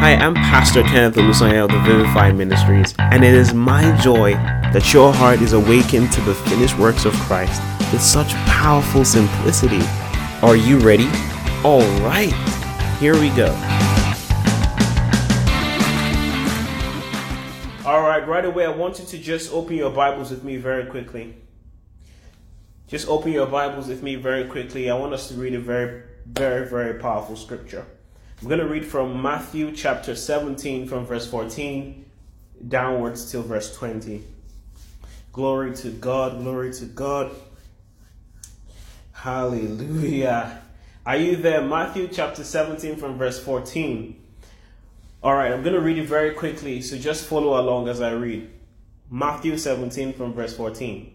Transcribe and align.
Hi, 0.00 0.14
I'm 0.14 0.34
Pastor 0.34 0.84
Kenneth 0.84 1.16
Olusanya 1.16 1.64
of 1.64 1.72
the 1.72 1.80
Vivify 1.80 2.30
Ministries, 2.30 2.94
and 2.98 3.24
it 3.24 3.34
is 3.34 3.52
my 3.52 4.00
joy 4.00 4.34
that 4.72 4.94
your 4.94 5.12
heart 5.12 5.42
is 5.42 5.54
awakened 5.54 6.12
to 6.12 6.20
the 6.20 6.36
finished 6.36 6.78
works 6.78 7.04
of 7.04 7.12
Christ 7.14 7.60
with 7.90 8.00
such 8.00 8.32
powerful 8.46 9.04
simplicity. 9.04 9.80
Are 10.40 10.54
you 10.54 10.78
ready? 10.78 11.08
All 11.64 11.82
right, 11.98 12.32
here 13.00 13.14
we 13.14 13.30
go. 13.30 13.48
All 17.84 18.02
right, 18.02 18.22
right 18.24 18.44
away, 18.44 18.66
I 18.66 18.70
want 18.70 19.00
you 19.00 19.04
to 19.04 19.18
just 19.18 19.52
open 19.52 19.74
your 19.74 19.90
Bibles 19.90 20.30
with 20.30 20.44
me 20.44 20.58
very 20.58 20.86
quickly. 20.86 21.34
Just 22.86 23.08
open 23.08 23.32
your 23.32 23.46
Bibles 23.46 23.88
with 23.88 24.04
me 24.04 24.14
very 24.14 24.44
quickly. 24.44 24.88
I 24.90 24.94
want 24.94 25.12
us 25.12 25.26
to 25.30 25.34
read 25.34 25.54
a 25.54 25.60
very, 25.60 26.04
very, 26.24 26.68
very 26.68 27.00
powerful 27.00 27.34
scripture. 27.34 27.84
I'm 28.40 28.46
going 28.46 28.60
to 28.60 28.68
read 28.68 28.86
from 28.86 29.20
Matthew 29.20 29.72
chapter 29.72 30.14
17, 30.14 30.86
from 30.86 31.04
verse 31.04 31.28
14 31.28 32.04
downwards 32.68 33.32
till 33.32 33.42
verse 33.42 33.76
20. 33.76 34.22
Glory 35.32 35.74
to 35.74 35.90
God, 35.90 36.40
glory 36.40 36.72
to 36.74 36.84
God. 36.84 37.32
Hallelujah. 39.10 40.62
Are 41.04 41.16
you 41.16 41.34
there? 41.34 41.62
Matthew 41.62 42.06
chapter 42.06 42.44
17, 42.44 42.94
from 42.94 43.18
verse 43.18 43.42
14. 43.42 44.22
All 45.20 45.34
right, 45.34 45.50
I'm 45.50 45.64
going 45.64 45.74
to 45.74 45.80
read 45.80 45.98
it 45.98 46.06
very 46.06 46.32
quickly, 46.32 46.80
so 46.80 46.96
just 46.96 47.24
follow 47.24 47.60
along 47.60 47.88
as 47.88 48.00
I 48.00 48.12
read. 48.12 48.48
Matthew 49.10 49.58
17, 49.58 50.12
from 50.12 50.32
verse 50.32 50.56
14. 50.56 51.12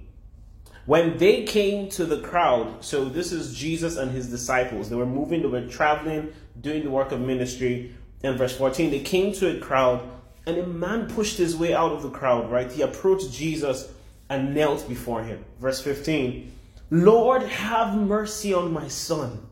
When 0.85 1.17
they 1.17 1.43
came 1.43 1.89
to 1.91 2.05
the 2.05 2.19
crowd, 2.19 2.83
so 2.83 3.05
this 3.05 3.31
is 3.31 3.55
Jesus 3.55 3.95
and 3.95 4.11
his 4.11 4.27
disciples, 4.27 4.89
they 4.89 4.97
were 4.97 5.05
moving, 5.05 5.41
they 5.41 5.47
were 5.47 5.67
traveling, 5.67 6.33
doing 6.59 6.83
the 6.83 6.89
work 6.89 7.11
of 7.13 7.21
ministry. 7.21 7.95
In 8.21 8.35
verse 8.37 8.57
14, 8.57 8.91
they 8.91 8.99
came 8.99 9.31
to 9.33 9.55
a 9.55 9.59
crowd, 9.59 10.01
and 10.45 10.57
a 10.57 10.67
man 10.67 11.07
pushed 11.07 11.37
his 11.37 11.55
way 11.55 11.73
out 11.73 11.93
of 11.93 12.03
the 12.03 12.09
crowd, 12.09 12.51
right? 12.51 12.69
He 12.69 12.81
approached 12.81 13.31
Jesus 13.31 13.91
and 14.29 14.53
knelt 14.53 14.87
before 14.89 15.23
him. 15.23 15.45
Verse 15.59 15.81
15, 15.81 16.51
Lord, 16.91 17.43
have 17.43 17.95
mercy 17.95 18.53
on 18.53 18.73
my 18.73 18.89
son. 18.89 19.47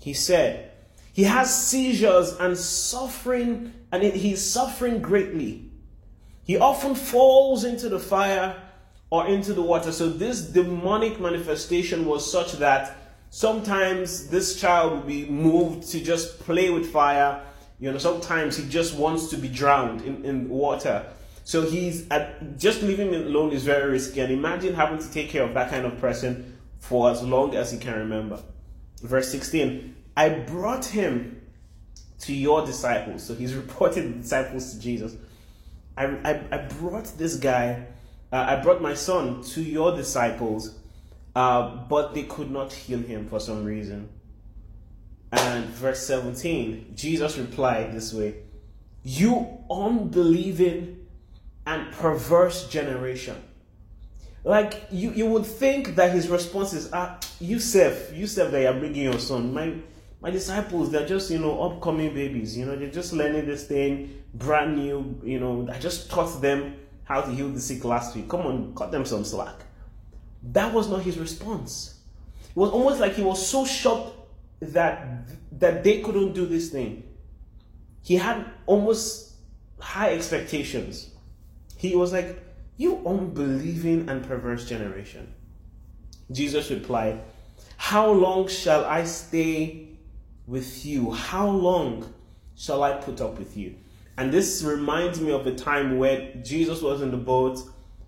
He 0.00 0.12
said, 0.12 0.72
He 1.12 1.24
has 1.24 1.66
seizures 1.68 2.34
and 2.34 2.56
suffering, 2.56 3.72
and 3.90 4.02
he's 4.02 4.44
suffering 4.44 5.00
greatly. 5.00 5.70
He 6.44 6.58
often 6.58 6.94
falls 6.94 7.64
into 7.64 7.88
the 7.88 7.98
fire 7.98 8.56
or 9.10 9.26
into 9.26 9.52
the 9.52 9.62
water. 9.62 9.92
So 9.92 10.08
this 10.08 10.40
demonic 10.40 11.20
manifestation 11.20 12.06
was 12.06 12.30
such 12.30 12.52
that 12.54 12.96
sometimes 13.30 14.28
this 14.28 14.60
child 14.60 14.92
would 14.92 15.06
be 15.06 15.26
moved 15.26 15.88
to 15.90 16.00
just 16.00 16.38
play 16.40 16.70
with 16.70 16.90
fire. 16.92 17.42
You 17.80 17.90
know, 17.92 17.98
sometimes 17.98 18.56
he 18.56 18.68
just 18.68 18.94
wants 18.94 19.28
to 19.28 19.36
be 19.36 19.48
drowned 19.48 20.02
in, 20.02 20.24
in 20.24 20.48
water. 20.48 21.06
So 21.44 21.62
he's 21.62 22.06
at, 22.10 22.58
just 22.58 22.82
leaving 22.82 23.12
him 23.12 23.26
alone 23.26 23.52
is 23.52 23.64
very 23.64 23.90
risky. 23.90 24.20
And 24.20 24.32
imagine 24.32 24.74
having 24.74 24.98
to 24.98 25.10
take 25.10 25.30
care 25.30 25.42
of 25.42 25.54
that 25.54 25.70
kind 25.70 25.84
of 25.84 25.98
person 26.00 26.58
for 26.78 27.10
as 27.10 27.22
long 27.22 27.54
as 27.56 27.72
he 27.72 27.78
can 27.78 27.98
remember. 27.98 28.40
Verse 29.02 29.30
16 29.30 29.96
I 30.16 30.28
brought 30.28 30.84
him 30.84 31.40
to 32.20 32.32
your 32.32 32.64
disciples. 32.66 33.24
So 33.24 33.34
he's 33.34 33.54
reporting 33.64 34.12
the 34.12 34.18
disciples 34.18 34.74
to 34.74 34.80
Jesus. 34.80 35.16
I, 35.96 36.04
I, 36.24 36.42
I 36.52 36.58
brought 36.78 37.06
this 37.18 37.36
guy 37.36 37.86
uh, 38.32 38.44
I 38.48 38.56
brought 38.56 38.80
my 38.80 38.94
son 38.94 39.42
to 39.42 39.62
your 39.62 39.96
disciples, 39.96 40.78
uh, 41.34 41.76
but 41.88 42.14
they 42.14 42.24
could 42.24 42.50
not 42.50 42.72
heal 42.72 43.00
him 43.00 43.28
for 43.28 43.40
some 43.40 43.64
reason. 43.64 44.08
And 45.32 45.64
verse 45.66 46.04
17, 46.06 46.92
Jesus 46.94 47.38
replied 47.38 47.92
this 47.92 48.12
way 48.12 48.36
You 49.02 49.58
unbelieving 49.70 51.06
and 51.66 51.92
perverse 51.92 52.68
generation. 52.68 53.36
Like 54.42 54.86
you, 54.90 55.10
you 55.12 55.26
would 55.26 55.44
think 55.46 55.96
that 55.96 56.12
his 56.12 56.28
response 56.28 56.72
is, 56.72 56.90
ah, 56.92 57.18
Yusuf, 57.40 58.12
Yusuf, 58.14 58.50
that 58.50 58.62
you're 58.62 58.72
bringing 58.72 59.04
your 59.04 59.18
son. 59.18 59.52
My 59.52 59.74
my 60.22 60.30
disciples, 60.30 60.90
they're 60.90 61.06
just, 61.06 61.30
you 61.30 61.38
know, 61.38 61.62
upcoming 61.62 62.12
babies. 62.12 62.56
You 62.56 62.66
know, 62.66 62.76
they're 62.76 62.90
just 62.90 63.14
learning 63.14 63.46
this 63.46 63.66
thing, 63.66 64.22
brand 64.34 64.76
new. 64.76 65.18
You 65.24 65.40
know, 65.40 65.68
I 65.72 65.78
just 65.78 66.10
taught 66.10 66.42
them 66.42 66.76
how 67.10 67.20
to 67.20 67.32
heal 67.32 67.48
the 67.48 67.60
sick 67.60 67.84
last 67.84 68.14
week. 68.14 68.28
Come 68.28 68.42
on, 68.42 68.72
cut 68.76 68.92
them 68.92 69.04
some 69.04 69.24
slack. 69.24 69.56
That 70.52 70.72
was 70.72 70.88
not 70.88 71.02
his 71.02 71.18
response. 71.18 71.98
It 72.50 72.54
was 72.54 72.70
almost 72.70 73.00
like 73.00 73.14
he 73.14 73.22
was 73.22 73.44
so 73.44 73.66
shocked 73.66 74.16
that 74.60 75.26
that 75.58 75.82
they 75.82 76.02
couldn't 76.02 76.34
do 76.34 76.46
this 76.46 76.70
thing. 76.70 77.02
He 78.04 78.14
had 78.14 78.46
almost 78.64 79.32
high 79.80 80.12
expectations. 80.14 81.10
He 81.76 81.96
was 81.96 82.12
like, 82.12 82.40
You 82.76 83.02
unbelieving 83.04 84.08
and 84.08 84.24
perverse 84.24 84.68
generation. 84.68 85.34
Jesus 86.30 86.70
replied, 86.70 87.20
How 87.76 88.08
long 88.08 88.46
shall 88.46 88.84
I 88.84 89.02
stay 89.02 89.88
with 90.46 90.86
you? 90.86 91.10
How 91.10 91.48
long 91.48 92.14
shall 92.54 92.84
I 92.84 92.92
put 92.92 93.20
up 93.20 93.36
with 93.36 93.56
you? 93.56 93.74
And 94.20 94.30
this 94.30 94.62
reminds 94.62 95.18
me 95.18 95.32
of 95.32 95.46
the 95.46 95.54
time 95.54 95.96
where 95.96 96.30
Jesus 96.44 96.82
was 96.82 97.00
in 97.00 97.10
the 97.10 97.16
boat 97.16 97.58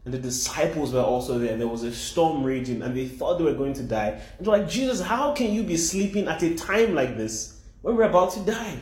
and 0.04 0.12
the 0.12 0.18
disciples 0.18 0.92
were 0.92 1.00
also 1.00 1.38
there. 1.38 1.56
There 1.56 1.66
was 1.66 1.84
a 1.84 1.94
storm 1.94 2.44
raging 2.44 2.82
and 2.82 2.94
they 2.94 3.08
thought 3.08 3.38
they 3.38 3.44
were 3.44 3.54
going 3.54 3.72
to 3.72 3.82
die. 3.82 4.20
And 4.36 4.46
they're 4.46 4.58
like, 4.58 4.68
Jesus, 4.68 5.00
how 5.00 5.32
can 5.32 5.54
you 5.54 5.62
be 5.62 5.78
sleeping 5.78 6.28
at 6.28 6.42
a 6.42 6.54
time 6.54 6.94
like 6.94 7.16
this 7.16 7.62
when 7.80 7.96
we're 7.96 8.10
about 8.10 8.32
to 8.32 8.40
die? 8.40 8.78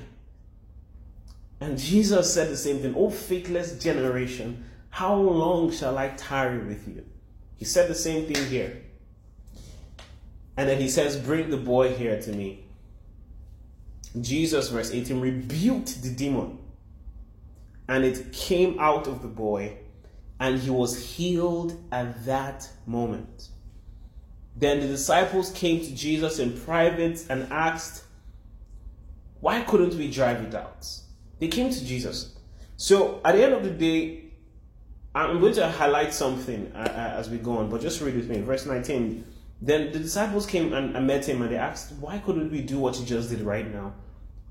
And 1.60 1.78
Jesus 1.78 2.34
said 2.34 2.48
the 2.48 2.56
same 2.56 2.80
thing, 2.80 2.96
Oh, 2.96 3.10
faithless 3.10 3.78
generation, 3.78 4.64
how 4.88 5.14
long 5.14 5.70
shall 5.70 5.98
I 5.98 6.08
tarry 6.08 6.58
with 6.58 6.88
you? 6.88 7.04
He 7.54 7.64
said 7.64 7.88
the 7.88 7.94
same 7.94 8.26
thing 8.26 8.44
here. 8.46 8.82
And 10.56 10.68
then 10.68 10.80
he 10.80 10.88
says, 10.88 11.16
Bring 11.16 11.50
the 11.50 11.58
boy 11.58 11.94
here 11.94 12.20
to 12.20 12.32
me. 12.32 12.64
Jesus, 14.20 14.68
verse 14.70 14.90
18, 14.90 15.20
rebuked 15.20 16.02
the 16.02 16.10
demon 16.10 16.58
and 17.90 18.04
it 18.04 18.32
came 18.32 18.78
out 18.78 19.08
of 19.08 19.20
the 19.20 19.28
boy, 19.28 19.76
and 20.38 20.60
he 20.60 20.70
was 20.70 21.16
healed 21.16 21.76
at 21.90 22.24
that 22.24 22.68
moment. 22.86 23.48
Then 24.56 24.78
the 24.78 24.86
disciples 24.86 25.50
came 25.50 25.80
to 25.80 25.92
Jesus 25.92 26.38
in 26.38 26.56
private 26.56 27.26
and 27.28 27.52
asked, 27.52 28.04
Why 29.40 29.62
couldn't 29.62 29.94
we 29.94 30.08
drive 30.08 30.40
it 30.40 30.54
out? 30.54 30.86
They 31.40 31.48
came 31.48 31.70
to 31.70 31.84
Jesus. 31.84 32.36
So 32.76 33.20
at 33.24 33.34
the 33.34 33.42
end 33.42 33.54
of 33.54 33.64
the 33.64 33.70
day, 33.70 34.24
I'm 35.12 35.40
going 35.40 35.54
to 35.54 35.68
highlight 35.68 36.14
something 36.14 36.70
uh, 36.72 36.78
uh, 36.78 37.18
as 37.18 37.28
we 37.28 37.38
go 37.38 37.58
on, 37.58 37.70
but 37.70 37.80
just 37.80 38.00
read 38.00 38.14
with 38.14 38.30
me. 38.30 38.40
Verse 38.40 38.66
19. 38.66 39.24
Then 39.60 39.90
the 39.90 39.98
disciples 39.98 40.46
came 40.46 40.72
and, 40.72 41.06
met 41.06 41.28
him 41.28 41.42
and 41.42 41.50
they 41.50 41.56
asked, 41.56 41.92
Why 41.94 42.18
couldn't 42.18 42.52
we 42.52 42.62
do 42.62 42.78
what 42.78 43.00
you 43.00 43.04
just 43.04 43.30
did 43.30 43.40
right 43.40 43.68
now? 43.68 43.94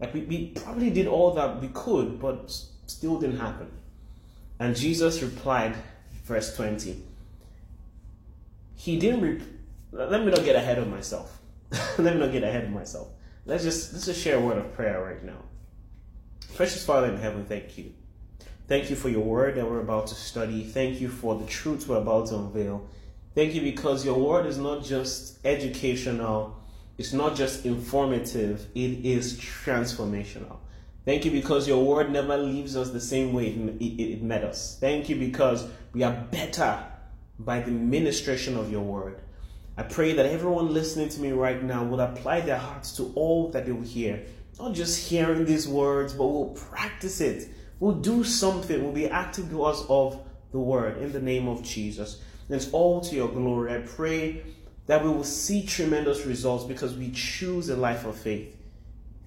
Like 0.01 0.13
we, 0.13 0.23
we 0.23 0.47
probably 0.47 0.89
did 0.89 1.07
all 1.07 1.33
that 1.35 1.61
we 1.61 1.69
could, 1.69 2.19
but 2.19 2.53
Still 2.89 3.19
didn't 3.19 3.37
happen. 3.37 3.69
And 4.59 4.75
Jesus 4.75 5.21
replied, 5.21 5.75
verse 6.25 6.55
20. 6.55 7.03
He 8.75 8.97
didn't. 8.97 9.43
Let 9.91 10.25
me 10.25 10.31
not 10.31 10.43
get 10.43 10.55
ahead 10.55 10.79
of 10.79 10.87
myself. 10.87 11.39
Let 11.99 12.15
me 12.15 12.19
not 12.19 12.31
get 12.31 12.43
ahead 12.43 12.63
of 12.63 12.71
myself. 12.71 13.09
Let's 13.45 13.63
just 13.63 13.93
let's 13.93 14.05
just 14.07 14.19
share 14.19 14.37
a 14.37 14.41
word 14.41 14.57
of 14.57 14.73
prayer 14.73 15.03
right 15.03 15.23
now. 15.23 15.37
Precious 16.55 16.83
Father 16.83 17.07
in 17.07 17.17
heaven, 17.17 17.45
thank 17.45 17.77
you. 17.77 17.93
Thank 18.67 18.89
you 18.89 18.95
for 18.95 19.09
your 19.09 19.23
word 19.23 19.55
that 19.55 19.69
we're 19.69 19.81
about 19.81 20.07
to 20.07 20.15
study. 20.15 20.63
Thank 20.63 20.99
you 20.99 21.09
for 21.09 21.37
the 21.37 21.45
truths 21.45 21.87
we're 21.87 21.97
about 21.97 22.27
to 22.27 22.35
unveil. 22.37 22.87
Thank 23.35 23.53
you 23.53 23.61
because 23.61 24.03
your 24.03 24.19
word 24.19 24.47
is 24.47 24.57
not 24.57 24.83
just 24.83 25.45
educational, 25.45 26.59
it's 26.97 27.13
not 27.13 27.35
just 27.35 27.65
informative, 27.65 28.67
it 28.73 29.05
is 29.05 29.39
transformational. 29.39 30.57
Thank 31.05 31.25
you 31.25 31.31
because 31.31 31.67
your 31.67 31.83
word 31.83 32.11
never 32.11 32.37
leaves 32.37 32.75
us 32.75 32.91
the 32.91 32.99
same 32.99 33.33
way 33.33 33.47
it, 33.79 34.21
met 34.21 34.43
us. 34.43 34.77
Thank 34.79 35.09
you 35.09 35.15
because 35.15 35.67
we 35.93 36.03
are 36.03 36.27
better 36.31 36.83
by 37.39 37.61
the 37.61 37.71
ministration 37.71 38.57
of 38.57 38.71
your 38.71 38.81
word. 38.81 39.21
I 39.77 39.83
pray 39.83 40.13
that 40.13 40.25
everyone 40.25 40.73
listening 40.73 41.07
to 41.09 41.21
me 41.21 41.31
right 41.31 41.63
now 41.63 41.85
will 41.85 42.01
apply 42.01 42.41
their 42.41 42.57
hearts 42.57 42.95
to 42.97 43.13
all 43.15 43.49
that 43.51 43.65
they 43.65 43.71
will 43.71 43.81
hear. 43.81 44.23
Not 44.59 44.73
just 44.73 45.07
hearing 45.09 45.45
these 45.45 45.69
words, 45.69 46.13
but 46.13 46.27
will 46.27 46.49
practice 46.49 47.21
it. 47.21 47.47
We'll 47.79 47.95
do 47.95 48.25
something. 48.25 48.83
We'll 48.83 48.91
be 48.91 49.07
active 49.07 49.49
doers 49.49 49.85
of 49.87 50.21
the 50.51 50.59
word 50.59 50.97
in 50.97 51.13
the 51.13 51.21
name 51.21 51.47
of 51.47 51.63
Jesus. 51.63 52.21
And 52.49 52.57
it's 52.57 52.69
all 52.71 52.99
to 53.01 53.15
your 53.15 53.29
glory. 53.29 53.73
I 53.73 53.79
pray 53.79 54.43
that 54.87 55.03
we 55.03 55.09
will 55.09 55.23
see 55.23 55.65
tremendous 55.65 56.25
results 56.25 56.65
because 56.65 56.95
we 56.95 57.11
choose 57.11 57.69
a 57.69 57.77
life 57.77 58.05
of 58.05 58.17
faith. 58.17 58.58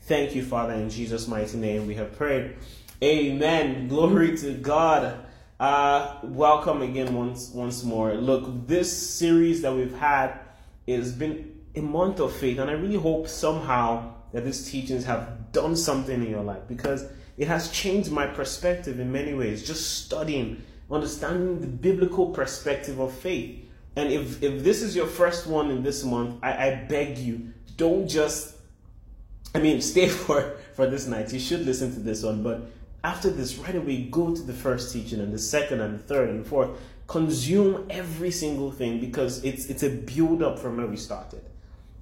Thank 0.05 0.35
you, 0.35 0.43
Father, 0.43 0.75
in 0.75 0.91
Jesus' 0.91 1.29
mighty 1.29 1.57
name 1.57 1.87
we 1.87 1.95
have 1.95 2.17
prayed. 2.17 2.57
Amen. 3.05 3.87
Glory 3.87 4.37
to 4.39 4.53
God. 4.55 5.25
Uh, 5.61 6.17
welcome 6.25 6.83
again 6.83 7.15
once 7.15 7.51
once 7.51 7.85
more. 7.85 8.15
Look, 8.15 8.67
this 8.67 8.91
series 8.91 9.63
that 9.63 9.73
we've 9.73 9.95
had 9.97 10.41
has 10.89 11.13
been 11.13 11.61
a 11.77 11.81
month 11.81 12.19
of 12.19 12.35
faith, 12.35 12.59
and 12.59 12.69
I 12.69 12.73
really 12.73 12.97
hope 12.97 13.29
somehow 13.29 14.15
that 14.33 14.45
these 14.45 14.69
teachings 14.69 15.05
have 15.05 15.53
done 15.53 15.77
something 15.77 16.21
in 16.21 16.29
your 16.29 16.43
life 16.43 16.63
because 16.67 17.07
it 17.39 17.47
has 17.47 17.71
changed 17.71 18.11
my 18.11 18.27
perspective 18.27 18.99
in 18.99 19.13
many 19.13 19.35
ways. 19.35 19.65
Just 19.65 20.05
studying, 20.05 20.65
understanding 20.91 21.61
the 21.61 21.69
biblical 21.69 22.31
perspective 22.31 22.99
of 22.99 23.13
faith. 23.13 23.65
And 23.95 24.13
if, 24.13 24.43
if 24.43 24.65
this 24.65 24.83
is 24.83 24.97
your 24.97 25.07
first 25.07 25.47
one 25.47 25.71
in 25.71 25.85
this 25.85 26.03
month, 26.03 26.41
I, 26.43 26.71
I 26.71 26.75
beg 26.89 27.19
you, 27.19 27.53
don't 27.77 28.09
just, 28.09 28.57
I 29.55 29.59
mean, 29.59 29.81
stay 29.93 30.09
for, 30.09 30.57
for 30.75 30.87
this 30.87 31.07
night. 31.07 31.33
You 31.33 31.41
should 31.41 31.67
listen 31.67 31.93
to 31.95 32.01
this 32.01 32.23
one, 32.23 32.43
but 32.43 32.63
after 33.05 33.31
this, 33.31 33.57
right 33.59 33.75
away, 33.75 34.05
go 34.05 34.35
to 34.35 34.43
the 34.43 34.53
first 34.53 34.93
teaching 34.93 35.21
and 35.21 35.33
the 35.33 35.39
second 35.39 35.81
and 35.81 35.95
the 35.95 36.03
third 36.03 36.29
and 36.31 36.45
the 36.45 36.49
fourth. 36.49 36.71
Consume 37.09 37.87
every 37.91 38.31
single 38.31 38.71
thing 38.71 39.01
because 39.01 39.45
it's 39.45 39.67
it's 39.67 39.83
a 39.83 39.91
build 39.91 40.43
up 40.43 40.59
from 40.59 40.77
where 40.77 40.87
we 40.87 40.97
started. 40.97 41.43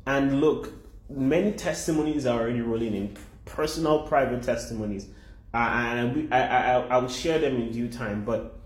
And 0.06 0.40
look, 0.40 0.72
many 1.08 1.52
testimonies 1.52 2.26
are 2.26 2.40
already 2.40 2.60
rolling 2.60 2.94
in, 2.94 3.16
personal, 3.44 4.06
private 4.06 4.42
testimonies, 4.42 5.08
uh, 5.54 5.56
and 5.56 6.14
we, 6.14 6.28
I, 6.30 6.76
I 6.76 6.80
I 6.82 6.98
will 6.98 7.08
share 7.08 7.38
them 7.38 7.56
in 7.56 7.72
due 7.72 7.88
time. 7.88 8.24
But 8.24 8.58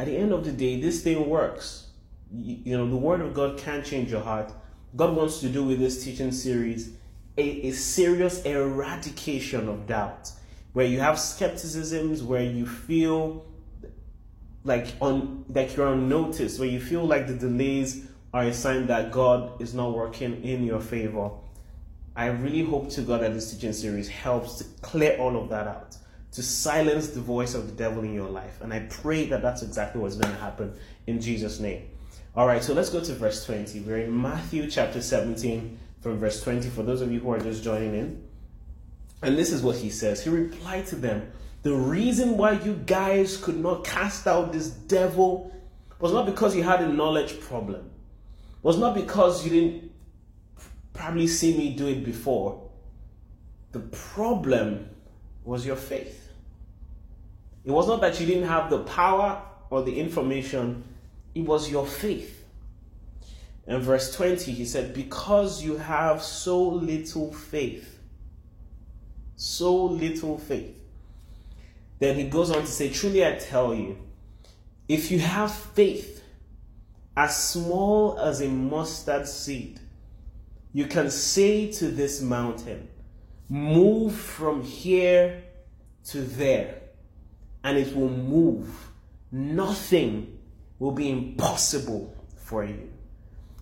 at 0.00 0.06
the 0.06 0.16
end 0.16 0.32
of 0.32 0.44
the 0.44 0.50
day, 0.50 0.80
this 0.80 1.02
thing 1.02 1.28
works. 1.28 1.88
You, 2.32 2.58
you 2.64 2.76
know, 2.76 2.88
the 2.88 2.96
Word 2.96 3.20
of 3.20 3.34
God 3.34 3.58
can 3.58 3.84
change 3.84 4.10
your 4.10 4.22
heart. 4.22 4.50
God 4.96 5.14
wants 5.14 5.40
to 5.40 5.48
do 5.48 5.62
with 5.62 5.78
this 5.78 6.02
teaching 6.02 6.32
series 6.32 6.94
a, 7.36 7.68
a 7.68 7.72
serious 7.72 8.42
eradication 8.42 9.68
of 9.68 9.86
doubt 9.86 10.30
where 10.72 10.86
you 10.86 11.00
have 11.00 11.18
skepticisms, 11.18 12.22
where 12.22 12.42
you 12.42 12.66
feel 12.66 13.44
like 14.64 14.86
on 15.00 15.44
like 15.48 15.76
you're 15.76 15.88
on 15.88 16.08
notice, 16.08 16.58
where 16.58 16.68
you 16.68 16.80
feel 16.80 17.04
like 17.04 17.26
the 17.26 17.34
delays 17.34 18.06
are 18.32 18.44
a 18.44 18.54
sign 18.54 18.86
that 18.86 19.12
God 19.12 19.60
is 19.60 19.74
not 19.74 19.94
working 19.94 20.42
in 20.42 20.64
your 20.64 20.80
favor. 20.80 21.30
I 22.14 22.26
really 22.26 22.62
hope 22.62 22.90
to 22.90 23.02
God 23.02 23.22
that 23.22 23.32
this 23.34 23.52
teaching 23.52 23.72
series 23.72 24.08
helps 24.08 24.58
to 24.58 24.64
clear 24.82 25.16
all 25.18 25.36
of 25.36 25.48
that 25.50 25.66
out, 25.66 25.96
to 26.32 26.42
silence 26.42 27.08
the 27.08 27.20
voice 27.20 27.54
of 27.54 27.66
the 27.66 27.72
devil 27.72 28.02
in 28.04 28.12
your 28.12 28.28
life. 28.28 28.60
And 28.60 28.72
I 28.72 28.80
pray 28.80 29.26
that 29.26 29.42
that's 29.42 29.62
exactly 29.62 30.00
what's 30.00 30.16
going 30.16 30.32
to 30.32 30.40
happen 30.40 30.74
in 31.06 31.20
Jesus' 31.20 31.58
name. 31.58 31.88
All 32.34 32.46
right, 32.46 32.62
so 32.62 32.72
let's 32.74 32.90
go 32.90 33.00
to 33.02 33.14
verse 33.14 33.44
20. 33.44 33.80
We're 33.80 33.98
in 33.98 34.22
Matthew 34.22 34.70
chapter 34.70 35.02
17 35.02 35.78
from 36.02 36.18
verse 36.18 36.42
20 36.42 36.68
for 36.68 36.82
those 36.82 37.00
of 37.00 37.10
you 37.10 37.20
who 37.20 37.30
are 37.30 37.38
just 37.38 37.62
joining 37.62 37.94
in. 37.94 38.22
And 39.22 39.38
this 39.38 39.52
is 39.52 39.62
what 39.62 39.76
he 39.76 39.88
says. 39.88 40.22
He 40.22 40.30
replied 40.30 40.86
to 40.88 40.96
them, 40.96 41.30
The 41.62 41.72
reason 41.72 42.36
why 42.36 42.52
you 42.52 42.74
guys 42.74 43.36
could 43.36 43.58
not 43.58 43.84
cast 43.84 44.26
out 44.26 44.52
this 44.52 44.68
devil 44.68 45.54
was 46.00 46.12
not 46.12 46.26
because 46.26 46.56
you 46.56 46.64
had 46.64 46.82
a 46.82 46.88
knowledge 46.88 47.40
problem, 47.40 47.88
was 48.62 48.76
not 48.76 48.96
because 48.96 49.44
you 49.44 49.50
didn't 49.50 49.92
probably 50.92 51.28
see 51.28 51.56
me 51.56 51.74
do 51.74 51.86
it 51.86 52.04
before. 52.04 52.68
The 53.70 53.78
problem 53.78 54.88
was 55.44 55.64
your 55.64 55.76
faith. 55.76 56.30
It 57.64 57.70
was 57.70 57.86
not 57.86 58.00
that 58.00 58.18
you 58.18 58.26
didn't 58.26 58.48
have 58.48 58.68
the 58.68 58.80
power 58.80 59.40
or 59.70 59.82
the 59.82 59.98
information, 59.98 60.82
it 61.34 61.42
was 61.42 61.70
your 61.70 61.86
faith. 61.86 62.41
In 63.66 63.80
verse 63.80 64.14
20, 64.14 64.52
he 64.52 64.64
said, 64.64 64.94
Because 64.94 65.62
you 65.62 65.76
have 65.76 66.22
so 66.22 66.60
little 66.62 67.32
faith. 67.32 68.00
So 69.36 69.84
little 69.84 70.38
faith. 70.38 70.76
Then 71.98 72.16
he 72.16 72.24
goes 72.24 72.50
on 72.50 72.62
to 72.62 72.66
say, 72.66 72.90
Truly 72.90 73.24
I 73.24 73.36
tell 73.36 73.74
you, 73.74 73.98
if 74.88 75.10
you 75.10 75.20
have 75.20 75.54
faith 75.54 76.22
as 77.16 77.36
small 77.36 78.18
as 78.18 78.40
a 78.40 78.48
mustard 78.48 79.28
seed, 79.28 79.78
you 80.72 80.86
can 80.86 81.10
say 81.10 81.70
to 81.72 81.88
this 81.88 82.20
mountain, 82.20 82.88
Move 83.48 84.14
from 84.14 84.62
here 84.62 85.42
to 86.06 86.22
there, 86.22 86.80
and 87.62 87.76
it 87.78 87.94
will 87.94 88.08
move. 88.08 88.88
Nothing 89.30 90.38
will 90.78 90.92
be 90.92 91.10
impossible 91.10 92.16
for 92.36 92.64
you. 92.64 92.91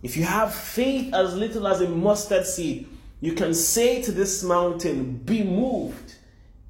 If 0.02 0.17
you 0.17 0.25
have 0.25 0.55
faith 0.55 1.12
as 1.14 1.35
little 1.35 1.67
as 1.67 1.81
a 1.81 1.88
mustard 1.88 2.47
seed, 2.47 2.88
you 3.20 3.32
can 3.35 3.52
say 3.52 4.02
to 4.02 4.12
this 4.12 4.43
mountain, 4.43 5.14
Be 5.19 5.43
moved, 5.43 6.14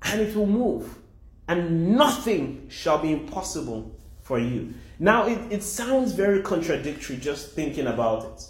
and 0.02 0.20
it 0.20 0.34
will 0.34 0.46
move, 0.46 0.98
and 1.46 1.96
nothing 1.96 2.66
shall 2.68 2.98
be 2.98 3.12
impossible 3.12 3.94
for 4.20 4.38
you. 4.38 4.74
Now, 4.98 5.26
it, 5.26 5.38
it 5.50 5.62
sounds 5.62 6.12
very 6.12 6.42
contradictory 6.42 7.16
just 7.16 7.52
thinking 7.52 7.86
about 7.86 8.24
it. 8.24 8.44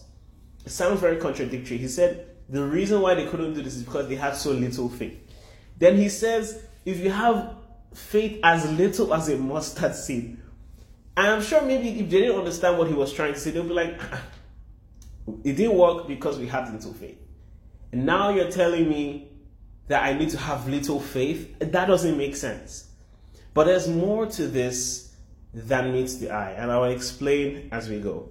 It 0.66 0.70
sounds 0.70 1.00
very 1.00 1.16
contradictory. 1.16 1.78
He 1.78 1.88
said 1.88 2.26
the 2.48 2.64
reason 2.64 3.00
why 3.00 3.14
they 3.14 3.26
couldn't 3.26 3.54
do 3.54 3.62
this 3.62 3.76
is 3.76 3.84
because 3.84 4.08
they 4.08 4.16
had 4.16 4.34
so 4.34 4.50
little 4.50 4.88
faith. 4.88 5.18
Then 5.78 5.96
he 5.96 6.08
says, 6.08 6.64
If 6.84 6.98
you 6.98 7.10
have 7.10 7.54
faith 7.94 8.40
as 8.42 8.70
little 8.72 9.12
as 9.14 9.28
a 9.28 9.36
mustard 9.36 9.94
seed, 9.94 10.38
and 11.16 11.26
I'm 11.26 11.42
sure 11.42 11.62
maybe 11.62 11.88
if 12.00 12.08
they 12.10 12.20
didn't 12.20 12.38
understand 12.38 12.78
what 12.78 12.88
he 12.88 12.94
was 12.94 13.12
trying 13.12 13.34
to 13.34 13.38
say, 13.38 13.50
they'll 13.50 13.64
be 13.64 13.74
like, 13.74 14.00
It 15.44 15.56
didn't 15.56 15.76
work 15.76 16.08
because 16.08 16.38
we 16.38 16.46
had 16.46 16.72
little 16.72 16.92
faith. 16.92 17.18
And 17.92 18.06
now 18.06 18.30
you're 18.30 18.50
telling 18.50 18.88
me 18.88 19.30
that 19.90 20.04
I 20.04 20.12
need 20.12 20.30
to 20.30 20.38
have 20.38 20.68
little 20.68 21.00
faith? 21.00 21.58
That 21.58 21.86
doesn't 21.86 22.16
make 22.16 22.36
sense. 22.36 22.90
But 23.52 23.64
there's 23.64 23.88
more 23.88 24.26
to 24.26 24.46
this 24.46 25.16
than 25.52 25.92
meets 25.92 26.16
the 26.16 26.30
eye, 26.30 26.52
and 26.52 26.70
I 26.70 26.78
will 26.78 26.92
explain 26.92 27.68
as 27.72 27.88
we 27.88 27.98
go. 27.98 28.28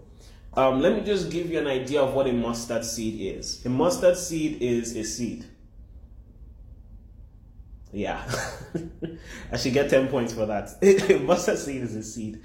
Um, 0.54 0.81
let 0.81 0.96
me 0.96 1.01
just 1.01 1.30
give 1.30 1.51
you 1.51 1.60
an 1.60 1.68
idea 1.68 2.01
of 2.01 2.13
what 2.13 2.28
a 2.28 2.34
mustard 2.34 2.86
seed 2.86 3.36
is. 3.36 3.66
A 3.66 3.69
mustard 3.69 4.18
seed 4.18 4.62
is 4.62 4.95
a 4.95 5.04
seed. 5.04 5.45
Yeah, 7.92 8.24
I 9.52 9.57
should 9.57 9.74
get 9.74 9.90
10 9.90 10.07
points 10.07 10.31
for 10.31 10.45
that. 10.45 10.78
a 10.81 11.19
mustard 11.19 11.57
seed 11.57 11.81
is 11.84 11.94
a 11.94 12.04
seed. 12.04 12.42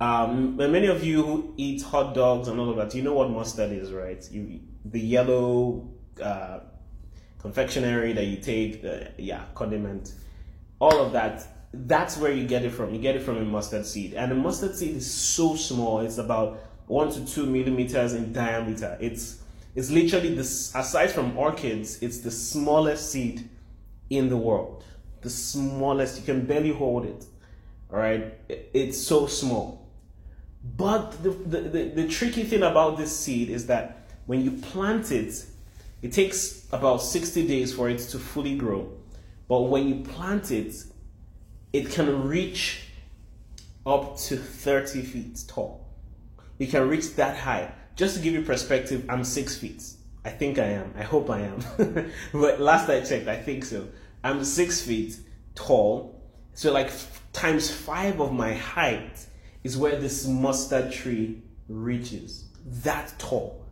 Um, 0.00 0.56
many 0.56 0.86
of 0.86 1.04
you 1.04 1.22
who 1.22 1.54
eat 1.56 1.82
hot 1.82 2.14
dogs 2.14 2.48
and 2.48 2.58
all 2.58 2.70
of 2.70 2.76
that, 2.76 2.94
you 2.94 3.02
know 3.02 3.14
what 3.14 3.30
mustard 3.30 3.72
is, 3.72 3.92
right? 3.92 4.26
You, 4.30 4.60
the 4.84 5.00
yellow 5.00 5.88
uh, 6.22 6.60
confectionery 7.38 8.12
that 8.12 8.24
you 8.24 8.38
take, 8.38 8.84
uh, 8.84 9.10
yeah, 9.18 9.44
condiment, 9.54 10.14
all 10.80 11.04
of 11.04 11.12
that. 11.12 11.46
That's 11.72 12.16
where 12.16 12.32
you 12.32 12.46
get 12.46 12.64
it 12.64 12.70
from. 12.70 12.94
You 12.94 13.00
get 13.00 13.16
it 13.16 13.22
from 13.22 13.36
a 13.36 13.44
mustard 13.44 13.86
seed, 13.86 14.14
and 14.14 14.30
the 14.30 14.36
mustard 14.36 14.76
seed 14.76 14.96
is 14.96 15.12
so 15.12 15.56
small. 15.56 16.00
It's 16.00 16.18
about 16.18 16.60
one 16.86 17.10
to 17.10 17.24
two 17.26 17.46
millimeters 17.46 18.14
in 18.14 18.32
diameter. 18.32 18.96
It's 19.00 19.42
it's 19.74 19.90
literally 19.90 20.34
this. 20.34 20.72
Aside 20.74 21.10
from 21.10 21.36
orchids, 21.36 22.00
it's 22.00 22.20
the 22.20 22.30
smallest 22.30 23.10
seed 23.10 23.48
in 24.08 24.28
the 24.28 24.36
world. 24.36 24.84
The 25.22 25.30
smallest. 25.30 26.18
You 26.18 26.24
can 26.24 26.46
barely 26.46 26.72
hold 26.72 27.06
it. 27.06 27.26
All 27.92 27.98
right, 27.98 28.34
it's 28.48 28.98
so 28.98 29.26
small. 29.26 29.83
But 30.64 31.22
the, 31.22 31.30
the, 31.30 31.60
the, 31.60 31.84
the 31.90 32.08
tricky 32.08 32.42
thing 32.42 32.62
about 32.62 32.96
this 32.96 33.16
seed 33.16 33.50
is 33.50 33.66
that 33.66 34.08
when 34.26 34.42
you 34.42 34.52
plant 34.52 35.12
it, 35.12 35.44
it 36.00 36.12
takes 36.12 36.66
about 36.72 37.02
60 37.02 37.46
days 37.46 37.74
for 37.74 37.90
it 37.90 37.98
to 37.98 38.18
fully 38.18 38.56
grow. 38.56 38.90
But 39.46 39.62
when 39.62 39.86
you 39.86 39.96
plant 40.04 40.50
it, 40.50 40.74
it 41.72 41.90
can 41.90 42.26
reach 42.26 42.88
up 43.84 44.16
to 44.16 44.36
30 44.36 45.02
feet 45.02 45.44
tall. 45.46 45.86
It 46.58 46.70
can 46.70 46.88
reach 46.88 47.14
that 47.16 47.36
high. 47.36 47.72
Just 47.96 48.16
to 48.16 48.22
give 48.22 48.32
you 48.32 48.42
perspective, 48.42 49.04
I'm 49.08 49.22
six 49.22 49.56
feet. 49.56 49.82
I 50.24 50.30
think 50.30 50.58
I 50.58 50.64
am. 50.64 50.94
I 50.96 51.02
hope 51.02 51.28
I 51.28 51.40
am. 51.40 51.60
but 52.32 52.60
last 52.60 52.88
I 52.88 53.00
checked, 53.00 53.28
I 53.28 53.36
think 53.36 53.64
so. 53.64 53.86
I'm 54.22 54.42
six 54.44 54.80
feet 54.80 55.18
tall. 55.54 56.22
So, 56.54 56.72
like, 56.72 56.90
times 57.32 57.70
five 57.70 58.20
of 58.20 58.32
my 58.32 58.54
height 58.54 59.26
is 59.64 59.76
where 59.76 59.96
this 59.96 60.26
mustard 60.26 60.92
tree 60.92 61.42
reaches. 61.68 62.44
That 62.64 63.12
tall. 63.18 63.64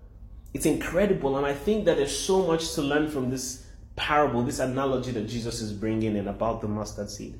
It's 0.54 0.66
incredible. 0.66 1.37
And 1.37 1.46
I 1.46 1.54
think 1.54 1.84
that 1.84 1.99
there's 1.99 2.16
so 2.16 2.46
much 2.46 2.72
to 2.75 2.82
learn 2.82 3.08
from 3.08 3.30
this 3.30 3.66
parable, 3.94 4.42
this 4.42 4.58
analogy 4.58 5.12
that 5.12 5.28
Jesus 5.28 5.61
is 5.61 5.72
bringing 5.72 6.16
in 6.16 6.28
about 6.28 6.61
the 6.61 6.68
mustard 6.68 7.11
seed. 7.11 7.38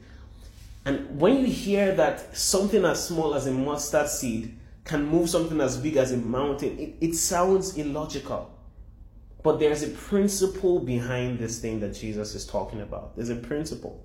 And 0.85 1.19
when 1.19 1.39
you 1.39 1.47
hear 1.47 1.95
that 1.95 2.37
something 2.37 2.85
as 2.85 3.07
small 3.07 3.35
as 3.35 3.47
a 3.47 3.53
mustard 3.53 4.09
seed 4.09 4.57
can 4.85 5.07
move 5.07 5.31
something 5.31 5.61
as 5.61 5.77
big 5.77 5.97
as 5.97 6.13
a 6.13 6.17
mountain, 6.17 6.79
it, 6.79 6.95
it 7.01 7.15
sounds 7.15 7.77
illogical. 7.79 8.51
But 9.43 9.59
there's 9.59 9.83
a 9.83 9.89
principle 9.89 10.79
behind 10.79 11.39
this 11.39 11.61
thing 11.61 11.81
that 11.81 11.95
Jesus 11.95 12.35
is 12.35 12.47
talking 12.47 12.81
about. 12.81 13.17
There's 13.17 13.29
a 13.29 13.37
principle, 13.37 14.05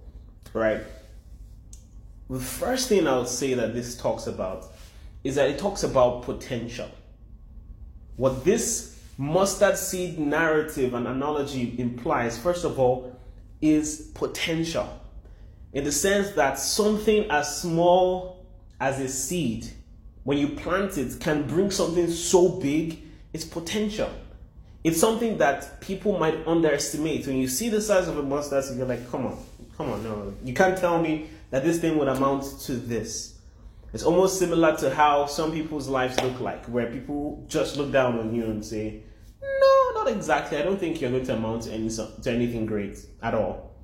right? 0.53 0.81
The 2.29 2.39
first 2.39 2.89
thing 2.89 3.07
I 3.07 3.17
would 3.17 3.27
say 3.27 3.53
that 3.53 3.73
this 3.73 3.95
talks 3.95 4.27
about 4.27 4.65
is 5.23 5.35
that 5.35 5.49
it 5.49 5.57
talks 5.57 5.83
about 5.83 6.23
potential. 6.23 6.89
What 8.17 8.43
this 8.43 8.99
mustard 9.17 9.77
seed 9.77 10.19
narrative 10.19 10.93
and 10.93 11.07
analogy 11.07 11.75
implies, 11.79 12.37
first 12.37 12.65
of 12.65 12.79
all, 12.79 13.17
is 13.61 14.11
potential. 14.13 14.87
In 15.73 15.83
the 15.83 15.91
sense 15.91 16.31
that 16.31 16.59
something 16.59 17.29
as 17.29 17.61
small 17.61 18.45
as 18.79 18.99
a 18.99 19.07
seed, 19.07 19.67
when 20.23 20.37
you 20.37 20.49
plant 20.49 20.97
it, 20.97 21.19
can 21.19 21.47
bring 21.47 21.71
something 21.71 22.09
so 22.09 22.49
big, 22.59 23.01
it's 23.33 23.45
potential. 23.45 24.09
It's 24.83 24.99
something 24.99 25.37
that 25.37 25.81
people 25.81 26.17
might 26.17 26.45
underestimate. 26.47 27.25
When 27.27 27.37
you 27.37 27.47
see 27.47 27.69
the 27.69 27.81
size 27.81 28.07
of 28.07 28.17
a 28.17 28.23
mustard 28.23 28.63
seed, 28.63 28.77
you're 28.77 28.87
like, 28.87 29.09
come 29.09 29.25
on, 29.25 29.37
come 29.77 29.91
on, 29.91 30.03
no. 30.03 30.33
You 30.43 30.53
can't 30.53 30.77
tell 30.77 31.01
me 31.01 31.29
that 31.49 31.63
this 31.63 31.79
thing 31.79 31.97
would 31.97 32.07
amount 32.07 32.59
to 32.61 32.73
this. 32.73 33.39
It's 33.93 34.03
almost 34.03 34.37
similar 34.37 34.75
to 34.77 34.93
how 34.93 35.25
some 35.27 35.51
people's 35.51 35.87
lives 35.87 36.19
look 36.21 36.39
like, 36.41 36.65
where 36.65 36.91
people 36.91 37.45
just 37.47 37.77
look 37.77 37.91
down 37.91 38.19
on 38.19 38.35
you 38.35 38.45
and 38.45 38.63
say, 38.63 39.03
no, 39.41 39.91
not 40.03 40.09
exactly. 40.09 40.57
I 40.57 40.61
don't 40.61 40.79
think 40.79 40.99
you're 40.99 41.09
going 41.09 41.25
to 41.25 41.35
amount 41.35 41.63
to, 41.63 41.71
any, 41.71 41.89
to 41.89 42.31
anything 42.31 42.65
great 42.65 42.99
at 43.23 43.33
all. 43.33 43.75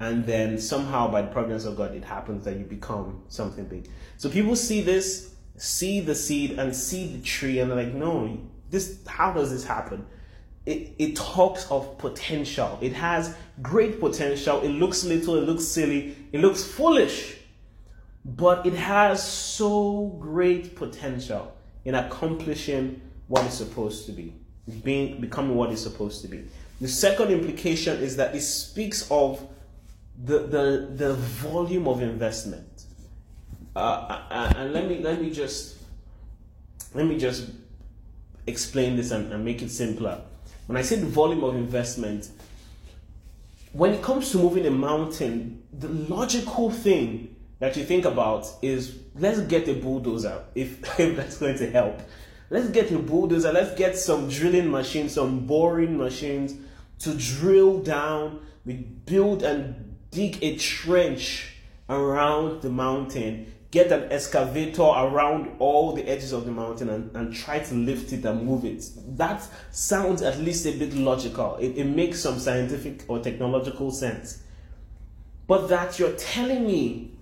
And 0.00 0.26
then 0.26 0.58
somehow, 0.58 1.10
by 1.10 1.22
the 1.22 1.28
providence 1.28 1.64
of 1.64 1.76
God, 1.76 1.94
it 1.94 2.04
happens 2.04 2.44
that 2.44 2.56
you 2.56 2.64
become 2.64 3.22
something 3.28 3.66
big. 3.66 3.88
So 4.16 4.28
people 4.28 4.56
see 4.56 4.80
this, 4.80 5.34
see 5.56 6.00
the 6.00 6.14
seed, 6.14 6.58
and 6.58 6.74
see 6.74 7.06
the 7.16 7.22
tree, 7.22 7.60
and 7.60 7.70
they're 7.70 7.84
like, 7.84 7.94
no, 7.94 8.40
this. 8.68 8.98
How 9.06 9.32
does 9.32 9.52
this 9.52 9.64
happen? 9.64 10.04
It, 10.64 10.94
it 10.98 11.16
talks 11.16 11.68
of 11.70 11.98
potential. 11.98 12.78
It 12.80 12.92
has 12.92 13.34
great 13.62 13.98
potential. 13.98 14.60
It 14.62 14.68
looks 14.68 15.04
little, 15.04 15.36
it 15.36 15.42
looks 15.42 15.64
silly, 15.64 16.16
it 16.30 16.40
looks 16.40 16.62
foolish, 16.62 17.36
but 18.24 18.64
it 18.64 18.74
has 18.74 19.28
so 19.28 20.16
great 20.20 20.76
potential 20.76 21.56
in 21.84 21.96
accomplishing 21.96 23.00
what 23.26 23.44
it's 23.44 23.56
supposed 23.56 24.06
to 24.06 24.12
be 24.12 24.34
being 24.84 25.20
becoming 25.20 25.56
what 25.56 25.70
it's 25.70 25.82
supposed 25.82 26.22
to 26.22 26.28
be. 26.28 26.44
The 26.80 26.88
second 26.88 27.30
implication 27.30 28.00
is 28.00 28.16
that 28.16 28.34
it 28.34 28.42
speaks 28.42 29.10
of 29.10 29.44
the 30.24 30.40
the, 30.40 30.88
the 30.94 31.14
volume 31.14 31.88
of 31.88 32.02
investment. 32.02 32.84
Uh, 33.74 33.78
uh, 33.78 34.22
uh, 34.30 34.52
and 34.56 34.72
let 34.72 34.88
me 34.88 35.00
let 35.00 35.20
me 35.20 35.30
just 35.30 35.78
let 36.94 37.06
me 37.06 37.18
just 37.18 37.50
explain 38.46 38.96
this 38.96 39.10
and, 39.10 39.32
and 39.32 39.44
make 39.44 39.62
it 39.62 39.70
simpler. 39.70 40.20
When 40.72 40.78
I 40.78 40.84
say 40.84 40.96
the 40.96 41.04
volume 41.04 41.44
of 41.44 41.54
investment, 41.54 42.30
when 43.74 43.92
it 43.92 44.00
comes 44.00 44.30
to 44.30 44.38
moving 44.38 44.64
a 44.64 44.70
mountain, 44.70 45.64
the 45.70 45.88
logical 45.88 46.70
thing 46.70 47.36
that 47.58 47.76
you 47.76 47.84
think 47.84 48.06
about 48.06 48.50
is 48.62 48.96
let's 49.14 49.40
get 49.40 49.68
a 49.68 49.74
bulldozer 49.74 50.42
if, 50.54 50.82
if 50.98 51.14
that's 51.14 51.36
going 51.36 51.58
to 51.58 51.70
help. 51.70 52.00
Let's 52.48 52.70
get 52.70 52.90
a 52.90 52.98
bulldozer. 52.98 53.52
Let's 53.52 53.74
get 53.74 53.98
some 53.98 54.30
drilling 54.30 54.70
machines, 54.70 55.12
some 55.12 55.40
boring 55.46 55.98
machines 55.98 56.54
to 57.00 57.14
drill 57.16 57.80
down. 57.80 58.40
We 58.64 58.76
build 58.76 59.42
and 59.42 59.98
dig 60.10 60.42
a 60.42 60.56
trench 60.56 61.54
around 61.90 62.62
the 62.62 62.70
mountain. 62.70 63.52
Get 63.72 63.90
an 63.90 64.12
excavator 64.12 64.82
around 64.82 65.56
all 65.58 65.92
the 65.92 66.08
edges 66.08 66.32
of 66.32 66.44
the 66.44 66.52
mountain 66.52 66.88
and, 66.88 67.16
and 67.16 67.34
try 67.34 67.58
to 67.58 67.74
lift 67.74 68.12
it 68.12 68.24
and 68.24 68.46
move 68.46 68.64
it. 68.64 68.88
That 69.16 69.42
sounds 69.72 70.22
at 70.22 70.38
least 70.38 70.64
a 70.66 70.72
bit 70.72 70.94
logical. 70.94 71.56
It, 71.56 71.76
it 71.76 71.86
makes 71.86 72.20
some 72.20 72.38
scientific 72.38 73.04
or 73.08 73.18
technological 73.18 73.90
sense. 73.90 74.44
But 75.48 75.68
that 75.68 75.98
you're 75.98 76.12
telling 76.12 76.64
me 76.66 77.16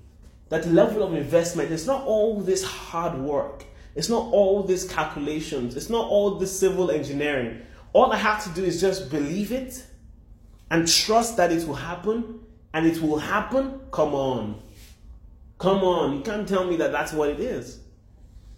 that 0.50 0.64
the 0.64 0.70
level 0.70 1.02
of 1.02 1.14
investment 1.14 1.70
is 1.70 1.86
not 1.86 2.04
all 2.04 2.40
this 2.40 2.62
hard 2.62 3.18
work 3.18 3.64
it's 3.94 4.08
not 4.08 4.32
all 4.32 4.62
these 4.62 4.84
calculations. 4.84 5.76
It's 5.76 5.90
not 5.90 6.06
all 6.06 6.36
this 6.36 6.56
civil 6.58 6.90
engineering. 6.90 7.62
All 7.92 8.12
I 8.12 8.16
have 8.16 8.42
to 8.44 8.50
do 8.50 8.64
is 8.64 8.80
just 8.80 9.10
believe 9.10 9.52
it 9.52 9.84
and 10.70 10.86
trust 10.86 11.36
that 11.38 11.50
it 11.50 11.66
will 11.66 11.74
happen 11.74 12.40
and 12.72 12.86
it 12.86 13.02
will 13.02 13.18
happen. 13.18 13.80
Come 13.90 14.14
on. 14.14 14.62
Come 15.60 15.84
on. 15.84 16.16
You 16.16 16.22
can't 16.22 16.48
tell 16.48 16.64
me 16.64 16.76
that 16.76 16.90
that's 16.90 17.12
what 17.12 17.28
it 17.28 17.38
is. 17.38 17.80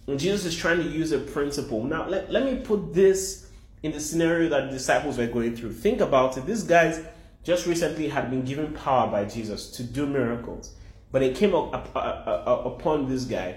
And 0.07 0.19
Jesus 0.19 0.47
is 0.47 0.57
trying 0.57 0.79
to 0.79 0.89
use 0.89 1.13
a 1.13 1.19
principle. 1.19 1.85
Now, 1.85 2.09
let, 2.09 2.31
let 2.31 2.45
me 2.45 2.61
put 2.61 2.95
this 2.95 3.51
in 3.83 3.93
the 3.93 4.01
scenario 4.01 4.49
that 4.49 4.67
the 4.67 4.71
disciples 4.71 5.19
were 5.19 5.27
going 5.27 5.57
through. 5.57 5.73
Think 5.73 6.01
about 6.01 6.39
it. 6.39 6.47
These 6.47 6.63
guys 6.63 7.05
just 7.43 7.67
recently 7.67 8.09
had 8.09 8.31
been 8.31 8.45
given 8.45 8.73
power 8.73 9.11
by 9.11 9.25
Jesus 9.25 9.71
to 9.73 9.83
do 9.83 10.07
miracles. 10.07 10.75
But 11.11 11.23
it 11.23 11.37
came 11.37 11.55
up, 11.55 11.75
up, 11.75 11.91
up, 11.95 12.47
up 12.47 12.67
upon 12.67 13.09
this 13.09 13.25
guy 13.25 13.57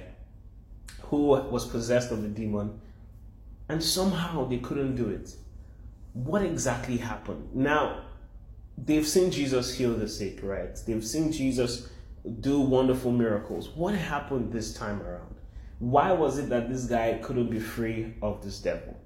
who 1.03 1.27
was 1.27 1.67
possessed 1.67 2.11
of 2.11 2.23
the 2.23 2.27
demon, 2.27 2.79
and 3.69 3.81
somehow 3.81 4.45
they 4.45 4.57
couldn't 4.57 4.95
do 4.95 5.09
it. 5.09 5.35
What 6.13 6.41
exactly 6.41 6.97
happened? 6.97 7.55
Now, 7.55 8.01
they've 8.77 9.07
seen 9.07 9.29
Jesus 9.31 9.75
heal 9.75 9.93
the 9.93 10.07
sick, 10.07 10.39
right? 10.41 10.75
They've 10.85 11.05
seen 11.05 11.31
Jesus 11.31 11.89
do 12.41 12.59
wonderful 12.59 13.11
miracles. 13.11 13.69
What 13.69 13.95
happened 13.95 14.51
this 14.51 14.73
time 14.73 15.01
around? 15.01 15.35
Why 15.79 16.11
was 16.11 16.37
it 16.37 16.49
that 16.49 16.69
this 16.69 16.85
guy 16.85 17.19
couldn't 17.21 17.49
be 17.49 17.59
free 17.59 18.13
of 18.21 18.43
this 18.43 18.59
devil? 18.59 18.97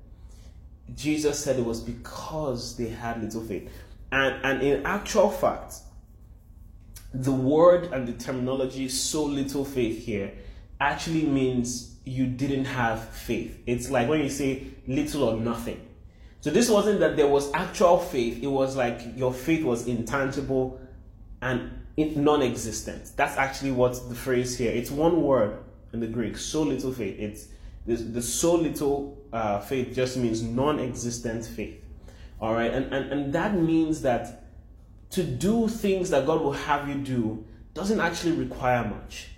Jesus 0.96 1.44
said 1.44 1.60
it 1.60 1.66
was 1.66 1.82
because 1.82 2.78
they 2.78 2.88
had 2.90 3.22
little 3.22 3.42
faith. 3.42 3.70
And, 4.12 4.44
and 4.44 4.62
in 4.62 4.86
actual 4.86 5.30
fact, 5.30 5.76
the 7.14 7.32
word 7.32 7.92
and 7.92 8.08
the 8.08 8.14
terminology 8.14 8.88
so 8.90 9.24
little 9.24 9.66
faith 9.66 10.06
here 10.06 10.32
actually 10.80 11.24
means 11.24 11.96
you 12.06 12.26
didn't 12.26 12.66
have 12.66 13.10
faith. 13.10 13.62
It's 13.66 13.90
like 13.90 14.08
when 14.08 14.22
you 14.22 14.30
say 14.30 14.68
little 14.88 15.24
or 15.24 15.38
nothing. 15.38 15.86
So 16.42 16.50
this 16.50 16.70
wasn't 16.70 17.02
that 17.02 17.18
there 17.18 17.28
was 17.28 17.52
actual 17.54 18.00
faith, 18.00 18.42
it 18.42 18.48
was 18.48 18.76
like 18.76 19.02
your 19.16 19.34
faith 19.34 19.64
was 19.64 19.88
intangible 19.88 20.80
and 21.42 21.79
non 21.98 22.42
existent. 22.42 23.12
That's 23.16 23.38
actually 23.38 23.72
what 23.72 24.10
the 24.10 24.16
phrase 24.16 24.58
here. 24.58 24.72
It's 24.72 24.92
one 24.92 25.22
word 25.22 25.60
in 25.94 26.00
the 26.00 26.08
Greek, 26.08 26.38
so 26.38 26.64
little 26.64 26.92
faith. 26.94 27.18
It's 27.20 27.48
the, 27.86 27.96
the 27.96 28.22
so 28.22 28.56
little 28.56 29.18
uh, 29.34 29.60
faith 29.60 29.94
just 29.94 30.18
means 30.18 30.42
non 30.42 30.80
existent 30.80 31.46
faith. 31.46 31.84
All 32.42 32.54
right, 32.54 32.72
and, 32.72 32.94
and, 32.94 33.12
and 33.12 33.34
that 33.34 33.56
means 33.56 34.02
that 34.02 34.44
to 35.12 35.24
do 35.24 35.68
things 35.68 36.10
that 36.12 36.26
God 36.26 36.42
will 36.42 36.54
have 36.54 36.88
you 36.88 36.96
do 36.96 37.46
doesn't 37.74 38.00
actually 38.00 38.34
require 38.34 38.88
much 38.88 39.30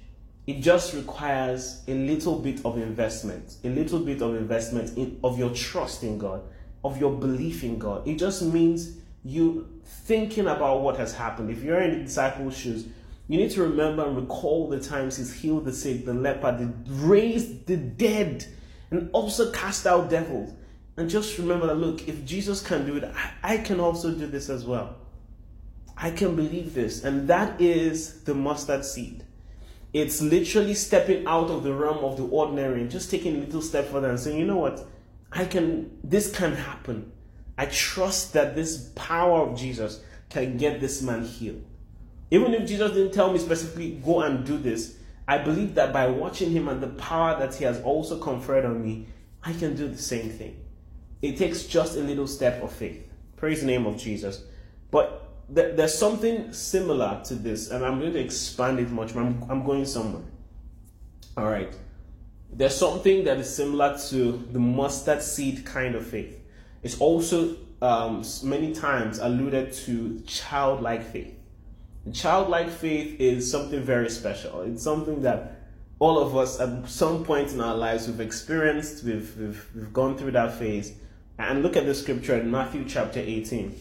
it 0.47 0.61
just 0.61 0.93
requires 0.93 1.83
a 1.87 1.93
little 1.93 2.39
bit 2.39 2.65
of 2.65 2.77
investment, 2.77 3.55
a 3.63 3.69
little 3.69 3.99
bit 3.99 4.21
of 4.21 4.35
investment 4.35 4.97
in, 4.97 5.19
of 5.23 5.37
your 5.37 5.51
trust 5.51 6.03
in 6.03 6.17
God, 6.17 6.41
of 6.83 6.99
your 6.99 7.13
belief 7.13 7.63
in 7.63 7.77
God. 7.77 8.07
It 8.07 8.15
just 8.15 8.41
means 8.41 8.97
you 9.23 9.70
thinking 10.05 10.47
about 10.47 10.81
what 10.81 10.97
has 10.97 11.13
happened. 11.13 11.49
If 11.49 11.63
you're 11.63 11.81
in 11.81 11.99
the 11.99 12.03
disciples' 12.05 12.57
shoes, 12.57 12.85
you 13.27 13.37
need 13.37 13.51
to 13.51 13.63
remember 13.63 14.05
and 14.05 14.15
recall 14.15 14.67
the 14.67 14.79
times 14.79 15.17
he's 15.17 15.33
healed 15.33 15.65
the 15.65 15.73
sick, 15.73 16.05
the 16.05 16.13
leper, 16.13 16.51
the 16.51 16.73
raised 16.91 17.65
the 17.65 17.77
dead, 17.77 18.45
and 18.89 19.09
also 19.13 19.51
cast 19.51 19.87
out 19.87 20.09
devils. 20.09 20.53
And 20.97 21.09
just 21.09 21.37
remember 21.37 21.67
that 21.67 21.75
look, 21.75 22.07
if 22.07 22.25
Jesus 22.25 22.61
can 22.61 22.85
do 22.85 22.97
it, 22.97 23.03
I, 23.05 23.53
I 23.53 23.57
can 23.57 23.79
also 23.79 24.11
do 24.11 24.27
this 24.27 24.49
as 24.49 24.65
well. 24.65 24.97
I 25.95 26.11
can 26.11 26.35
believe 26.35 26.73
this. 26.73 27.03
And 27.03 27.27
that 27.27 27.61
is 27.61 28.23
the 28.23 28.33
mustard 28.33 28.83
seed. 28.83 29.23
It's 29.93 30.21
literally 30.21 30.73
stepping 30.73 31.25
out 31.27 31.49
of 31.49 31.63
the 31.63 31.73
realm 31.73 32.03
of 32.03 32.17
the 32.17 32.25
ordinary 32.25 32.81
and 32.81 32.89
just 32.89 33.11
taking 33.11 33.35
a 33.35 33.39
little 33.39 33.61
step 33.61 33.87
further 33.87 34.09
and 34.09 34.19
saying, 34.19 34.39
you 34.39 34.45
know 34.45 34.57
what? 34.57 34.85
I 35.31 35.45
can, 35.45 35.97
this 36.03 36.35
can 36.35 36.53
happen. 36.53 37.11
I 37.61 37.65
trust 37.65 38.33
that 38.33 38.55
this 38.55 38.89
power 38.95 39.47
of 39.47 39.55
Jesus 39.55 40.01
can 40.31 40.57
get 40.57 40.81
this 40.81 41.03
man 41.03 41.23
healed. 41.23 41.63
Even 42.31 42.55
if 42.55 42.67
Jesus 42.67 42.91
didn't 42.91 43.13
tell 43.13 43.31
me 43.31 43.37
specifically, 43.37 44.01
go 44.03 44.21
and 44.21 44.43
do 44.43 44.57
this, 44.57 44.97
I 45.27 45.37
believe 45.37 45.75
that 45.75 45.93
by 45.93 46.07
watching 46.07 46.49
him 46.49 46.67
and 46.67 46.81
the 46.81 46.87
power 46.87 47.37
that 47.37 47.53
he 47.53 47.63
has 47.65 47.79
also 47.83 48.17
conferred 48.17 48.65
on 48.65 48.83
me, 48.83 49.05
I 49.43 49.53
can 49.53 49.75
do 49.75 49.87
the 49.87 49.99
same 49.99 50.31
thing. 50.31 50.59
It 51.21 51.37
takes 51.37 51.65
just 51.65 51.97
a 51.97 51.99
little 51.99 52.25
step 52.25 52.63
of 52.63 52.71
faith. 52.71 53.07
Praise 53.37 53.59
the 53.61 53.67
name 53.67 53.85
of 53.85 53.95
Jesus. 53.95 54.43
But 54.89 55.29
there's 55.47 55.95
something 55.95 56.53
similar 56.53 57.21
to 57.25 57.35
this, 57.35 57.69
and 57.69 57.85
I'm 57.85 57.99
going 57.99 58.13
to 58.13 58.19
expand 58.19 58.79
it 58.79 58.89
much. 58.89 59.15
I'm, 59.15 59.45
I'm 59.51 59.63
going 59.63 59.85
somewhere. 59.85 60.23
All 61.37 61.45
right. 61.45 61.71
There's 62.51 62.75
something 62.75 63.23
that 63.25 63.37
is 63.37 63.55
similar 63.55 63.99
to 64.09 64.47
the 64.51 64.59
mustard 64.59 65.21
seed 65.21 65.63
kind 65.63 65.93
of 65.93 66.07
faith. 66.07 66.40
It's 66.83 66.99
also 66.99 67.55
um, 67.81 68.23
many 68.43 68.73
times 68.73 69.19
alluded 69.19 69.73
to 69.73 70.21
childlike 70.25 71.03
faith. 71.03 71.33
Childlike 72.11 72.69
faith 72.69 73.19
is 73.19 73.49
something 73.49 73.81
very 73.81 74.09
special. 74.09 74.61
It's 74.61 74.83
something 74.83 75.21
that 75.21 75.61
all 75.99 76.17
of 76.17 76.35
us 76.35 76.59
at 76.59 76.89
some 76.89 77.23
point 77.23 77.51
in 77.53 77.61
our 77.61 77.75
lives 77.75 78.07
we've 78.07 78.19
experienced, 78.19 79.03
we've, 79.03 79.37
we've, 79.37 79.67
we've 79.75 79.93
gone 79.93 80.17
through 80.17 80.31
that 80.31 80.57
phase. 80.57 80.93
And 81.37 81.61
look 81.61 81.75
at 81.75 81.85
the 81.85 81.93
scripture 81.93 82.35
in 82.37 82.49
Matthew 82.49 82.85
chapter 82.87 83.19
18. 83.19 83.75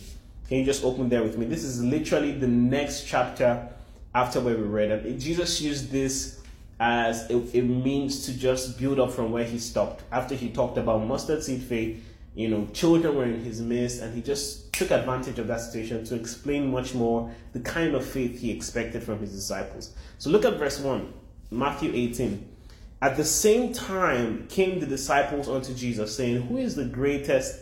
Can 0.48 0.58
you 0.58 0.64
just 0.64 0.84
open 0.84 1.08
there 1.08 1.22
with 1.22 1.38
me? 1.38 1.46
This 1.46 1.64
is 1.64 1.82
literally 1.82 2.32
the 2.32 2.46
next 2.46 3.06
chapter 3.06 3.68
after 4.14 4.40
where 4.40 4.56
we 4.56 4.64
read. 4.64 4.90
And 4.90 5.20
Jesus 5.20 5.60
used 5.60 5.90
this 5.90 6.40
as 6.78 7.30
a, 7.30 7.36
a 7.56 7.62
means 7.62 8.26
to 8.26 8.32
just 8.32 8.78
build 8.78 8.98
up 8.98 9.12
from 9.12 9.32
where 9.32 9.44
he 9.44 9.58
stopped. 9.58 10.02
After 10.10 10.34
he 10.34 10.50
talked 10.50 10.76
about 10.76 11.06
mustard 11.06 11.42
seed 11.42 11.62
faith, 11.62 12.04
you 12.34 12.48
know, 12.48 12.66
children 12.72 13.16
were 13.16 13.24
in 13.24 13.42
his 13.42 13.60
midst, 13.60 14.02
and 14.02 14.14
he 14.14 14.22
just 14.22 14.72
took 14.72 14.90
advantage 14.90 15.38
of 15.38 15.48
that 15.48 15.60
situation 15.60 16.04
to 16.04 16.14
explain 16.14 16.70
much 16.70 16.94
more 16.94 17.32
the 17.52 17.60
kind 17.60 17.94
of 17.94 18.04
faith 18.04 18.40
he 18.40 18.50
expected 18.50 19.02
from 19.02 19.18
his 19.18 19.32
disciples. 19.32 19.94
So 20.18 20.30
look 20.30 20.44
at 20.44 20.58
verse 20.58 20.78
1, 20.78 21.12
Matthew 21.50 21.90
18. 21.92 22.48
At 23.02 23.16
the 23.16 23.24
same 23.24 23.72
time 23.72 24.46
came 24.48 24.78
the 24.78 24.86
disciples 24.86 25.48
unto 25.48 25.74
Jesus, 25.74 26.16
saying, 26.16 26.42
Who 26.42 26.58
is 26.58 26.76
the 26.76 26.84
greatest 26.84 27.60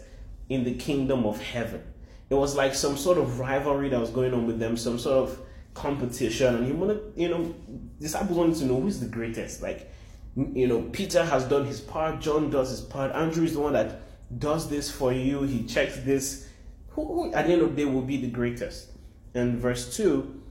in 0.48 0.64
the 0.64 0.74
kingdom 0.74 1.26
of 1.26 1.40
heaven. 1.40 1.82
It 2.30 2.34
was 2.34 2.56
like 2.56 2.74
some 2.74 2.96
sort 2.96 3.18
of 3.18 3.38
rivalry 3.38 3.88
that 3.90 4.00
was 4.00 4.10
going 4.10 4.34
on 4.34 4.46
with 4.46 4.58
them, 4.58 4.76
some 4.76 4.98
sort 4.98 5.28
of 5.28 5.40
competition. 5.74 6.56
And 6.56 6.66
he 6.66 6.72
wanted, 6.72 7.00
you 7.16 7.28
know, 7.28 7.54
disciples 8.00 8.36
wanted 8.36 8.56
to 8.56 8.64
know 8.66 8.80
who's 8.80 9.00
the 9.00 9.06
greatest. 9.06 9.62
Like, 9.62 9.90
you 10.36 10.66
know, 10.66 10.82
Peter 10.92 11.24
has 11.24 11.44
done 11.44 11.64
his 11.64 11.80
part, 11.80 12.20
John 12.20 12.50
does 12.50 12.70
his 12.70 12.80
part, 12.80 13.12
Andrew 13.12 13.44
is 13.44 13.54
the 13.54 13.60
one 13.60 13.72
that 13.72 14.02
does 14.36 14.68
this 14.68 14.90
for 14.90 15.12
you, 15.12 15.42
he 15.42 15.64
checks 15.64 15.96
this. 15.98 16.48
Who, 16.90 17.06
who 17.06 17.34
at 17.34 17.46
the 17.46 17.52
end 17.52 17.62
of 17.62 17.76
the 17.76 17.84
day 17.84 17.90
will 17.90 18.02
be 18.02 18.18
the 18.18 18.28
greatest? 18.28 18.90
And 19.34 19.58
verse 19.58 19.96
2, 19.96 20.42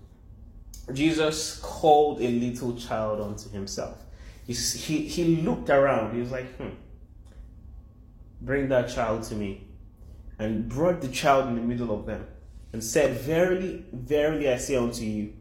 Jesus 0.93 1.59
called 1.59 2.21
a 2.21 2.27
little 2.27 2.75
child 2.75 3.21
unto 3.21 3.49
himself. 3.49 3.97
He, 4.45 4.53
he, 4.53 5.07
he 5.07 5.35
looked 5.37 5.69
around, 5.69 6.13
he 6.13 6.21
was 6.21 6.31
like, 6.31 6.45
hmm, 6.55 6.69
bring 8.41 8.69
that 8.69 8.89
child 8.89 9.23
to 9.23 9.35
me. 9.35 9.67
And 10.39 10.69
brought 10.69 11.01
the 11.01 11.07
child 11.07 11.47
in 11.47 11.55
the 11.55 11.61
middle 11.61 11.91
of 11.91 12.05
them 12.05 12.25
and 12.71 12.83
said, 12.83 13.17
Verily, 13.17 13.83
verily 13.91 14.49
I 14.49 14.57
say 14.57 14.75
unto 14.75 15.03
you, 15.03 15.33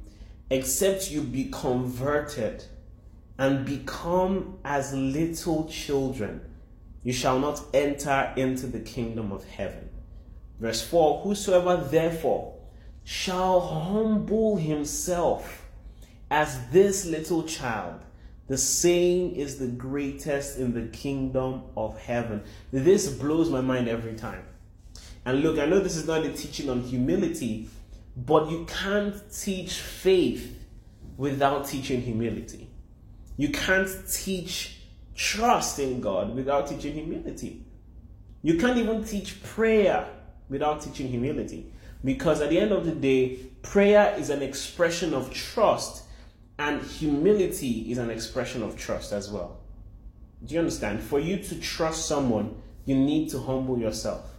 except 0.51 1.11
you 1.11 1.23
be 1.23 1.51
converted 1.51 2.65
and 3.39 3.67
become 3.67 4.59
as 4.65 4.95
little 4.95 5.69
children, 5.69 6.41
you 7.07 7.13
shall 7.13 7.39
not 7.39 7.63
enter 7.73 8.33
into 8.35 8.67
the 8.67 8.81
kingdom 8.81 9.31
of 9.31 9.45
heaven. 9.45 9.89
Verse 10.59 10.83
4 10.83 11.21
Whosoever 11.23 11.77
therefore 11.77 12.57
shall 13.05 13.61
humble 13.61 14.57
himself 14.57 15.69
as 16.33 16.69
this 16.71 17.07
little 17.07 17.45
child, 17.45 18.05
the 18.49 18.59
same 18.59 19.33
is 19.37 19.57
the 19.61 19.69
greatest 19.69 20.59
in 20.59 20.75
the 20.75 20.89
kingdom 20.89 21.63
of 21.77 21.97
heaven. 21.97 22.43
This 22.73 23.09
blows 23.09 23.51
my 23.51 23.61
mind 23.61 23.89
every 23.89 24.15
time. 24.15 24.43
And 25.25 25.43
look, 25.43 25.61
I 25.61 25.67
know 25.67 25.79
this 25.79 25.95
is 25.95 26.09
not 26.09 26.27
a 26.27 26.33
teaching 26.33 26.69
on 26.69 26.83
humility, 26.83 27.71
but 28.17 28.51
you 28.51 28.67
can't 28.69 29.15
teach 29.33 29.75
faith 29.75 30.59
without 31.17 31.69
teaching 31.69 32.01
humility. 32.01 32.69
You 33.37 33.51
can't 33.51 33.89
teach 34.11 34.76
trust 35.17 35.79
in 35.79 36.01
God 36.01 36.35
without 36.35 36.69
teaching 36.69 36.93
humility. 36.95 37.65
You 38.43 38.59
can't 38.59 38.79
even 38.79 39.03
teach 39.03 39.43
prayer 39.43 40.09
without 40.49 40.83
teaching 40.83 41.09
humility. 41.09 41.73
Because 42.05 42.41
at 42.41 42.51
the 42.51 42.61
end 42.61 42.71
of 42.71 42.85
the 42.85 42.93
day, 42.93 43.37
prayer 43.63 44.15
is 44.19 44.31
an 44.31 44.43
expression 44.43 45.15
of 45.15 45.33
trust, 45.33 46.05
and 46.59 46.81
humility 46.83 47.91
is 47.91 47.99
an 47.99 48.11
expression 48.11 48.63
of 48.63 48.77
trust 48.77 49.13
as 49.13 49.31
well. 49.31 49.59
Do 50.45 50.55
you 50.55 50.61
understand? 50.61 51.01
For 51.01 51.19
you 51.19 51.39
to 51.39 51.61
trust 51.61 52.07
someone, 52.07 52.55
you 52.85 52.95
need 52.95 53.31
to 53.31 53.41
humble 53.41 53.79
yourself. 53.79 54.31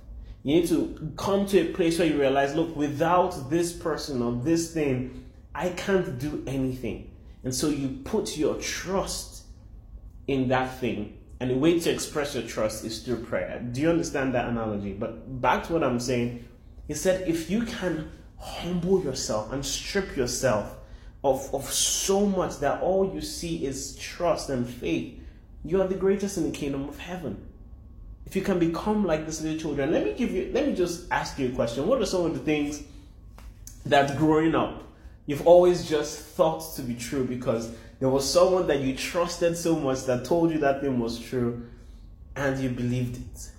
You 0.43 0.62
need 0.62 0.69
to 0.69 1.12
come 1.17 1.46
to 1.48 1.60
a 1.60 1.74
place 1.74 2.00
where 2.00 2.07
you 2.07 2.19
realize, 2.19 2.55
look, 2.55 2.75
without 2.75 3.50
this 3.50 3.74
person 3.74 4.22
or 4.22 4.31
this 4.41 4.74
thing, 4.74 5.25
I 5.53 5.69
can't 5.69 6.17
do 6.19 6.43
anything. 6.48 7.12
And 7.43 7.53
so 7.53 7.67
you 7.67 8.00
put 8.05 8.38
your 8.38 8.55
trust 8.55 9.37
in 10.27 10.48
that 10.50 10.79
thing. 10.79 11.17
And 11.39 11.51
the 11.51 11.55
way 11.55 11.79
to 11.79 11.89
express 11.89 12.34
your 12.36 12.43
trust 12.43 12.84
is 12.84 13.00
through 13.00 13.24
prayer. 13.25 13.60
Do 13.60 13.81
you 13.81 13.89
understand 13.89 14.34
that 14.34 14.50
analogy? 14.50 14.93
But 14.93 15.41
back 15.41 15.65
to 15.67 15.74
what 15.74 15.84
I'm 15.84 16.00
saying, 16.00 16.48
he 16.88 16.93
said, 16.93 17.27
if 17.27 17.50
you 17.50 17.63
can 17.63 18.12
humble 18.38 19.03
yourself 19.03 19.51
and 19.51 19.65
strip 19.65 20.15
yourself 20.15 20.75
of, 21.24 21.53
of 21.53 21.65
so 21.65 22.25
much 22.25 22.60
that 22.60 22.81
all 22.81 23.13
you 23.13 23.22
see 23.22 23.65
is 23.65 23.96
trust 23.98 24.50
and 24.50 24.67
faith, 24.67 25.19
you 25.63 25.81
are 25.81 25.88
the 25.88 25.96
greatest 25.96 26.38
in 26.38 26.43
the 26.43 26.57
kingdom 26.57 26.88
of 26.88 26.98
heaven 26.98 27.43
if 28.27 28.36
you 28.36 28.41
can 28.41 28.60
become 28.60 29.05
like 29.05 29.25
these 29.25 29.41
little 29.41 29.57
children, 29.57 29.89
let 29.89 30.03
me 30.03 30.12
give 30.12 30.31
you, 30.31 30.51
let 30.53 30.67
me 30.67 30.75
just 30.75 31.10
ask 31.12 31.39
you 31.39 31.48
a 31.48 31.51
question. 31.51 31.88
What 31.88 32.01
are 32.01 32.05
some 32.05 32.25
of 32.25 32.34
the 32.34 32.41
things 32.41 32.84
that 33.86 34.17
growing 34.17 34.53
up 34.53 34.84
you've 35.27 35.46
always 35.46 35.88
just 35.88 36.19
thought 36.19 36.75
to 36.75 36.81
be 36.81 36.96
true 36.96 37.24
because 37.24 37.69
there 37.99 38.09
was 38.09 38.31
someone 38.31 38.67
that 38.67 38.81
you 38.81 38.95
trusted 38.95 39.57
so 39.57 39.75
much 39.75 40.03
that 40.05 40.25
told 40.25 40.51
you 40.51 40.59
that 40.59 40.81
thing 40.81 40.99
was 40.99 41.19
true 41.19 41.67
and 42.36 42.60
you 42.60 42.69
believed 42.69 43.17
it? 43.17 43.51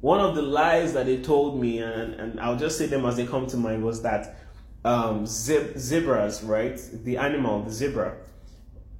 One 0.00 0.20
of 0.20 0.34
the 0.34 0.42
lies 0.42 0.92
that 0.92 1.06
they 1.06 1.22
told 1.22 1.60
me, 1.60 1.78
and, 1.78 2.14
and 2.14 2.40
I'll 2.40 2.58
just 2.58 2.76
say 2.76 2.86
them 2.86 3.06
as 3.06 3.16
they 3.16 3.26
come 3.26 3.46
to 3.46 3.56
mind, 3.56 3.82
was 3.84 4.02
that 4.02 4.36
um, 4.84 5.24
zebras, 5.26 6.42
right? 6.42 6.78
The 7.04 7.16
animal, 7.16 7.62
the 7.62 7.70
zebra, 7.70 8.16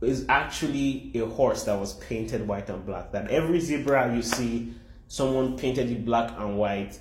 is 0.01 0.25
actually 0.29 1.11
a 1.15 1.27
horse 1.27 1.65
that 1.65 1.79
was 1.79 1.95
painted 1.95 2.47
white 2.47 2.71
and 2.71 2.85
black. 2.87 3.13
That 3.13 3.31
every 3.31 3.61
zebra 3.61 4.15
you 4.15 4.23
see 4.23 4.75
someone 5.09 5.57
painted 5.57 5.91
it 5.91 6.05
black 6.05 6.33
and 6.39 6.57
white. 6.57 6.99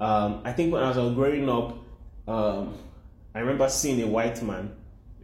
Um, 0.00 0.42
I 0.44 0.52
think 0.52 0.72
when 0.72 0.82
I 0.82 0.88
was 0.88 1.14
growing 1.14 1.48
up, 1.48 1.78
um, 2.26 2.76
I 3.34 3.40
remember 3.40 3.68
seeing 3.68 4.02
a 4.02 4.06
white 4.06 4.42
man. 4.42 4.74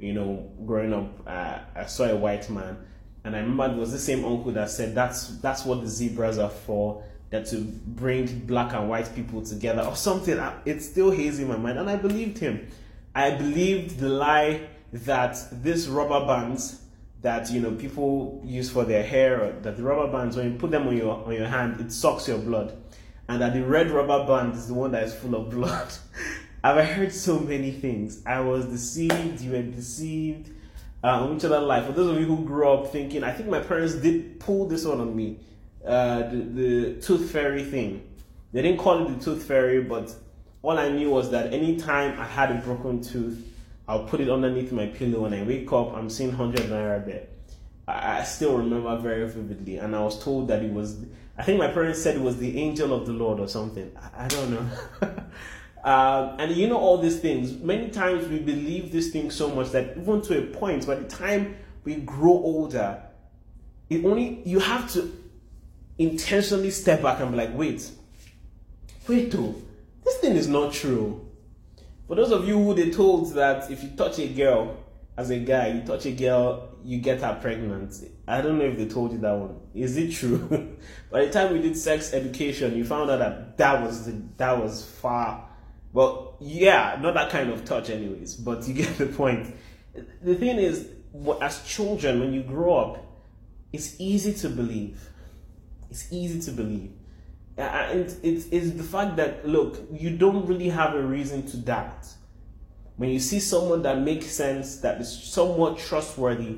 You 0.01 0.15
know, 0.15 0.51
growing 0.65 0.93
up, 0.95 1.27
uh, 1.27 1.59
I 1.77 1.85
saw 1.87 2.05
a 2.05 2.17
white 2.17 2.49
man, 2.49 2.79
and 3.23 3.37
I 3.37 3.41
remember 3.41 3.67
it 3.67 3.79
was 3.79 3.93
the 3.93 3.99
same 3.99 4.25
uncle 4.25 4.51
that 4.53 4.71
said 4.71 4.95
that's 4.95 5.39
that's 5.39 5.65
what 5.65 5.83
the 5.83 5.89
zebras 5.89 6.39
are 6.39 6.51
for. 6.51 7.05
That 7.29 7.47
to 7.49 7.59
bring 7.59 8.41
black 8.47 8.73
and 8.73 8.89
white 8.89 9.15
people 9.15 9.43
together 9.43 9.83
or 9.83 9.95
something. 9.95 10.41
It's 10.65 10.85
still 10.87 11.13
hazy 11.13 11.43
in 11.43 11.49
my 11.49 11.57
mind, 11.57 11.79
and 11.79 11.89
I 11.89 11.97
believed 11.97 12.39
him. 12.39 12.67
I 13.15 13.31
believed 13.31 13.99
the 13.99 14.09
lie 14.09 14.69
that 14.93 15.39
this 15.53 15.87
rubber 15.87 16.27
bands 16.27 16.83
that 17.23 17.51
you 17.51 17.61
know 17.61 17.73
people 17.73 18.41
use 18.45 18.71
for 18.71 18.85
their 18.85 19.03
hair 19.03 19.45
or 19.45 19.53
that 19.61 19.77
the 19.77 19.83
rubber 19.83 20.11
bands 20.11 20.37
when 20.37 20.53
you 20.53 20.59
put 20.59 20.71
them 20.71 20.89
on 20.89 20.97
your 20.97 21.25
on 21.25 21.33
your 21.33 21.47
hand 21.47 21.81
it 21.81 21.93
sucks 21.93 22.27
your 22.27 22.39
blood 22.39 22.77
and 23.29 23.41
that 23.43 23.53
the 23.53 23.63
red 23.63 23.91
rubber 23.91 24.27
band 24.27 24.55
is 24.55 24.67
the 24.69 24.75
one 24.75 24.91
that 24.91 25.05
is 25.05 25.15
full 25.15 25.35
of 25.35 25.51
blood 25.57 25.93
i've 26.63 26.85
heard 26.85 27.13
so 27.13 27.39
many 27.39 27.71
things 27.71 28.23
i 28.27 28.41
was 28.41 28.67
deceived 28.67 29.41
you 29.41 29.53
were 29.53 29.63
deceived 29.63 30.51
uh, 31.03 31.27
which 31.27 31.45
other 31.45 31.61
life 31.61 31.87
for 31.87 31.93
those 31.93 32.15
of 32.15 32.21
you 32.21 32.27
who 32.27 32.45
grew 32.45 32.69
up 32.69 32.93
thinking 32.93 33.25
i 33.25 33.33
think 33.33 33.49
my 33.49 33.61
parents 33.61 33.95
did 33.95 34.39
pull 34.41 34.67
this 34.67 34.85
one 34.85 35.01
on 35.01 35.15
me 35.15 35.39
uh, 35.87 36.29
the, 36.29 36.37
the 36.37 37.01
tooth 37.01 37.31
fairy 37.31 37.65
thing 37.65 38.07
they 38.53 38.61
didn't 38.61 38.79
call 38.79 39.07
it 39.07 39.19
the 39.19 39.25
tooth 39.25 39.43
fairy 39.45 39.83
but 39.83 40.15
all 40.63 40.79
i 40.79 40.89
knew 40.89 41.11
was 41.11 41.31
that 41.31 41.53
anytime 41.53 42.19
i 42.21 42.25
had 42.25 42.51
a 42.51 42.55
broken 42.57 43.03
tooth 43.03 43.47
I'll 43.91 44.05
put 44.05 44.21
it 44.21 44.31
underneath 44.31 44.71
my 44.71 44.87
pillow 44.87 45.23
when 45.23 45.35
I 45.35 45.43
wake 45.43 45.73
up. 45.73 45.97
I'm 45.97 46.09
seeing 46.09 46.29
100 46.29 46.71
naira 46.71 47.05
there. 47.05 47.27
I, 47.89 48.21
I 48.21 48.23
still 48.23 48.57
remember 48.57 48.97
very 48.99 49.29
vividly. 49.29 49.79
And 49.79 49.97
I 49.97 50.01
was 50.05 50.23
told 50.23 50.47
that 50.47 50.63
it 50.63 50.73
was, 50.73 51.05
I 51.37 51.43
think 51.43 51.59
my 51.59 51.67
parents 51.67 52.01
said 52.01 52.15
it 52.15 52.23
was 52.23 52.37
the 52.37 52.57
angel 52.57 52.95
of 52.95 53.05
the 53.05 53.13
Lord 53.13 53.41
or 53.41 53.49
something. 53.49 53.91
I, 54.01 54.27
I 54.27 54.29
don't 54.29 54.51
know. 54.53 54.67
um, 55.85 56.37
and 56.39 56.55
you 56.55 56.69
know 56.69 56.79
all 56.79 56.99
these 56.99 57.21
things. 57.21 57.53
Many 57.53 57.89
times 57.89 58.29
we 58.29 58.39
believe 58.39 58.93
these 58.93 59.13
things 59.13 59.35
so 59.35 59.55
much 59.55 59.71
that 59.71 59.97
even 59.97 60.21
to 60.23 60.39
a 60.39 60.43
point, 60.47 60.87
by 60.87 60.97
the 60.97 61.09
time 61.09 61.57
we 61.85 61.97
grow 61.97 62.33
older, 62.33 63.03
it 63.89 64.05
only 64.05 64.43
you 64.45 64.61
have 64.61 64.91
to 64.93 65.11
intentionally 65.99 66.71
step 66.71 67.03
back 67.03 67.21
and 67.21 67.31
be 67.31 67.37
like, 67.37 67.55
wait, 67.55 67.91
wait, 69.09 69.31
though, 69.31 69.55
this 70.05 70.17
thing 70.19 70.37
is 70.37 70.49
not 70.49 70.73
true. 70.73 71.27
For 72.07 72.17
those 72.17 72.33
of 72.33 72.49
you 72.49 72.57
who 72.57 72.75
they 72.75 72.91
told 72.91 73.35
that 73.35 73.71
if 73.71 73.83
you 73.83 73.91
touch 73.91 74.19
a 74.19 74.29
girl 74.29 74.77
as 75.17 75.31
a 75.31 75.39
guy, 75.39 75.69
you 75.69 75.83
touch 75.83 76.07
a 76.07 76.13
girl, 76.13 76.71
you 76.85 76.99
get 76.99 77.21
her 77.21 77.39
pregnant. 77.41 77.95
I 78.27 78.41
don't 78.41 78.59
know 78.59 78.65
if 78.65 78.77
they 78.77 78.87
told 78.87 79.13
you 79.13 79.19
that 79.19 79.37
one. 79.37 79.61
Is 79.75 79.97
it 79.97 80.13
true? 80.13 80.77
By 81.11 81.27
the 81.27 81.33
time 81.33 81.53
we 81.53 81.61
did 81.61 81.77
sex 81.77 82.13
education, 82.15 82.77
you 82.77 82.85
found 82.85 83.11
out 83.11 83.19
that 83.19 83.59
that 83.59 83.83
was 83.83 84.07
the, 84.07 84.23
that 84.39 84.59
was 84.59 84.85
far. 84.85 85.50
Well, 85.93 86.37
yeah, 86.41 86.99
not 87.01 87.15
that 87.15 87.31
kind 87.31 87.51
of 87.51 87.65
touch, 87.65 87.91
anyways. 87.91 88.37
But 88.37 88.67
you 88.69 88.75
get 88.83 88.99
the 88.99 89.07
point. 89.07 89.55
The 90.23 90.35
thing 90.35 90.59
is, 90.59 90.89
as 91.41 91.67
children, 91.67 92.21
when 92.21 92.33
you 92.33 92.43
grow 92.43 92.77
up, 92.77 93.07
it's 93.73 94.01
easy 94.01 94.33
to 94.35 94.49
believe. 94.49 95.09
It's 95.91 96.13
easy 96.13 96.41
to 96.43 96.53
believe 96.53 96.93
and 97.61 98.01
it's, 98.23 98.47
it's 98.47 98.71
the 98.71 98.83
fact 98.83 99.17
that 99.17 99.47
look 99.47 99.79
you 99.93 100.11
don't 100.17 100.47
really 100.47 100.69
have 100.69 100.95
a 100.95 101.03
reason 101.03 101.47
to 101.47 101.57
doubt 101.57 102.07
when 102.97 103.11
you 103.11 103.19
see 103.19 103.41
someone 103.41 103.83
that 103.83 103.99
makes 104.01 104.27
sense 104.27 104.77
that 104.79 105.01
is 105.01 105.13
somewhat 105.13 105.79
trustworthy 105.79 106.57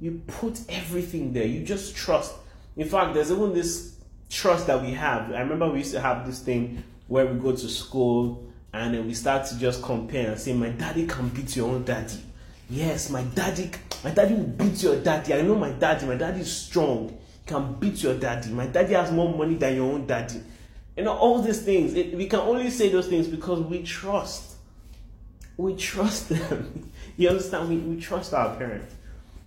you 0.00 0.22
put 0.26 0.60
everything 0.68 1.32
there 1.32 1.46
you 1.46 1.64
just 1.64 1.96
trust 1.96 2.34
in 2.76 2.88
fact 2.88 3.14
there's 3.14 3.30
even 3.30 3.52
this 3.52 3.96
trust 4.30 4.66
that 4.66 4.80
we 4.80 4.92
have 4.92 5.32
i 5.32 5.40
remember 5.40 5.68
we 5.68 5.78
used 5.78 5.92
to 5.92 6.00
have 6.00 6.26
this 6.26 6.40
thing 6.40 6.82
where 7.08 7.26
we 7.26 7.38
go 7.38 7.52
to 7.52 7.68
school 7.68 8.50
and 8.74 8.94
then 8.94 9.06
we 9.06 9.14
start 9.14 9.46
to 9.46 9.58
just 9.58 9.82
compare 9.82 10.32
and 10.32 10.40
say 10.40 10.52
my 10.52 10.68
daddy 10.68 11.06
can 11.06 11.28
beat 11.30 11.56
your 11.56 11.70
own 11.70 11.84
daddy 11.84 12.18
yes 12.68 13.08
my 13.08 13.22
daddy 13.34 13.70
my 14.02 14.10
daddy 14.10 14.34
will 14.34 14.44
beat 14.44 14.82
your 14.82 14.96
daddy 14.96 15.32
i 15.32 15.40
know 15.40 15.54
my 15.54 15.70
daddy 15.70 16.06
my 16.06 16.16
daddy 16.16 16.40
is 16.40 16.52
strong 16.54 17.16
He 17.44 17.50
can 17.50 17.74
beat 17.74 18.02
your 18.02 18.14
daddy. 18.18 18.50
My 18.50 18.66
daddy 18.66 18.94
has 18.94 19.12
more 19.12 19.34
money 19.34 19.54
than 19.54 19.76
your 19.76 19.92
own 19.92 20.06
daddy. 20.06 20.40
You 20.96 21.04
know, 21.04 21.12
all 21.12 21.42
these 21.42 21.60
things. 21.62 21.94
It, 21.94 22.14
we 22.14 22.26
can 22.26 22.40
only 22.40 22.70
say 22.70 22.88
those 22.88 23.08
things 23.08 23.26
because 23.26 23.60
we 23.60 23.82
trust. 23.82 24.54
We 25.56 25.76
trust 25.76 26.28
them. 26.30 26.90
you 27.16 27.28
understand? 27.28 27.68
We, 27.68 27.76
we 27.76 28.00
trust 28.00 28.32
our 28.32 28.56
parents. 28.56 28.94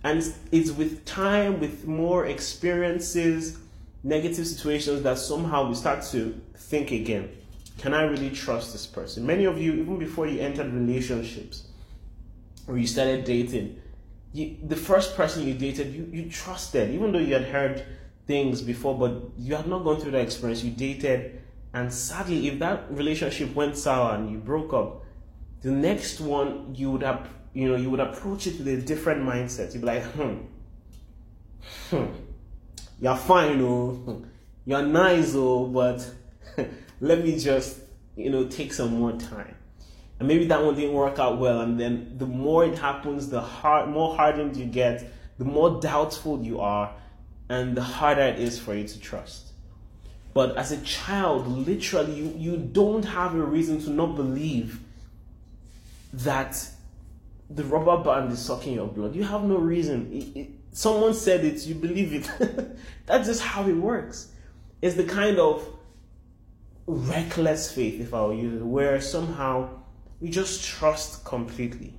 And 0.04 0.20
it's, 0.20 0.38
it's 0.52 0.72
with 0.72 1.06
time, 1.06 1.60
with 1.60 1.88
more 1.88 2.28
experiences, 2.28 3.58
negative 4.04 4.46
situations 4.46 5.02
that 5.04 5.18
somehow 5.18 5.68
we 5.68 5.76
start 5.76 6.04
to 6.12 6.40
think 6.56 6.92
again. 6.92 7.30
Can 7.78 7.94
I 7.94 8.04
really 8.04 8.32
trust 8.32 8.74
this 8.74 8.88
person? 8.88 9.26
Many 9.26 9.46
of 9.46 9.60
you, 9.60 9.74
even 9.74 10.00
before 10.00 10.28
you 10.28 10.42
entered 10.42 10.74
relationships 10.74 11.68
or 12.68 12.78
you 12.78 12.88
started 12.88 13.24
dating, 13.24 13.80
you, 14.34 14.58
the 14.64 14.76
first 14.76 15.16
person 15.16 15.48
you 15.48 15.54
dated, 15.54 15.94
you, 15.94 16.10
you 16.12 16.30
trusted, 16.30 16.94
even 16.94 17.12
though 17.12 17.20
you 17.20 17.34
had 17.34 17.46
heard 17.46 17.86
things 18.26 18.62
before, 18.62 18.98
but 18.98 19.32
you 19.38 19.56
had 19.56 19.68
not 19.68 19.84
gone 19.84 20.00
through 20.00 20.12
that 20.12 20.22
experience. 20.22 20.64
You 20.64 20.72
dated, 20.72 21.42
and 21.74 21.94
sadly, 21.94 22.48
if 22.48 22.60
that 22.60 22.92
relationship 22.92 23.54
went 23.56 23.78
sour 23.78 24.16
and 24.16 24.32
you 24.32 24.38
broke 24.38 24.74
up, 24.74 25.04
the 25.62 25.72
next 25.72 26.20
one 26.20 26.76
you 26.76 26.92
would 26.92 27.04
have, 27.04 27.28
you 27.54 27.70
know, 27.70 27.76
you 27.76 27.90
would 27.90 28.00
approach 28.00 28.48
it 28.48 28.58
with 28.58 28.68
a 28.68 28.82
different 28.82 29.22
mindset. 29.22 29.74
You'd 29.74 29.82
be 29.82 29.88
like, 29.88 30.04
hmm, 30.04 30.36
hmm, 31.90 32.06
you're 33.00 33.16
fine, 33.16 33.62
oh, 33.62 34.24
you're 34.66 34.86
nice, 34.86 35.34
oh, 35.36 35.66
but 35.68 36.10
let 37.00 37.24
me 37.24 37.38
just, 37.38 37.80
you 38.16 38.30
know, 38.30 38.48
take 38.48 38.74
some 38.74 38.98
more 39.00 39.14
time. 39.14 39.56
And 40.20 40.28
maybe 40.28 40.46
that 40.48 40.64
one 40.64 40.76
didn't 40.76 40.94
work 40.94 41.20
out 41.20 41.38
well, 41.38 41.62
and 41.62 41.80
then 41.80 42.16
the 42.18 42.26
more 42.26 42.66
it 42.66 42.78
happens, 42.78 43.30
the 43.30 43.42
hard, 43.42 43.90
more 43.90 44.16
hardened 44.16 44.58
you 44.58 44.66
get, 44.66 45.12
the 45.38 45.46
more 45.46 45.80
doubtful 45.80 46.44
you 46.44 46.60
are, 46.60 46.94
and 47.50 47.78
the 47.78 47.84
harder 47.84 48.22
it 48.22 48.40
is 48.40 48.60
for 48.60 48.74
you 48.74 48.88
to 48.88 49.00
trust. 49.00 49.52
But 50.34 50.58
as 50.58 50.72
a 50.72 50.82
child, 50.82 51.48
literally, 51.48 52.14
you, 52.14 52.34
you 52.36 52.58
don't 52.58 53.04
have 53.06 53.36
a 53.36 53.44
reason 53.44 53.80
to 53.82 53.90
not 53.90 54.16
believe 54.16 54.82
that 56.14 56.70
the 57.50 57.64
rubber 57.64 58.04
band 58.04 58.32
is 58.32 58.40
sucking 58.40 58.74
your 58.74 58.88
blood. 58.88 59.16
You 59.16 59.24
have 59.24 59.44
no 59.44 59.58
reason. 59.58 60.12
It, 60.12 60.40
it, 60.40 60.50
someone 60.72 61.14
said 61.14 61.46
it, 61.46 61.66
you 61.66 61.76
believe 61.76 62.14
it. 62.14 62.78
That's 63.06 63.28
just 63.28 63.42
how 63.42 63.68
it 63.68 63.76
works. 63.76 64.32
It's 64.82 64.96
the 64.96 65.06
kind 65.06 65.40
of 65.40 65.68
reckless 66.88 67.72
faith, 67.72 68.00
if 68.00 68.14
I 68.14 68.22
will 68.22 68.34
use 68.34 68.62
it, 68.62 68.66
where 68.66 69.00
somehow 69.02 69.70
you 70.22 70.30
just 70.30 70.64
trust 70.64 71.26
completely. 71.26 71.94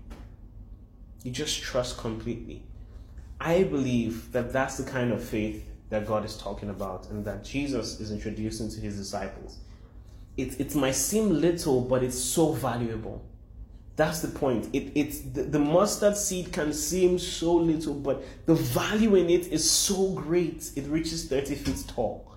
You 1.22 1.31
just 1.31 1.61
trust 1.62 1.98
completely. 1.98 2.62
I 3.40 3.64
believe 3.64 4.33
that 4.33 4.53
that's 4.53 4.79
the 4.79 4.90
kind 4.90 5.12
of 5.12 5.22
faith 5.22 5.68
that 5.90 6.07
God 6.07 6.24
is 6.24 6.37
talking 6.37 6.70
about 6.70 7.09
and 7.11 7.24
that 7.24 7.44
Jesus 7.44 8.01
is 8.01 8.11
introducing 8.11 8.70
to 8.70 8.81
his 8.81 8.96
disciples. 8.96 9.59
It, 10.37 10.61
it 10.61 10.74
might 10.74 10.94
seem 10.94 11.40
little, 11.40 11.81
but 11.83 12.03
it's 12.03 12.18
so 12.18 12.53
valuable. 12.53 13.24
That's 13.96 14.20
the 14.20 14.29
point. 14.29 14.68
It, 14.72 14.92
it's 14.94 15.20
the, 15.20 15.42
the 15.42 15.59
mustard 15.59 16.16
seed 16.16 16.53
can 16.53 16.72
seem 16.72 17.18
so 17.18 17.55
little, 17.55 17.94
but 17.94 18.24
the 18.46 18.55
value 18.55 19.16
in 19.16 19.29
it 19.29 19.48
is 19.48 19.68
so 19.68 20.11
great. 20.12 20.70
It 20.77 20.87
reaches 20.87 21.27
30 21.29 21.55
feet 21.57 21.85
tall. 21.88 22.29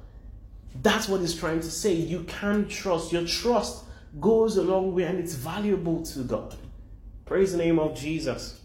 That's 0.76 1.08
what 1.08 1.22
he's 1.22 1.36
trying 1.36 1.60
to 1.60 1.72
say. 1.72 1.94
You 1.94 2.24
can 2.24 2.68
trust. 2.68 3.12
Your 3.12 3.26
trust 3.26 3.84
goes 4.20 4.58
a 4.58 4.64
long 4.64 4.94
way 4.96 5.04
and 5.04 5.20
it's 5.20 5.36
valuable 5.36 6.04
to 6.04 6.20
God. 6.24 6.56
Praise 7.26 7.52
the 7.52 7.58
name 7.58 7.80
of 7.80 7.96
Jesus. 7.96 8.60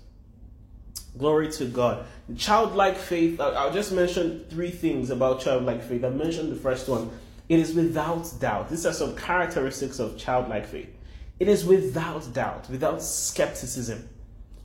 Glory 1.18 1.50
to 1.52 1.64
God. 1.66 2.04
Childlike 2.36 2.96
faith, 2.96 3.40
I'll 3.40 3.72
just 3.72 3.92
mention 3.92 4.44
three 4.50 4.70
things 4.70 5.10
about 5.10 5.40
childlike 5.40 5.82
faith. 5.82 6.04
I 6.04 6.10
mentioned 6.10 6.52
the 6.52 6.56
first 6.56 6.88
one. 6.88 7.10
It 7.48 7.60
is 7.60 7.74
without 7.74 8.30
doubt. 8.40 8.68
These 8.68 8.86
are 8.86 8.92
some 8.92 9.16
characteristics 9.16 9.98
of 9.98 10.18
childlike 10.18 10.66
faith. 10.66 10.90
It 11.38 11.48
is 11.48 11.64
without 11.64 12.32
doubt, 12.32 12.68
without 12.68 13.02
skepticism. 13.02 14.08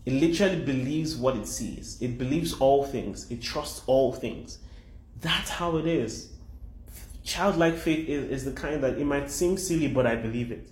It 0.05 0.13
literally 0.13 0.61
believes 0.61 1.15
what 1.15 1.35
it 1.35 1.47
sees. 1.47 2.01
It 2.01 2.17
believes 2.17 2.53
all 2.53 2.83
things. 2.83 3.29
It 3.29 3.41
trusts 3.41 3.83
all 3.85 4.11
things. 4.11 4.57
That's 5.19 5.49
how 5.49 5.77
it 5.77 5.85
is 5.85 6.31
childlike 7.23 7.77
faith 7.77 8.07
is, 8.07 8.29
is 8.29 8.45
the 8.45 8.51
kind 8.51 8.83
that 8.83 8.97
it 8.97 9.05
might 9.05 9.29
seem 9.29 9.57
silly, 9.57 9.87
but 9.87 10.05
I 10.07 10.15
believe 10.15 10.51
it. 10.51 10.69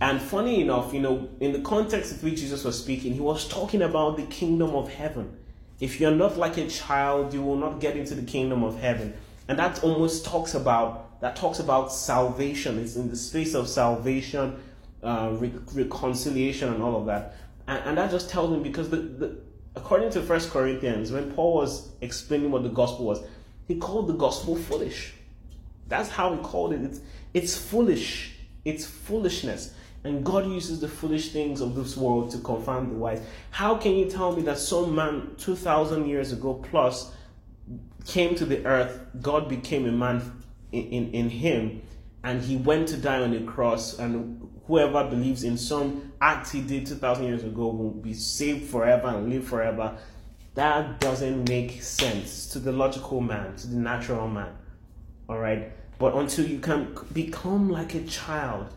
And 0.00 0.20
funny 0.20 0.60
enough, 0.60 0.92
you 0.92 1.00
know, 1.00 1.28
in 1.40 1.52
the 1.52 1.60
context 1.60 2.12
of 2.12 2.22
which 2.22 2.40
Jesus 2.40 2.64
was 2.64 2.78
speaking, 2.78 3.14
he 3.14 3.20
was 3.20 3.48
talking 3.48 3.82
about 3.82 4.16
the 4.16 4.24
kingdom 4.24 4.74
of 4.74 4.92
heaven. 4.92 5.36
If 5.80 6.00
you're 6.00 6.10
not 6.10 6.36
like 6.36 6.56
a 6.58 6.68
child, 6.68 7.32
you 7.32 7.42
will 7.42 7.56
not 7.56 7.80
get 7.80 7.96
into 7.96 8.14
the 8.14 8.22
kingdom 8.22 8.62
of 8.62 8.78
heaven. 8.78 9.14
And 9.48 9.58
that 9.58 9.82
almost 9.82 10.24
talks 10.24 10.54
about 10.54 11.20
that 11.20 11.34
talks 11.34 11.60
about 11.60 11.92
salvation. 11.92 12.78
It's 12.78 12.96
in 12.96 13.08
the 13.08 13.16
space 13.16 13.54
of 13.54 13.68
salvation, 13.68 14.60
uh, 15.02 15.30
re- 15.32 15.52
reconciliation, 15.72 16.72
and 16.72 16.82
all 16.82 17.00
of 17.00 17.06
that. 17.06 17.36
And, 17.66 17.82
and 17.84 17.98
that 17.98 18.10
just 18.10 18.28
tells 18.28 18.50
me 18.50 18.62
because 18.62 18.90
the, 18.90 18.96
the 18.96 19.36
according 19.76 20.10
to 20.10 20.22
First 20.22 20.50
Corinthians, 20.50 21.12
when 21.12 21.32
Paul 21.32 21.54
was 21.54 21.88
explaining 22.02 22.50
what 22.50 22.64
the 22.64 22.68
gospel 22.68 23.06
was, 23.06 23.22
he 23.66 23.76
called 23.76 24.08
the 24.08 24.14
gospel 24.14 24.56
foolish. 24.56 25.14
That's 25.88 26.08
how 26.08 26.34
he 26.34 26.42
called 26.42 26.72
it. 26.72 26.82
It's, 26.82 27.00
it's 27.34 27.56
foolish. 27.56 28.34
It's 28.64 28.84
foolishness. 28.84 29.74
And 30.04 30.24
God 30.24 30.46
uses 30.46 30.80
the 30.80 30.88
foolish 30.88 31.32
things 31.32 31.60
of 31.60 31.74
this 31.74 31.96
world 31.96 32.30
to 32.30 32.38
confound 32.38 32.92
the 32.92 32.94
wise. 32.94 33.20
How 33.50 33.76
can 33.76 33.92
you 33.96 34.08
tell 34.08 34.34
me 34.34 34.42
that 34.42 34.58
some 34.58 34.94
man 34.94 35.34
2,000 35.38 36.06
years 36.06 36.32
ago 36.32 36.54
plus 36.54 37.12
came 38.06 38.34
to 38.36 38.44
the 38.44 38.64
earth, 38.64 39.00
God 39.20 39.48
became 39.48 39.86
a 39.86 39.92
man 39.92 40.42
in, 40.70 40.84
in, 40.84 41.10
in 41.12 41.30
him, 41.30 41.82
and 42.22 42.40
he 42.40 42.56
went 42.56 42.88
to 42.88 42.96
die 42.96 43.20
on 43.20 43.32
the 43.32 43.40
cross, 43.40 43.98
and 43.98 44.48
whoever 44.66 45.08
believes 45.08 45.44
in 45.44 45.56
some 45.56 46.12
act 46.20 46.50
he 46.50 46.60
did 46.60 46.86
2,000 46.86 47.24
years 47.24 47.44
ago 47.44 47.68
will 47.68 47.90
be 47.90 48.14
saved 48.14 48.70
forever 48.70 49.08
and 49.08 49.28
live 49.28 49.44
forever? 49.44 49.98
That 50.54 51.00
doesn't 51.00 51.48
make 51.48 51.82
sense 51.82 52.46
to 52.50 52.58
the 52.58 52.72
logical 52.72 53.20
man, 53.20 53.56
to 53.56 53.66
the 53.66 53.76
natural 53.76 54.28
man. 54.28 54.56
All 55.28 55.38
right. 55.38 55.72
But 55.98 56.14
until 56.14 56.46
you 56.46 56.58
can 56.58 56.94
become 57.12 57.70
like 57.70 57.94
a 57.94 58.04
child 58.04 58.68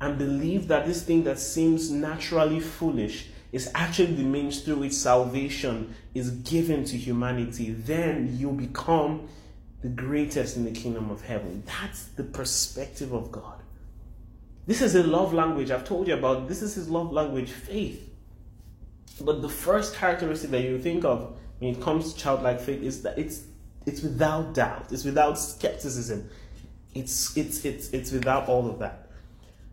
and 0.00 0.18
believe 0.18 0.68
that 0.68 0.86
this 0.86 1.02
thing 1.02 1.24
that 1.24 1.38
seems 1.38 1.90
naturally 1.90 2.60
foolish 2.60 3.28
is 3.52 3.70
actually 3.74 4.14
the 4.14 4.24
means 4.24 4.62
through 4.62 4.76
which 4.76 4.92
salvation 4.92 5.94
is 6.14 6.30
given 6.30 6.84
to 6.84 6.96
humanity, 6.96 7.70
then 7.70 8.36
you 8.36 8.50
become 8.50 9.28
the 9.82 9.88
greatest 9.88 10.56
in 10.56 10.64
the 10.64 10.72
kingdom 10.72 11.10
of 11.10 11.22
heaven. 11.22 11.62
That's 11.64 12.06
the 12.06 12.24
perspective 12.24 13.12
of 13.12 13.30
God. 13.30 13.62
This 14.66 14.82
is 14.82 14.94
a 14.94 15.02
love 15.04 15.32
language. 15.32 15.70
I've 15.70 15.84
told 15.84 16.08
you 16.08 16.14
about 16.14 16.48
this 16.48 16.62
is 16.62 16.74
his 16.74 16.88
love 16.88 17.12
language, 17.12 17.50
faith. 17.50 18.10
But 19.20 19.42
the 19.42 19.48
first 19.48 19.94
characteristic 19.94 20.50
that 20.50 20.62
you 20.62 20.78
think 20.80 21.04
of 21.04 21.36
when 21.58 21.74
it 21.74 21.80
comes 21.80 22.12
to 22.12 22.18
childlike 22.18 22.60
faith 22.60 22.82
is 22.82 23.02
that 23.02 23.18
it's 23.18 23.42
it's 23.86 24.02
without 24.02 24.54
doubt. 24.54 24.92
It's 24.92 25.04
without 25.04 25.38
skepticism. 25.38 26.28
It's 26.94 27.36
it's 27.36 27.64
it's 27.64 27.90
it's 27.90 28.12
without 28.12 28.48
all 28.48 28.68
of 28.68 28.78
that. 28.78 29.10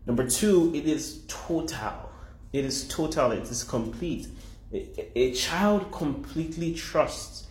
Number 0.06 0.28
two, 0.28 0.72
it 0.74 0.86
is 0.86 1.22
total. 1.28 2.10
It 2.52 2.64
is 2.64 2.88
total. 2.88 3.32
It 3.32 3.44
is 3.44 3.62
complete. 3.62 4.26
A, 4.72 5.32
child 5.32 5.92
completely 5.92 6.74
trusts 6.74 7.46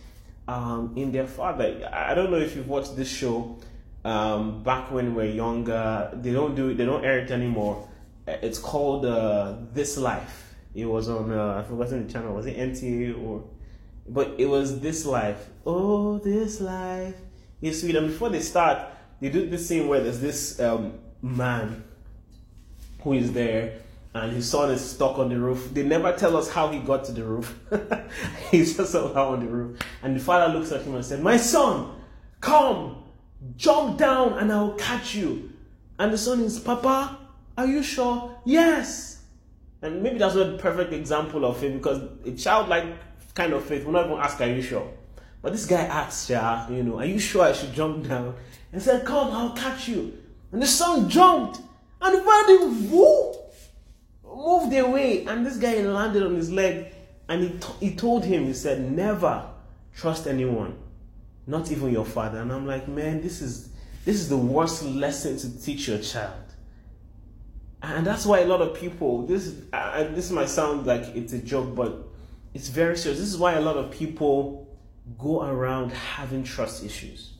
um, 0.48 0.92
in 0.96 1.12
their 1.12 1.26
father. 1.26 1.88
I 1.92 2.14
don't 2.14 2.30
know 2.30 2.38
if 2.38 2.56
you've 2.56 2.68
watched 2.68 2.96
this 2.96 3.08
show 3.08 3.58
um, 4.04 4.62
back 4.62 4.90
when 4.90 5.14
we 5.14 5.24
were 5.24 5.30
younger. 5.30 6.10
They 6.14 6.32
don't 6.32 6.54
do 6.54 6.70
it. 6.70 6.76
They 6.76 6.84
don't 6.84 7.04
air 7.04 7.20
it 7.20 7.30
anymore. 7.30 7.88
It's 8.26 8.58
called 8.58 9.04
uh, 9.06 9.54
This 9.72 9.96
Life. 9.96 10.54
It 10.74 10.86
was 10.86 11.08
on. 11.08 11.32
Uh, 11.32 11.62
I 11.64 11.68
forgot 11.68 11.90
the 11.90 12.04
channel. 12.04 12.34
Was 12.34 12.46
it 12.46 12.56
NTA 12.56 13.24
or? 13.24 13.44
But 14.08 14.34
it 14.38 14.46
was 14.46 14.80
this 14.80 15.06
life. 15.06 15.48
Oh, 15.64 16.18
this 16.18 16.60
life 16.60 17.14
is 17.60 17.80
sweet. 17.80 17.96
And 17.96 18.08
before 18.08 18.30
they 18.30 18.40
start, 18.40 18.88
they 19.20 19.28
do 19.28 19.48
the 19.48 19.58
scene 19.58 19.88
where 19.88 20.00
there's 20.00 20.20
this 20.20 20.58
um, 20.60 20.94
man 21.22 21.84
who 23.02 23.12
is 23.14 23.32
there 23.32 23.82
and 24.14 24.32
his 24.32 24.48
son 24.48 24.70
is 24.70 24.90
stuck 24.90 25.18
on 25.18 25.30
the 25.30 25.38
roof. 25.38 25.70
They 25.72 25.82
never 25.82 26.12
tell 26.12 26.36
us 26.36 26.50
how 26.50 26.70
he 26.70 26.80
got 26.80 27.04
to 27.04 27.12
the 27.12 27.24
roof. 27.24 27.58
He's 28.50 28.76
just 28.76 28.92
somehow 28.92 29.32
on 29.32 29.40
the 29.40 29.50
roof. 29.50 29.80
And 30.02 30.14
the 30.16 30.20
father 30.20 30.52
looks 30.52 30.70
at 30.70 30.82
him 30.82 30.94
and 30.94 31.04
said, 31.04 31.22
My 31.22 31.38
son, 31.38 31.94
come, 32.40 33.04
jump 33.56 33.98
down 33.98 34.38
and 34.38 34.52
I'll 34.52 34.74
catch 34.74 35.14
you. 35.14 35.52
And 35.98 36.12
the 36.12 36.18
son 36.18 36.40
is, 36.40 36.58
Papa, 36.58 37.18
are 37.56 37.66
you 37.66 37.82
sure? 37.82 38.38
Yes. 38.44 39.22
And 39.80 40.02
maybe 40.02 40.18
that's 40.18 40.34
not 40.34 40.52
the 40.52 40.58
perfect 40.58 40.92
example 40.92 41.44
of 41.44 41.62
it 41.64 41.72
because 41.72 42.02
a 42.26 42.32
child 42.32 42.68
like 42.68 42.84
kind 43.34 43.52
of 43.52 43.64
faith 43.64 43.84
We're 43.84 43.92
not 43.92 44.06
even 44.06 44.18
ask, 44.18 44.40
Are 44.40 44.46
you 44.46 44.62
sure? 44.62 44.90
But 45.40 45.52
this 45.52 45.66
guy 45.66 45.82
asked, 45.82 46.30
yeah, 46.30 46.68
you 46.70 46.82
know, 46.82 46.98
Are 46.98 47.06
you 47.06 47.18
sure 47.18 47.42
I 47.44 47.52
should 47.52 47.72
jump 47.72 48.08
down? 48.08 48.34
And 48.72 48.80
said, 48.80 49.04
Come, 49.04 49.32
I'll 49.32 49.54
catch 49.54 49.88
you. 49.88 50.18
And 50.52 50.62
the 50.62 50.66
son 50.66 51.08
jumped. 51.08 51.60
And 52.00 52.16
the 52.16 52.88
woo, 52.90 53.34
moved 54.24 54.76
away. 54.76 55.24
And 55.26 55.46
this 55.46 55.56
guy 55.56 55.80
landed 55.82 56.22
on 56.22 56.34
his 56.34 56.50
leg. 56.50 56.92
And 57.28 57.42
he, 57.42 57.50
t- 57.50 57.86
he 57.88 57.94
told 57.94 58.24
him, 58.24 58.46
He 58.46 58.54
said, 58.54 58.90
Never 58.90 59.48
trust 59.94 60.26
anyone, 60.26 60.76
not 61.46 61.70
even 61.70 61.92
your 61.92 62.04
father. 62.04 62.40
And 62.40 62.52
I'm 62.52 62.66
like, 62.66 62.88
Man, 62.88 63.20
this 63.20 63.40
is 63.40 63.70
this 64.04 64.16
is 64.16 64.28
the 64.28 64.36
worst 64.36 64.82
lesson 64.84 65.38
to 65.38 65.62
teach 65.62 65.86
your 65.86 65.98
child. 65.98 66.34
And 67.82 68.06
that's 68.06 68.26
why 68.26 68.40
a 68.40 68.46
lot 68.46 68.60
of 68.60 68.74
people, 68.74 69.26
this 69.26 69.54
uh, 69.72 70.04
this 70.04 70.30
might 70.30 70.48
sound 70.48 70.86
like 70.86 71.02
it's 71.14 71.32
a 71.32 71.38
joke, 71.38 71.74
but 71.74 72.11
it's 72.54 72.68
very 72.68 72.96
serious. 72.96 73.20
This 73.20 73.32
is 73.32 73.38
why 73.38 73.54
a 73.54 73.60
lot 73.60 73.76
of 73.76 73.90
people 73.90 74.68
go 75.18 75.42
around 75.42 75.92
having 75.92 76.44
trust 76.44 76.84
issues. 76.84 77.32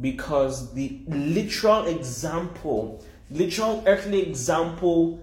Because 0.00 0.72
the 0.72 1.00
literal 1.08 1.86
example 1.86 3.04
literal 3.30 3.82
earthly 3.86 4.22
example 4.22 5.20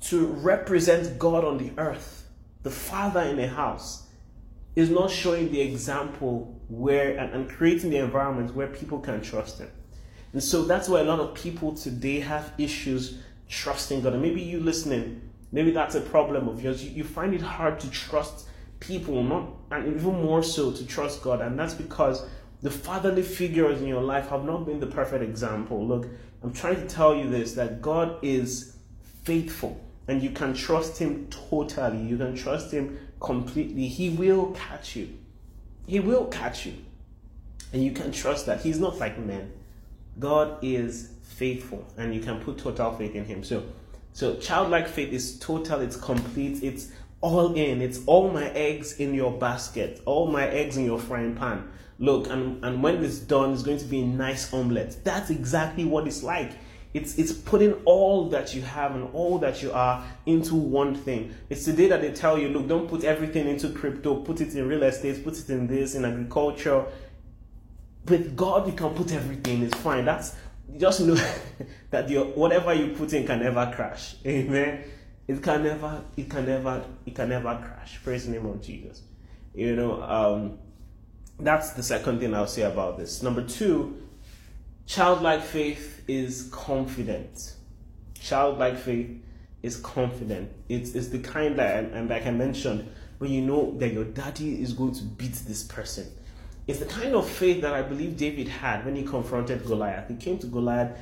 to 0.00 0.26
represent 0.26 1.18
God 1.18 1.44
on 1.44 1.58
the 1.58 1.72
earth, 1.76 2.28
the 2.62 2.70
father 2.70 3.22
in 3.22 3.38
a 3.40 3.48
house, 3.48 4.06
is 4.76 4.90
not 4.90 5.10
showing 5.10 5.50
the 5.50 5.60
example 5.60 6.54
where 6.68 7.16
and, 7.18 7.32
and 7.34 7.50
creating 7.50 7.90
the 7.90 7.96
environment 7.96 8.54
where 8.54 8.68
people 8.68 9.00
can 9.00 9.20
trust 9.20 9.58
him. 9.58 9.70
And 10.32 10.42
so 10.42 10.62
that's 10.62 10.88
why 10.88 11.00
a 11.00 11.04
lot 11.04 11.18
of 11.18 11.34
people 11.34 11.74
today 11.74 12.20
have 12.20 12.52
issues 12.58 13.18
trusting 13.48 14.02
God. 14.02 14.12
And 14.12 14.22
maybe 14.22 14.40
you 14.40 14.60
listening, 14.60 15.27
maybe 15.52 15.70
that's 15.70 15.94
a 15.94 16.00
problem 16.00 16.48
of 16.48 16.62
yours. 16.62 16.84
You, 16.84 16.90
you 16.90 17.04
find 17.04 17.34
it 17.34 17.40
hard 17.40 17.80
to 17.80 17.90
trust 17.90 18.48
people, 18.80 19.22
not 19.22 19.48
and 19.70 19.96
even 19.96 20.22
more 20.22 20.42
so 20.42 20.72
to 20.72 20.86
trust 20.86 21.22
God. 21.22 21.40
And 21.40 21.58
that's 21.58 21.74
because 21.74 22.26
the 22.62 22.70
fatherly 22.70 23.22
figures 23.22 23.80
in 23.80 23.86
your 23.86 24.02
life 24.02 24.28
have 24.28 24.44
not 24.44 24.66
been 24.66 24.80
the 24.80 24.86
perfect 24.86 25.22
example. 25.22 25.86
Look, 25.86 26.06
I'm 26.42 26.52
trying 26.52 26.76
to 26.76 26.86
tell 26.86 27.14
you 27.14 27.28
this 27.28 27.54
that 27.54 27.82
God 27.82 28.16
is 28.22 28.76
faithful 29.24 29.80
and 30.08 30.22
you 30.22 30.30
can 30.30 30.54
trust 30.54 30.98
him 30.98 31.28
totally. 31.28 31.98
You 31.98 32.16
can 32.16 32.34
trust 32.34 32.72
him 32.72 32.98
completely. 33.20 33.88
He 33.88 34.10
will 34.10 34.52
catch 34.52 34.96
you. 34.96 35.10
He 35.86 36.00
will 36.00 36.26
catch 36.26 36.66
you. 36.66 36.74
And 37.72 37.84
you 37.84 37.92
can 37.92 38.12
trust 38.12 38.46
that. 38.46 38.62
He's 38.62 38.80
not 38.80 38.98
like 38.98 39.18
men. 39.18 39.52
God 40.18 40.58
is 40.62 41.10
faithful 41.22 41.86
and 41.96 42.14
you 42.14 42.20
can 42.20 42.40
put 42.40 42.58
total 42.58 42.92
faith 42.92 43.14
in 43.14 43.24
him. 43.24 43.44
So 43.44 43.64
so 44.18 44.34
childlike 44.34 44.88
faith 44.88 45.12
is 45.12 45.38
total, 45.38 45.80
it's 45.80 45.94
complete, 45.94 46.64
it's 46.64 46.90
all 47.20 47.54
in. 47.54 47.80
It's 47.80 48.00
all 48.04 48.32
my 48.32 48.50
eggs 48.50 48.94
in 48.98 49.14
your 49.14 49.30
basket, 49.30 50.02
all 50.06 50.26
my 50.26 50.44
eggs 50.48 50.76
in 50.76 50.84
your 50.84 50.98
frying 50.98 51.36
pan. 51.36 51.70
Look, 52.00 52.28
and, 52.28 52.64
and 52.64 52.82
when 52.82 53.04
it's 53.04 53.20
done, 53.20 53.52
it's 53.52 53.62
going 53.62 53.78
to 53.78 53.84
be 53.84 54.00
a 54.00 54.04
nice 54.04 54.52
omelette. 54.52 55.04
That's 55.04 55.30
exactly 55.30 55.84
what 55.84 56.08
it's 56.08 56.24
like. 56.24 56.50
It's, 56.94 57.16
it's 57.16 57.30
putting 57.30 57.74
all 57.84 58.28
that 58.30 58.56
you 58.56 58.62
have 58.62 58.96
and 58.96 59.08
all 59.12 59.38
that 59.38 59.62
you 59.62 59.70
are 59.70 60.04
into 60.26 60.56
one 60.56 60.96
thing. 60.96 61.32
It's 61.48 61.64
the 61.64 61.72
day 61.72 61.86
that 61.86 62.00
they 62.00 62.10
tell 62.10 62.40
you, 62.40 62.48
look, 62.48 62.66
don't 62.66 62.88
put 62.88 63.04
everything 63.04 63.46
into 63.46 63.68
crypto, 63.68 64.16
put 64.16 64.40
it 64.40 64.52
in 64.52 64.66
real 64.66 64.82
estate, 64.82 65.22
put 65.22 65.38
it 65.38 65.48
in 65.48 65.68
this, 65.68 65.94
in 65.94 66.04
agriculture. 66.04 66.86
With 68.06 68.34
God, 68.34 68.66
you 68.66 68.72
can 68.72 68.94
put 68.94 69.12
everything, 69.12 69.62
it's 69.62 69.76
fine. 69.76 70.06
That's 70.06 70.34
just 70.76 71.00
know 71.00 71.14
that 71.90 72.08
your 72.08 72.26
whatever 72.26 72.74
you 72.74 72.94
put 72.94 73.12
in 73.12 73.26
can 73.26 73.40
never 73.40 73.70
crash. 73.74 74.16
Amen. 74.26 74.84
It 75.26 75.42
can 75.42 75.62
never, 75.62 76.02
it 76.16 76.30
can 76.30 76.46
never, 76.46 76.84
it 77.04 77.14
can 77.14 77.28
never 77.28 77.54
crash. 77.56 78.00
Praise 78.02 78.26
the 78.26 78.32
name 78.32 78.46
of 78.46 78.62
Jesus. 78.62 79.02
You 79.54 79.76
know, 79.76 80.02
um, 80.02 80.58
that's 81.38 81.72
the 81.72 81.82
second 81.82 82.20
thing 82.20 82.34
I'll 82.34 82.46
say 82.46 82.62
about 82.62 82.98
this. 82.98 83.22
Number 83.22 83.42
two, 83.42 84.02
childlike 84.86 85.42
faith 85.42 86.02
is 86.08 86.48
confident. 86.50 87.54
Childlike 88.14 88.78
faith 88.78 89.10
is 89.62 89.76
confident. 89.76 90.50
It's, 90.68 90.94
it's 90.94 91.08
the 91.08 91.18
kind 91.18 91.58
that, 91.58 91.84
and, 91.92 92.08
like 92.08 92.26
I 92.26 92.30
mentioned, 92.30 92.88
when 93.18 93.30
you 93.30 93.42
know 93.42 93.76
that 93.78 93.92
your 93.92 94.04
daddy 94.04 94.62
is 94.62 94.72
going 94.72 94.94
to 94.94 95.02
beat 95.02 95.34
this 95.46 95.62
person. 95.64 96.06
It's 96.66 96.78
the 96.78 96.86
kind 96.86 97.14
of 97.14 97.28
faith 97.28 97.62
that 97.62 97.74
I 97.74 97.82
believe 97.82 98.16
David 98.16 98.48
had 98.48 98.84
when 98.84 98.94
he 98.94 99.02
confronted 99.02 99.64
Goliath. 99.66 100.08
He 100.08 100.16
came 100.16 100.38
to 100.38 100.46
Goliath 100.46 100.96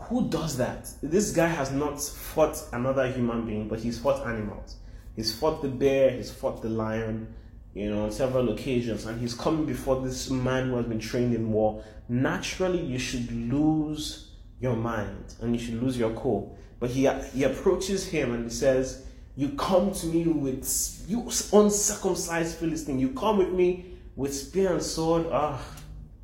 who 0.00 0.28
does 0.28 0.56
that? 0.58 0.90
This 1.02 1.32
guy 1.32 1.46
has 1.46 1.72
not 1.72 2.00
fought 2.00 2.62
another 2.72 3.10
human 3.10 3.46
being, 3.46 3.68
but 3.68 3.80
he's 3.80 3.98
fought 3.98 4.26
animals. 4.26 4.76
He's 5.16 5.34
fought 5.34 5.62
the 5.62 5.68
bear, 5.68 6.10
he's 6.10 6.30
fought 6.30 6.62
the 6.62 6.68
lion, 6.68 7.34
you 7.74 7.90
know, 7.90 8.04
on 8.04 8.12
several 8.12 8.50
occasions, 8.50 9.06
and 9.06 9.20
he's 9.20 9.34
coming 9.34 9.64
before 9.64 10.02
this 10.02 10.30
man 10.30 10.68
who 10.68 10.76
has 10.76 10.86
been 10.86 11.00
trained 11.00 11.34
in 11.34 11.50
war. 11.50 11.82
Naturally, 12.08 12.80
you 12.80 12.98
should 12.98 13.30
lose 13.32 14.32
your 14.60 14.76
mind 14.76 15.34
and 15.40 15.54
you 15.54 15.64
should 15.64 15.82
lose 15.82 15.98
your 15.98 16.10
cool. 16.10 16.56
But 16.78 16.90
he, 16.90 17.08
he 17.34 17.44
approaches 17.44 18.06
him 18.06 18.34
and 18.34 18.44
he 18.44 18.50
says, 18.50 19.06
You 19.36 19.50
come 19.50 19.92
to 19.92 20.06
me 20.06 20.24
with, 20.26 21.04
you 21.08 21.30
uncircumcised 21.52 22.58
Philistine, 22.58 22.98
you 22.98 23.10
come 23.10 23.38
with 23.38 23.52
me 23.52 23.98
with 24.16 24.34
spear 24.34 24.72
and 24.72 24.82
sword. 24.82 25.26
Ah, 25.30 25.60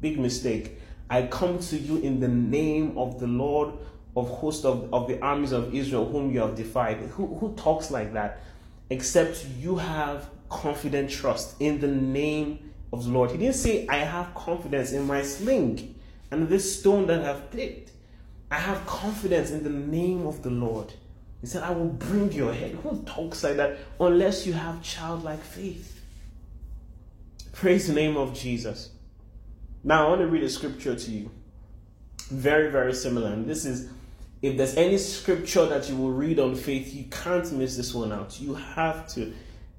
big 0.01 0.19
mistake. 0.19 0.78
I 1.11 1.23
come 1.23 1.59
to 1.59 1.77
you 1.79 1.99
in 1.99 2.21
the 2.21 2.29
name 2.29 2.97
of 2.99 3.19
the 3.19 3.27
Lord 3.27 3.73
of 4.17 4.29
hosts 4.29 4.65
of, 4.65 4.93
of 4.93 5.09
the 5.09 5.21
armies 5.23 5.53
of 5.53 5.75
Israel, 5.75 6.07
whom 6.07 6.33
you 6.33 6.41
have 6.41 6.55
defied. 6.55 6.97
Who, 6.99 7.27
who 7.37 7.55
talks 7.55 7.91
like 7.91 8.13
that? 8.15 8.41
Except 8.91 9.47
you 9.59 9.77
have 9.77 10.29
confident 10.49 11.11
trust 11.11 11.61
in 11.61 11.81
the 11.81 11.89
name 11.89 12.73
of 12.93 13.05
the 13.05 13.11
Lord. 13.11 13.31
He 13.31 13.39
didn't 13.39 13.55
say, 13.55 13.87
I 13.89 13.99
have 13.99 14.35
confidence 14.35 14.93
in 14.93 15.07
my 15.07 15.23
sling 15.23 15.95
and 16.31 16.49
this 16.49 16.79
stone 16.81 17.07
that 17.07 17.25
I've 17.25 17.51
picked. 17.51 17.93
I 18.51 18.57
have 18.57 18.85
confidence 18.87 19.51
in 19.51 19.63
the 19.63 19.71
name 19.71 20.27
of 20.27 20.43
the 20.43 20.51
Lord. 20.51 20.93
He 21.41 21.47
said, 21.47 21.63
I 21.63 21.71
will 21.71 21.89
bring 21.89 22.33
your 22.33 22.53
head. 22.53 22.73
Who 22.83 23.03
talks 23.05 23.45
like 23.45 23.57
that 23.57 23.79
unless 24.01 24.47
you 24.47 24.55
have 24.55 24.83
childlike 24.83 25.43
faith? 25.43 26.01
Praise 27.53 27.89
the 27.89 27.95
name 27.95 28.17
of 28.17 28.35
Jesus. 28.35 28.91
Now, 29.89 30.05
I 30.05 30.11
want 30.11 30.21
to 30.21 30.27
read 30.27 30.43
a 30.43 30.51
scripture 30.51 30.95
to 30.95 31.11
you. 31.11 31.31
Very, 32.29 32.71
very 32.71 32.93
similar. 32.93 33.33
And 33.33 33.47
this 33.47 33.65
is, 33.65 33.89
if 34.43 34.59
there's 34.59 34.77
any 34.77 34.99
scripture 34.99 35.65
that 35.65 35.89
you 35.89 35.97
will 35.97 36.13
read 36.13 36.39
on 36.39 36.57
faith, 36.57 36.95
you 36.95 37.05
can't 37.05 37.51
miss 37.53 37.75
this 37.75 37.95
one 37.95 38.13
out. 38.13 38.39
You 38.39 38.53
have 38.53 39.09
to. 39.15 39.33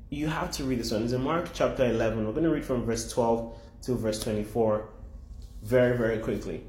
You 0.10 0.26
have 0.26 0.50
to 0.54 0.64
read 0.64 0.80
this 0.80 0.92
one. 0.92 1.04
It's 1.04 1.14
in 1.14 1.22
Mark 1.22 1.52
chapter 1.54 1.86
11. 1.86 2.26
We're 2.26 2.32
going 2.32 2.44
to 2.44 2.50
read 2.50 2.66
from 2.66 2.86
verse 2.86 3.12
12 3.14 3.56
to 3.84 3.94
verse 3.94 4.20
24 4.24 4.90
very, 5.62 5.96
very 5.96 6.18
quickly. 6.18 6.64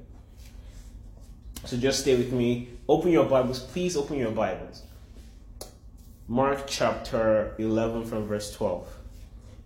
So 1.65 1.79
just 1.79 2.01
stay 2.01 2.19
with 2.19 2.35
me. 2.35 2.69
Open 2.91 3.11
your 3.11 3.25
Bibles. 3.25 3.61
Please 3.61 3.97
open 3.97 4.19
your 4.19 4.33
Bibles. 4.33 4.83
Mark 6.29 6.65
chapter 6.67 7.55
11 7.57 8.05
from 8.05 8.27
verse 8.27 8.53
12. 8.55 8.87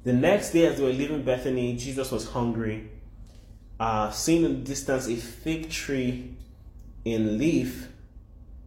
The 0.04 0.12
next 0.12 0.52
day, 0.52 0.66
as 0.66 0.76
they 0.76 0.84
were 0.84 0.90
leaving 0.90 1.24
Bethany, 1.24 1.74
Jesus 1.76 2.12
was 2.12 2.28
hungry 2.28 2.90
uh, 3.80 4.10
seeing 4.10 4.44
in 4.44 4.52
the 4.52 4.60
distance 4.60 5.08
a 5.08 5.16
fig 5.16 5.70
tree 5.70 6.36
in 7.04 7.38
leaf, 7.38 7.88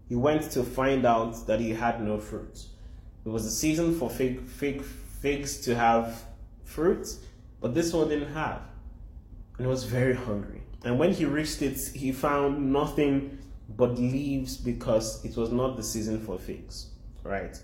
he 0.10 0.15
went 0.15 0.43
to 0.52 0.63
find 0.63 1.06
out 1.06 1.48
that 1.48 1.60
he 1.60 1.72
had 1.72 2.02
no 2.02 2.20
fruit. 2.20 2.65
It 3.26 3.30
was 3.30 3.43
the 3.43 3.52
season 3.52 3.98
for 3.98 4.10
fig, 4.10 4.41
fig, 4.46 4.84
figs 4.84 5.60
to 5.62 5.76
have 5.76 6.24
fruit, 6.63 7.08
but 7.60 7.74
this 7.74 7.93
one 7.93 8.10
didn't 8.10 8.34
have. 8.34 8.62
And 9.58 9.65
he 9.65 9.67
was 9.67 9.84
very 9.84 10.15
hungry. 10.15 10.62
And 10.84 11.00
when 11.00 11.12
he 11.13 11.26
reached 11.26 11.62
it, 11.62 11.78
he 11.93 12.12
found 12.12 12.72
nothing 12.72 13.39
but 13.70 13.98
leaves 13.98 14.56
because 14.56 15.24
it 15.26 15.36
was 15.36 15.52
not 15.52 15.76
the 15.76 15.84
season 15.84 16.20
for 16.20 16.38
figs. 16.38 16.91
Right? 17.24 17.60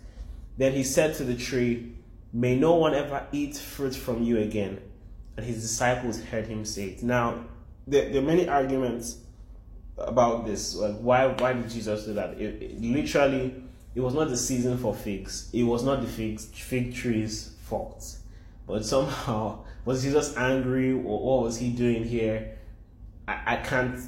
Then 0.58 0.74
he 0.74 0.84
said 0.84 1.16
to 1.16 1.24
the 1.24 1.36
tree, 1.36 1.94
May 2.34 2.58
no 2.58 2.76
one 2.76 2.96
ever 2.96 3.28
eat 3.32 3.56
fruit 3.56 3.96
from 3.96 4.24
you 4.24 4.40
again 4.40 4.82
and 5.38 5.46
his 5.46 5.62
disciples 5.62 6.22
heard 6.24 6.48
him 6.48 6.66
say 6.66 6.86
it. 6.90 7.04
Now, 7.04 7.46
there, 7.88 8.10
there 8.10 8.22
are 8.22 8.26
many 8.26 8.48
arguments 8.48 9.18
about 9.98 10.46
this. 10.46 10.76
Like, 10.76 10.98
why, 10.98 11.28
why 11.28 11.54
did 11.54 11.70
Jesus 11.70 12.06
do 12.06 12.14
that? 12.14 12.40
It, 12.40 12.62
it, 12.62 12.82
literally, 12.82 13.64
it 13.96 14.02
was 14.02 14.14
not 14.14 14.30
the 14.30 14.38
season 14.38 14.78
for 14.78 14.94
figs. 14.94 15.50
It 15.54 15.64
was 15.64 15.84
not 15.84 16.02
the 16.02 16.08
fig, 16.08 16.40
fig 16.40 16.94
tree's 16.94 17.56
fault. 17.64 18.18
But 18.68 18.86
somehow, 18.86 19.66
was 19.86 20.04
Jesus 20.04 20.36
angry 20.38 20.92
or 20.92 20.98
what 20.98 21.44
was 21.44 21.58
he 21.58 21.70
doing 21.70 22.04
here? 22.04 22.58
I, 23.28 23.42
I 23.46 23.56
can't 23.58 24.00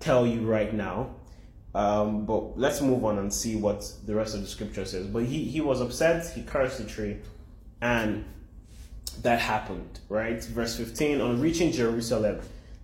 tell 0.00 0.26
you 0.26 0.42
right 0.42 0.72
now. 0.72 1.16
Um, 1.74 2.26
but 2.26 2.58
let's 2.58 2.82
move 2.82 3.02
on 3.04 3.18
and 3.18 3.32
see 3.32 3.56
what 3.56 3.90
the 4.04 4.14
rest 4.14 4.34
of 4.34 4.42
the 4.42 4.46
scripture 4.46 4.84
says. 4.84 5.06
But 5.06 5.24
he, 5.24 5.44
he 5.44 5.60
was 5.60 5.80
upset, 5.80 6.30
he 6.34 6.42
cursed 6.42 6.78
the 6.78 6.84
tree, 6.84 7.16
and 7.80 8.26
that 9.22 9.40
happened, 9.40 10.00
right? 10.08 10.42
Verse 10.42 10.76
15 10.76 11.20
On 11.20 11.40
reaching 11.40 11.72
Jerusalem, 11.72 12.40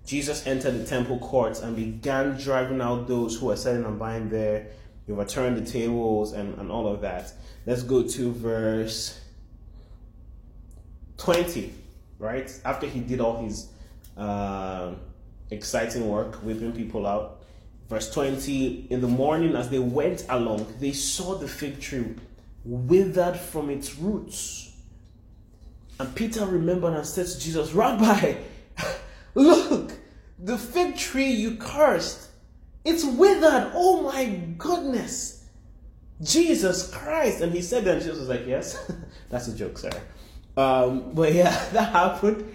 Jesus 0.07 0.47
entered 0.47 0.79
the 0.79 0.85
temple 0.85 1.19
courts 1.19 1.61
and 1.61 1.77
began 1.77 2.37
driving 2.39 2.81
out 2.81 3.09
those 3.09 3.39
who 3.39 3.47
were 3.47 3.57
selling 3.57 3.85
and 3.85 3.99
buying 3.99 4.29
there. 4.29 4.69
He 5.07 5.13
overturned 5.13 5.57
the 5.57 5.71
tables 5.71 6.33
and, 6.33 6.59
and 6.59 6.71
all 6.71 6.87
of 6.87 7.01
that. 7.01 7.33
Let's 7.67 7.83
go 7.83 8.03
to 8.03 8.33
verse 8.33 9.21
20, 11.19 11.73
right? 12.19 12.51
After 12.65 12.87
he 12.87 13.01
did 13.01 13.21
all 13.21 13.43
his 13.43 13.69
uh, 14.17 14.95
exciting 15.51 16.09
work, 16.09 16.37
whipping 16.37 16.73
people 16.73 17.07
out. 17.07 17.43
Verse 17.89 18.11
20 18.11 18.89
In 18.91 19.01
the 19.01 19.09
morning, 19.09 19.57
as 19.57 19.69
they 19.71 19.79
went 19.79 20.27
along, 20.29 20.75
they 20.79 20.93
saw 20.93 21.37
the 21.37 21.49
fig 21.49 21.81
tree 21.81 22.15
withered 22.65 23.37
from 23.37 23.71
its 23.71 23.97
roots. 23.97 24.68
And 25.99 26.15
Peter 26.15 26.45
remembered 26.47 26.95
and 26.95 27.07
said 27.07 27.27
to 27.27 27.41
Jesus, 27.41 27.73
Rabbi, 27.73 28.35
look, 29.35 29.93
the 30.39 30.57
fig 30.57 30.97
tree 30.97 31.31
you 31.31 31.57
cursed, 31.57 32.29
it's 32.85 33.05
withered. 33.05 33.73
Oh 33.75 34.03
my 34.03 34.27
goodness. 34.57 35.47
Jesus 36.23 36.91
Christ. 36.91 37.41
And 37.41 37.53
he 37.53 37.63
said 37.63 37.85
that, 37.85 37.95
and 37.95 38.03
Jesus 38.03 38.19
was 38.19 38.29
like, 38.29 38.47
Yes, 38.47 38.91
that's 39.29 39.49
a 39.49 39.57
joke, 39.57 39.79
sir. 39.79 39.91
Um, 40.57 41.13
but 41.15 41.33
yeah, 41.33 41.51
that 41.73 41.93
happened. 41.93 42.55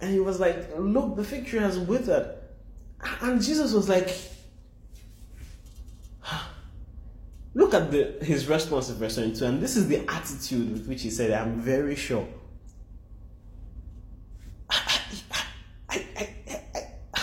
And 0.00 0.12
he 0.12 0.20
was 0.20 0.40
like, 0.40 0.70
Look, 0.76 1.16
the 1.16 1.24
fig 1.24 1.46
tree 1.46 1.60
has 1.60 1.78
withered. 1.78 2.36
And 3.20 3.42
Jesus 3.42 3.72
was 3.72 3.88
like, 3.88 4.16
Look 7.54 7.72
at 7.72 7.92
the, 7.92 8.16
his 8.20 8.48
response 8.48 8.90
in 8.90 8.96
verse 8.96 9.14
22, 9.14 9.44
and 9.44 9.62
this 9.62 9.76
is 9.76 9.86
the 9.86 10.04
attitude 10.08 10.72
with 10.72 10.88
which 10.88 11.02
he 11.02 11.10
said, 11.10 11.30
I'm 11.30 11.60
very 11.60 11.94
sure. 11.94 12.26
I, 14.68 15.00
I, 15.88 16.04
I, 16.18 17.22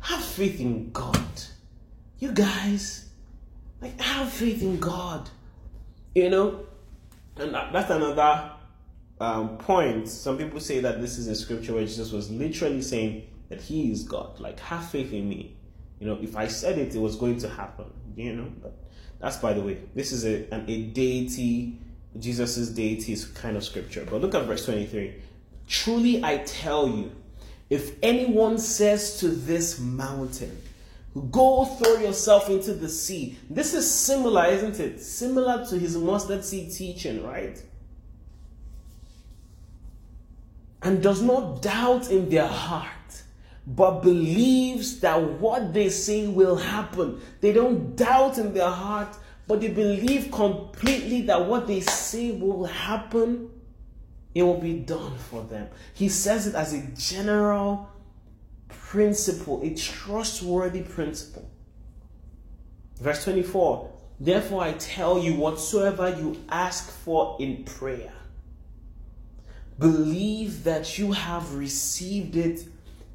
have 0.00 0.23
faith 0.34 0.60
in 0.60 0.90
God. 0.90 1.26
You 2.18 2.32
guys, 2.32 3.08
like, 3.80 4.00
have 4.00 4.30
faith 4.30 4.62
in 4.62 4.78
God. 4.80 5.30
You 6.14 6.30
know? 6.30 6.66
And 7.36 7.54
that's 7.54 7.90
another 7.90 8.52
um, 9.20 9.58
point. 9.58 10.08
Some 10.08 10.38
people 10.38 10.60
say 10.60 10.80
that 10.80 11.00
this 11.00 11.18
is 11.18 11.26
a 11.28 11.34
scripture 11.34 11.74
where 11.74 11.84
Jesus 11.84 12.12
was 12.12 12.30
literally 12.30 12.82
saying 12.82 13.28
that 13.48 13.60
He 13.60 13.90
is 13.90 14.02
God. 14.04 14.38
Like, 14.40 14.60
have 14.60 14.88
faith 14.88 15.12
in 15.12 15.28
me. 15.28 15.56
You 15.98 16.06
know, 16.06 16.18
if 16.20 16.36
I 16.36 16.48
said 16.48 16.78
it, 16.78 16.94
it 16.94 16.98
was 16.98 17.16
going 17.16 17.38
to 17.38 17.48
happen. 17.48 17.86
You 18.16 18.34
know, 18.34 18.52
but 18.62 18.76
that's 19.18 19.38
by 19.38 19.54
the 19.54 19.60
way. 19.60 19.78
This 19.94 20.12
is 20.12 20.24
a 20.24 20.48
an, 20.54 20.64
a 20.68 20.82
deity, 20.82 21.80
Jesus's 22.18 22.70
deity 22.70 23.16
kind 23.34 23.56
of 23.56 23.64
scripture. 23.64 24.06
But 24.08 24.20
look 24.20 24.34
at 24.34 24.44
verse 24.44 24.64
twenty 24.64 24.86
three. 24.86 25.14
Truly, 25.66 26.22
I 26.22 26.38
tell 26.38 26.88
you, 26.88 27.10
if 27.70 27.96
anyone 28.02 28.58
says 28.58 29.18
to 29.20 29.28
this 29.28 29.78
mountain, 29.80 30.60
Go 31.30 31.64
throw 31.64 31.94
yourself 31.98 32.50
into 32.50 32.74
the 32.74 32.88
sea. 32.88 33.38
This 33.48 33.72
is 33.72 33.88
similar, 33.88 34.46
isn't 34.46 34.80
it? 34.80 35.00
Similar 35.00 35.64
to 35.66 35.78
his 35.78 35.96
mustard 35.96 36.44
seed 36.44 36.72
teaching, 36.72 37.24
right? 37.24 37.62
And 40.82 41.00
does 41.00 41.22
not 41.22 41.62
doubt 41.62 42.10
in 42.10 42.28
their 42.28 42.48
heart, 42.48 43.22
but 43.64 44.00
believes 44.00 44.98
that 45.00 45.22
what 45.22 45.72
they 45.72 45.88
say 45.88 46.26
will 46.26 46.56
happen. 46.56 47.20
They 47.40 47.52
don't 47.52 47.94
doubt 47.94 48.38
in 48.38 48.52
their 48.52 48.70
heart, 48.70 49.16
but 49.46 49.60
they 49.60 49.68
believe 49.68 50.32
completely 50.32 51.22
that 51.22 51.46
what 51.46 51.68
they 51.68 51.80
say 51.80 52.32
will 52.32 52.64
happen. 52.64 53.50
It 54.34 54.42
will 54.42 54.60
be 54.60 54.74
done 54.74 55.16
for 55.16 55.42
them. 55.42 55.68
He 55.94 56.08
says 56.08 56.46
it 56.46 56.54
as 56.54 56.72
a 56.72 56.82
general 56.96 57.88
principle, 58.68 59.62
a 59.62 59.74
trustworthy 59.74 60.82
principle. 60.82 61.48
Verse 63.00 63.24
24 63.24 63.90
Therefore, 64.20 64.62
I 64.62 64.72
tell 64.72 65.18
you, 65.18 65.34
whatsoever 65.34 66.08
you 66.08 66.40
ask 66.48 66.90
for 66.90 67.36
in 67.40 67.64
prayer, 67.64 68.12
believe 69.78 70.64
that 70.64 70.98
you 70.98 71.12
have 71.12 71.54
received 71.54 72.36
it 72.36 72.64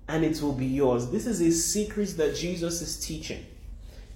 and 0.09 0.25
it 0.25 0.41
will 0.41 0.53
be 0.53 0.65
yours. 0.65 1.09
This 1.09 1.25
is 1.25 1.39
a 1.39 1.51
secret 1.51 2.17
that 2.17 2.35
Jesus 2.35 2.81
is 2.81 2.99
teaching. 2.99 3.45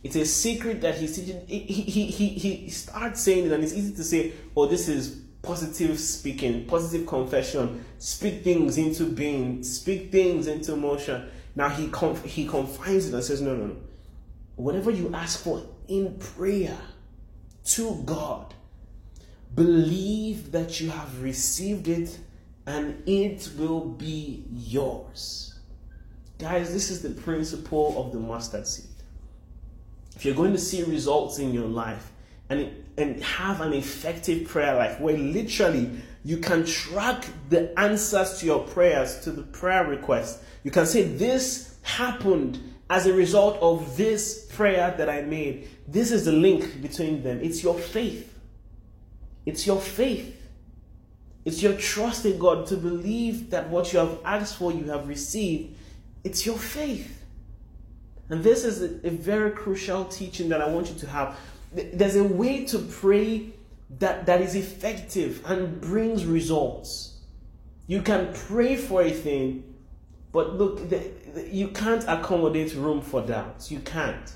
It's 0.03 0.17
a 0.17 0.25
secret 0.25 0.81
that 0.81 0.95
he's 0.95 1.15
teaching. 1.15 1.45
He, 1.47 1.59
he, 1.59 2.07
he, 2.07 2.27
he 2.27 2.69
starts 2.69 3.21
saying 3.21 3.45
it, 3.45 3.51
and 3.53 3.63
it's 3.63 3.73
easy 3.73 3.95
to 3.95 4.03
say, 4.03 4.33
oh, 4.57 4.65
this 4.65 4.89
is 4.89 5.22
positive 5.43 5.99
speaking, 5.99 6.65
positive 6.65 7.05
confession. 7.05 7.85
Speak 7.99 8.43
things 8.43 8.79
into 8.79 9.05
being, 9.05 9.61
speak 9.61 10.11
things 10.11 10.47
into 10.47 10.75
motion. 10.75 11.29
Now 11.55 11.69
he 11.69 11.89
conf- 11.89 12.25
he 12.25 12.47
confines 12.47 13.07
it 13.07 13.13
and 13.13 13.23
says, 13.23 13.41
no, 13.41 13.55
no, 13.55 13.67
no. 13.67 13.75
Whatever 14.55 14.89
you 14.89 15.13
ask 15.13 15.43
for 15.43 15.61
in 15.87 16.15
prayer 16.17 16.77
to 17.65 18.01
God, 18.05 18.53
believe 19.53 20.51
that 20.51 20.81
you 20.81 20.89
have 20.89 21.21
received 21.21 21.87
it 21.87 22.17
and 22.65 23.03
it 23.07 23.49
will 23.57 23.81
be 23.81 24.45
yours. 24.49 25.59
Guys, 26.39 26.73
this 26.73 26.89
is 26.89 27.01
the 27.01 27.09
principle 27.21 27.93
of 27.97 28.11
the 28.11 28.19
mustard 28.19 28.65
seed. 28.65 28.87
If 30.15 30.25
you're 30.25 30.35
going 30.35 30.53
to 30.53 30.59
see 30.59 30.83
results 30.83 31.39
in 31.39 31.53
your 31.53 31.67
life 31.67 32.11
and, 32.49 32.82
and 32.97 33.21
have 33.23 33.61
an 33.61 33.73
effective 33.73 34.47
prayer 34.47 34.75
life 34.75 34.99
where 34.99 35.17
literally 35.17 35.89
you 36.23 36.37
can 36.37 36.65
track 36.65 37.25
the 37.49 37.77
answers 37.79 38.39
to 38.39 38.45
your 38.45 38.59
prayers, 38.59 39.19
to 39.21 39.31
the 39.31 39.43
prayer 39.43 39.85
requests, 39.85 40.43
you 40.63 40.71
can 40.71 40.85
say, 40.85 41.03
This 41.03 41.77
happened 41.81 42.59
as 42.89 43.07
a 43.07 43.13
result 43.13 43.57
of 43.61 43.97
this 43.97 44.45
prayer 44.51 44.93
that 44.97 45.09
I 45.09 45.21
made. 45.21 45.67
This 45.87 46.11
is 46.11 46.25
the 46.25 46.31
link 46.31 46.81
between 46.81 47.23
them. 47.23 47.39
It's 47.41 47.63
your 47.63 47.75
faith. 47.75 48.39
It's 49.45 49.67
your 49.67 49.81
faith. 49.81 50.39
It's 51.45 51.61
your 51.61 51.73
trust 51.73 52.25
in 52.25 52.39
God 52.39 52.67
to 52.67 52.77
believe 52.77 53.49
that 53.49 53.69
what 53.69 53.91
you 53.91 53.99
have 53.99 54.19
asked 54.23 54.55
for, 54.55 54.71
you 54.71 54.85
have 54.85 55.09
received. 55.09 55.75
It's 56.23 56.45
your 56.45 56.57
faith. 56.57 57.25
And 58.29 58.41
this 58.43 58.63
is 58.63 58.81
a, 58.81 59.07
a 59.07 59.09
very 59.09 59.51
crucial 59.51 60.05
teaching 60.05 60.47
that 60.49 60.61
I 60.61 60.67
want 60.67 60.89
you 60.89 60.95
to 60.99 61.07
have. 61.07 61.37
There's 61.73 62.15
a 62.15 62.23
way 62.23 62.65
to 62.65 62.79
pray 62.79 63.49
that, 63.99 64.25
that 64.25 64.41
is 64.41 64.55
effective 64.55 65.41
and 65.45 65.81
brings 65.81 66.25
results. 66.25 67.19
You 67.87 68.01
can 68.01 68.33
pray 68.33 68.75
for 68.75 69.01
a 69.01 69.11
thing 69.11 69.73
but 70.33 70.55
look, 70.55 70.89
the, 70.89 71.11
the, 71.35 71.47
you 71.47 71.69
can't 71.69 72.03
accommodate 72.07 72.73
room 72.73 73.01
for 73.01 73.21
doubt. 73.21 73.69
You 73.69 73.79
can't. 73.79 74.33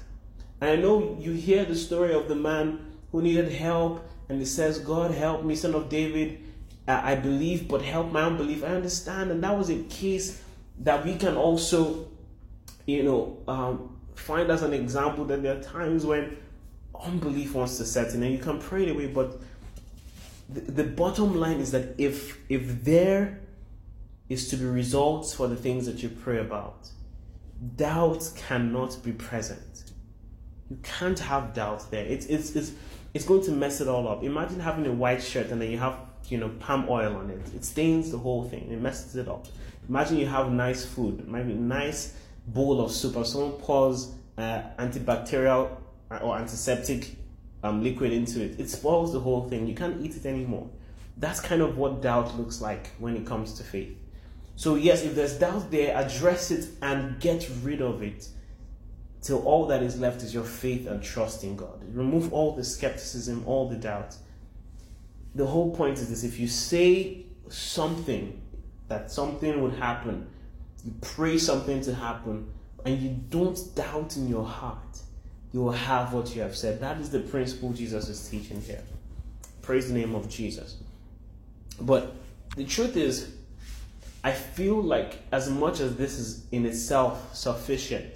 And 0.62 0.70
I 0.70 0.76
know 0.76 1.18
you 1.20 1.34
hear 1.34 1.66
the 1.66 1.76
story 1.76 2.14
of 2.14 2.30
the 2.30 2.36
man 2.36 2.94
who 3.12 3.22
needed 3.22 3.52
help, 3.52 4.08
and 4.30 4.40
he 4.40 4.46
says, 4.46 4.78
God, 4.80 5.12
help 5.12 5.44
me, 5.44 5.56
son 5.56 5.74
of 5.74 5.90
David. 5.90 6.44
I 6.88 7.16
believe, 7.16 7.68
but 7.68 7.82
help 7.82 8.14
my 8.14 8.22
unbelief. 8.22 8.64
I 8.64 8.68
understand. 8.68 9.32
And 9.32 9.44
that 9.44 9.58
was 9.58 9.70
a 9.70 9.84
case 9.84 10.42
that 10.80 11.04
we 11.04 11.16
can 11.16 11.36
also, 11.36 12.08
you 12.86 13.04
know, 13.04 13.40
um, 13.46 13.98
find 14.16 14.50
as 14.50 14.62
an 14.62 14.74
example 14.74 15.26
that 15.26 15.44
there 15.44 15.58
are 15.58 15.62
times 15.62 16.06
when 16.06 16.38
unbelief 17.04 17.54
wants 17.54 17.78
to 17.78 17.86
set 17.86 18.14
in, 18.14 18.24
and 18.24 18.32
you 18.32 18.40
can 18.40 18.60
pray 18.60 18.88
it 18.88 18.92
away. 18.92 19.08
But 19.08 19.40
the, 20.50 20.62
the 20.62 20.84
bottom 20.84 21.36
line 21.36 21.60
is 21.60 21.72
that 21.72 21.96
if 21.98 22.38
if 22.50 22.84
there 22.84 23.40
is 24.30 24.50
to 24.50 24.58
be 24.58 24.66
results 24.66 25.34
for 25.34 25.48
the 25.48 25.56
things 25.56 25.86
that 25.86 26.04
you 26.04 26.10
pray 26.10 26.40
about. 26.40 26.90
Doubt 27.76 28.30
cannot 28.36 29.02
be 29.04 29.12
present. 29.12 29.92
You 30.70 30.78
can't 30.84 31.18
have 31.20 31.54
doubt 31.54 31.90
there. 31.92 32.06
It's, 32.06 32.26
it's, 32.26 32.56
it's, 32.56 32.72
it's 33.14 33.26
going 33.26 33.44
to 33.44 33.52
mess 33.52 33.80
it 33.80 33.88
all 33.88 34.08
up. 34.08 34.24
Imagine 34.24 34.60
having 34.60 34.86
a 34.86 34.92
white 34.92 35.24
shirt 35.24 35.48
and 35.48 35.62
then 35.62 35.72
you 35.72 35.78
have 35.78 35.96
you 36.28 36.38
know 36.38 36.50
palm 36.60 36.88
oil 36.90 37.16
on 37.16 37.30
it. 37.30 37.42
It 37.56 37.64
stains 37.64 38.12
the 38.12 38.18
whole 38.18 38.44
thing. 38.44 38.70
It 38.70 38.82
messes 38.82 39.16
it 39.16 39.28
up. 39.30 39.48
Imagine 39.88 40.18
you 40.18 40.28
have 40.28 40.52
nice 40.52 40.84
food, 40.86 41.26
maybe 41.28 41.54
nice 41.54 42.14
bowl 42.48 42.82
of 42.82 42.92
soup, 42.92 43.16
or 43.16 43.24
someone 43.24 43.54
pours 43.54 44.12
uh, 44.38 44.62
antibacterial 44.78 45.70
or 46.10 46.38
antiseptic 46.38 47.16
um, 47.64 47.84
liquid 47.84 48.12
into 48.12 48.44
it. 48.44 48.60
It 48.60 48.70
spoils 48.70 49.14
the 49.14 49.20
whole 49.20 49.48
thing. 49.50 49.68
You 49.68 49.76
can't 49.76 50.04
eat 50.04 50.16
it 50.16 50.26
anymore. 50.26 50.70
That's 51.18 51.40
kind 51.40 51.62
of 51.62 51.78
what 51.78 52.02
doubt 52.02 52.38
looks 52.38 52.62
like 52.62 52.90
when 53.00 53.16
it 53.16 53.26
comes 53.26 53.54
to 53.54 53.64
faith. 53.64 53.98
So, 54.56 54.76
yes, 54.76 55.04
if 55.04 55.16
there's 55.16 55.38
doubt 55.38 55.70
there, 55.72 55.96
address 55.96 56.52
it 56.52 56.70
and 56.82 57.20
get 57.20 57.48
rid 57.64 57.82
of 57.82 58.02
it 58.02 58.28
till 59.22 59.44
all 59.44 59.68
that 59.68 59.84
is 59.84 60.00
left 60.00 60.24
is 60.24 60.34
your 60.34 60.44
faith 60.44 60.88
and 60.88 61.02
trust 61.04 61.44
in 61.44 61.56
God. 61.56 61.84
Remove 61.94 62.34
all 62.34 62.56
the 62.56 62.64
skepticism, 62.64 63.44
all 63.46 63.68
the 63.68 63.76
doubt. 63.76 64.16
The 65.36 65.46
whole 65.46 65.76
point 65.76 66.00
is 66.00 66.10
this 66.10 66.24
if 66.24 66.40
you 66.40 66.48
say 66.48 67.26
something, 67.50 68.42
that 68.88 69.12
something 69.12 69.62
would 69.62 69.74
happen, 69.74 70.28
you 70.86 70.94
pray 71.02 71.38
something 71.38 71.82
to 71.82 71.94
happen, 71.94 72.50
and 72.86 73.00
you 73.00 73.10
don't 73.30 73.60
doubt 73.76 74.16
in 74.16 74.30
your 74.30 74.46
heart, 74.46 75.02
you 75.54 75.62
will 75.62 75.72
have 75.72 76.14
what 76.14 76.36
you 76.36 76.42
have 76.42 76.56
said. 76.56 76.80
That 76.82 76.98
is 76.98 77.10
the 77.10 77.20
principle 77.20 77.74
Jesus 77.74 78.10
is 78.10 78.28
teaching 78.30 78.62
here. 78.62 78.84
Praise 79.62 79.88
the 79.88 79.98
name 79.98 80.16
of 80.16 80.30
Jesus. 80.30 80.78
But 81.82 82.14
the 82.56 82.66
truth 82.66 82.98
is, 82.98 83.34
I 84.24 84.32
feel 84.32 84.82
like 84.82 85.20
as 85.32 85.50
much 85.50 85.80
as 85.80 85.96
this 85.96 86.18
is 86.18 86.46
in 86.52 86.66
itself 86.66 87.36
sufficient, 87.36 88.14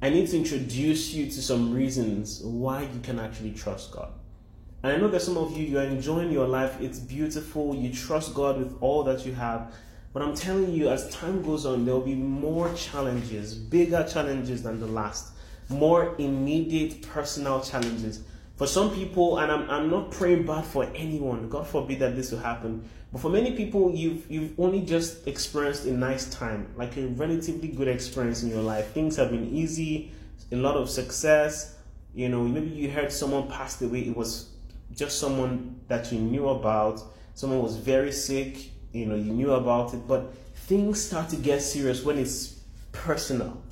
I 0.00 0.10
need 0.10 0.28
to 0.30 0.36
introduce 0.36 1.12
you 1.12 1.26
to 1.26 1.42
some 1.42 1.72
reasons 1.72 2.42
why 2.42 2.82
you 2.82 3.00
can 3.02 3.20
actually 3.20 3.52
trust 3.52 3.92
God. 3.92 4.12
And 4.82 4.92
I 4.92 4.96
know 4.96 5.06
that 5.08 5.22
some 5.22 5.36
of 5.36 5.56
you, 5.56 5.64
you're 5.64 5.82
enjoying 5.82 6.32
your 6.32 6.48
life, 6.48 6.80
it's 6.80 6.98
beautiful, 6.98 7.74
you 7.74 7.92
trust 7.92 8.34
God 8.34 8.58
with 8.58 8.76
all 8.80 9.04
that 9.04 9.24
you 9.24 9.32
have. 9.34 9.72
But 10.12 10.22
I'm 10.22 10.34
telling 10.34 10.72
you, 10.72 10.88
as 10.88 11.08
time 11.14 11.42
goes 11.42 11.64
on, 11.64 11.84
there 11.84 11.94
will 11.94 12.02
be 12.02 12.16
more 12.16 12.72
challenges, 12.74 13.54
bigger 13.54 14.04
challenges 14.12 14.64
than 14.64 14.80
the 14.80 14.88
last, 14.88 15.31
more 15.72 16.14
immediate 16.18 17.02
personal 17.02 17.60
challenges. 17.60 18.22
For 18.56 18.66
some 18.66 18.94
people, 18.94 19.38
and 19.38 19.50
I'm, 19.50 19.68
I'm 19.70 19.90
not 19.90 20.10
praying 20.10 20.46
bad 20.46 20.64
for 20.64 20.84
anyone, 20.94 21.48
God 21.48 21.66
forbid 21.66 21.98
that 22.00 22.14
this 22.14 22.30
will 22.30 22.38
happen. 22.38 22.88
But 23.12 23.20
for 23.20 23.28
many 23.28 23.52
people, 23.52 23.94
you've 23.94 24.30
you've 24.30 24.58
only 24.58 24.80
just 24.80 25.26
experienced 25.26 25.84
a 25.84 25.92
nice 25.92 26.30
time, 26.30 26.68
like 26.76 26.96
a 26.96 27.08
relatively 27.08 27.68
good 27.68 27.88
experience 27.88 28.42
in 28.42 28.48
your 28.48 28.62
life. 28.62 28.88
Things 28.92 29.16
have 29.16 29.30
been 29.30 29.54
easy, 29.54 30.12
a 30.50 30.56
lot 30.56 30.76
of 30.76 30.88
success. 30.88 31.76
You 32.14 32.28
know, 32.28 32.42
maybe 32.42 32.68
you 32.68 32.90
heard 32.90 33.12
someone 33.12 33.48
passed 33.48 33.82
away. 33.82 34.00
It 34.00 34.16
was 34.16 34.50
just 34.94 35.18
someone 35.18 35.80
that 35.88 36.12
you 36.12 36.18
knew 36.18 36.48
about. 36.48 37.02
Someone 37.34 37.62
was 37.62 37.76
very 37.76 38.12
sick. 38.12 38.70
You 38.92 39.06
know, 39.06 39.14
you 39.14 39.32
knew 39.32 39.52
about 39.52 39.94
it. 39.94 40.06
But 40.06 40.34
things 40.54 41.02
start 41.02 41.28
to 41.30 41.36
get 41.36 41.60
serious 41.62 42.04
when 42.04 42.18
it's 42.18 42.60
personal, 42.92 43.62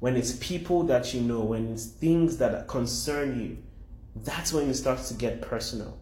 when 0.00 0.16
it's 0.16 0.36
people 0.40 0.84
that 0.84 1.12
you 1.12 1.20
know, 1.20 1.40
when 1.40 1.72
it's 1.72 1.86
things 1.86 2.38
that 2.38 2.68
concern 2.68 3.40
you 3.40 3.58
that's 4.24 4.52
when 4.52 4.68
it 4.68 4.74
starts 4.74 5.08
to 5.08 5.14
get 5.14 5.42
personal. 5.42 5.98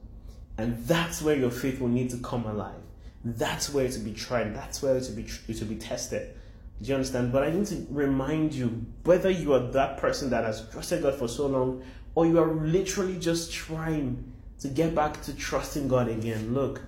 And 0.59 0.83
that's 0.87 1.21
where 1.21 1.37
your 1.37 1.51
faith 1.51 1.81
will 1.81 1.89
need 1.89 2.11
to 2.11 2.19
come 2.19 2.47
alive. 2.47 2.81
That's 3.25 3.73
where 3.73 3.89
to 3.89 3.99
be 3.99 4.13
tried. 4.13 4.55
That's 4.55 4.83
where 4.83 4.99
to 5.01 5.13
be 5.13 5.25
to 5.25 5.65
be 5.65 5.77
tested. 5.77 6.35
Do 6.81 6.89
you 6.89 6.95
understand? 6.95 7.33
But 7.33 7.45
I 7.45 7.51
need 7.51 7.67
to 7.67 7.87
remind 7.91 8.55
you 8.55 8.87
whether 9.05 9.31
you 9.31 9.53
are 9.55 9.61
that 9.73 9.99
person 9.99 10.31
that 10.31 10.45
has 10.45 10.69
trusted 10.71 11.03
God 11.03 11.15
for 11.15 11.29
so 11.29 11.47
long 11.47 11.83
or 12.15 12.27
you 12.27 12.39
are 12.39 12.53
literally 12.53 13.19
just 13.19 13.53
trying 13.53 14.33
to 14.61 14.69
get 14.69 14.95
back 14.95 15.21
to 15.23 15.35
trusting 15.35 15.89
God 15.89 16.09
again. 16.09 16.55
Look, 16.55 16.83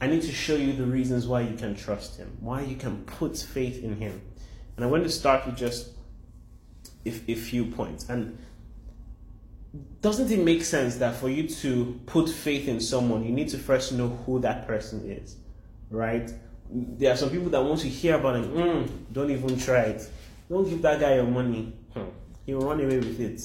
I 0.00 0.06
need 0.06 0.22
to 0.22 0.32
show 0.32 0.56
you 0.56 0.72
the 0.72 0.84
reasons 0.84 1.26
why 1.26 1.42
you 1.42 1.56
can 1.56 1.74
trust 1.74 2.16
Him, 2.16 2.36
why 2.40 2.62
you 2.62 2.76
can 2.76 3.04
put 3.04 3.38
faith 3.38 3.82
in 3.82 3.96
Him. 3.96 4.20
And 4.76 4.84
I 4.84 4.88
want 4.88 5.04
to 5.04 5.10
start 5.10 5.46
with 5.46 5.56
just 5.56 5.90
a, 7.06 7.10
a 7.28 7.34
few 7.34 7.66
points. 7.66 8.08
And 8.08 8.38
doesn't 10.00 10.30
it 10.30 10.42
make 10.44 10.64
sense 10.64 10.96
that 10.96 11.16
for 11.16 11.28
you 11.28 11.46
to 11.48 12.00
put 12.06 12.28
faith 12.28 12.68
in 12.68 12.80
someone, 12.80 13.24
you 13.24 13.32
need 13.32 13.48
to 13.50 13.58
first 13.58 13.92
know 13.92 14.08
who 14.26 14.40
that 14.40 14.66
person 14.66 15.10
is, 15.10 15.36
right? 15.90 16.30
There 16.72 17.12
are 17.12 17.16
some 17.16 17.30
people 17.30 17.50
that 17.50 17.62
want 17.62 17.80
to 17.80 17.88
hear 17.88 18.16
about 18.16 18.36
it. 18.36 18.54
Mm, 18.54 18.88
don't 19.12 19.30
even 19.30 19.58
try 19.58 19.82
it. 19.82 20.08
Don't 20.48 20.68
give 20.68 20.82
that 20.82 21.00
guy 21.00 21.16
your 21.16 21.24
money. 21.24 21.72
Hmm. 21.94 22.04
He'll 22.46 22.60
run 22.60 22.80
away 22.80 22.98
with 22.98 23.20
it. 23.20 23.42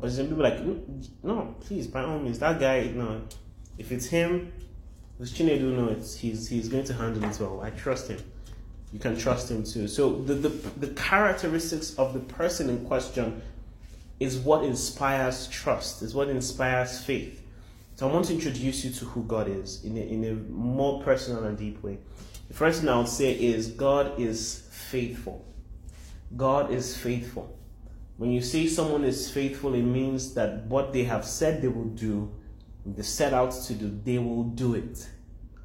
But 0.00 0.10
some 0.10 0.26
people 0.28 0.42
like, 0.42 0.58
mm, 0.58 1.08
no, 1.22 1.56
please, 1.60 1.86
by 1.86 2.02
all 2.02 2.18
means, 2.18 2.38
that 2.40 2.58
guy, 2.58 2.90
no. 2.94 3.22
If 3.78 3.90
it's 3.92 4.06
him, 4.06 4.52
Chinedu 5.20 5.76
know 5.76 5.88
it's 5.88 6.16
he's 6.16 6.48
he's 6.48 6.68
going 6.68 6.84
to 6.84 6.94
handle 6.94 7.24
it 7.24 7.38
well. 7.40 7.60
I 7.60 7.70
trust 7.70 8.08
him. 8.08 8.18
You 8.94 9.00
can 9.00 9.18
trust 9.18 9.50
him 9.50 9.64
too. 9.64 9.88
So 9.88 10.22
the, 10.22 10.34
the 10.34 10.48
the 10.78 10.86
characteristics 10.94 11.96
of 11.96 12.14
the 12.14 12.20
person 12.20 12.70
in 12.70 12.86
question 12.86 13.42
is 14.20 14.38
what 14.38 14.62
inspires 14.62 15.48
trust, 15.48 16.00
is 16.02 16.14
what 16.14 16.28
inspires 16.28 17.00
faith. 17.02 17.42
So 17.96 18.08
I 18.08 18.12
want 18.12 18.26
to 18.26 18.34
introduce 18.34 18.84
you 18.84 18.92
to 18.92 19.04
who 19.06 19.24
God 19.24 19.48
is 19.48 19.84
in 19.84 19.96
a, 19.96 20.00
in 20.00 20.24
a 20.24 20.34
more 20.52 21.02
personal 21.02 21.42
and 21.42 21.58
deep 21.58 21.82
way. 21.82 21.98
The 22.46 22.54
first 22.54 22.80
thing 22.80 22.88
I 22.88 22.96
would 22.98 23.08
say 23.08 23.32
is 23.32 23.66
God 23.66 24.20
is 24.20 24.68
faithful. 24.70 25.44
God 26.36 26.70
is 26.70 26.96
faithful. 26.96 27.58
When 28.16 28.30
you 28.30 28.42
say 28.42 28.68
someone 28.68 29.02
is 29.02 29.28
faithful, 29.28 29.74
it 29.74 29.82
means 29.82 30.34
that 30.34 30.66
what 30.66 30.92
they 30.92 31.02
have 31.02 31.24
said 31.24 31.62
they 31.62 31.68
will 31.68 31.92
do, 31.96 32.32
they 32.86 33.02
set 33.02 33.34
out 33.34 33.50
to 33.50 33.74
do, 33.74 34.00
they 34.04 34.18
will 34.18 34.44
do 34.44 34.74
it 34.74 35.08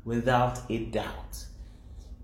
without 0.03 0.61
a 0.67 0.85
doubt. 0.85 1.45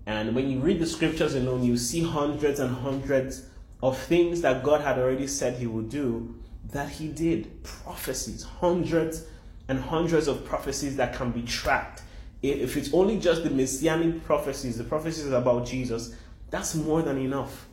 And 0.06 0.36
when 0.36 0.48
you 0.48 0.60
read 0.60 0.78
the 0.78 0.86
scriptures 0.86 1.34
alone, 1.34 1.64
you 1.64 1.76
see 1.76 2.02
hundreds 2.02 2.60
and 2.60 2.74
hundreds 2.74 3.46
of 3.82 3.98
things 3.98 4.40
that 4.42 4.62
God 4.62 4.80
had 4.80 4.98
already 4.98 5.26
said 5.26 5.58
He 5.58 5.66
would 5.66 5.90
do 5.90 6.36
that 6.72 6.88
He 6.88 7.08
did. 7.08 7.62
Prophecies, 7.64 8.44
hundreds 8.44 9.24
and 9.68 9.80
hundreds 9.80 10.28
of 10.28 10.44
prophecies 10.44 10.96
that 10.96 11.14
can 11.14 11.32
be 11.32 11.42
tracked. 11.42 12.02
If 12.40 12.76
it's 12.76 12.94
only 12.94 13.18
just 13.18 13.42
the 13.42 13.50
messianic 13.50 14.24
prophecies, 14.24 14.78
the 14.78 14.84
prophecies 14.84 15.32
about 15.32 15.66
Jesus, 15.66 16.14
that's 16.50 16.76
more 16.76 17.02
than 17.02 17.18
enough. 17.18 17.66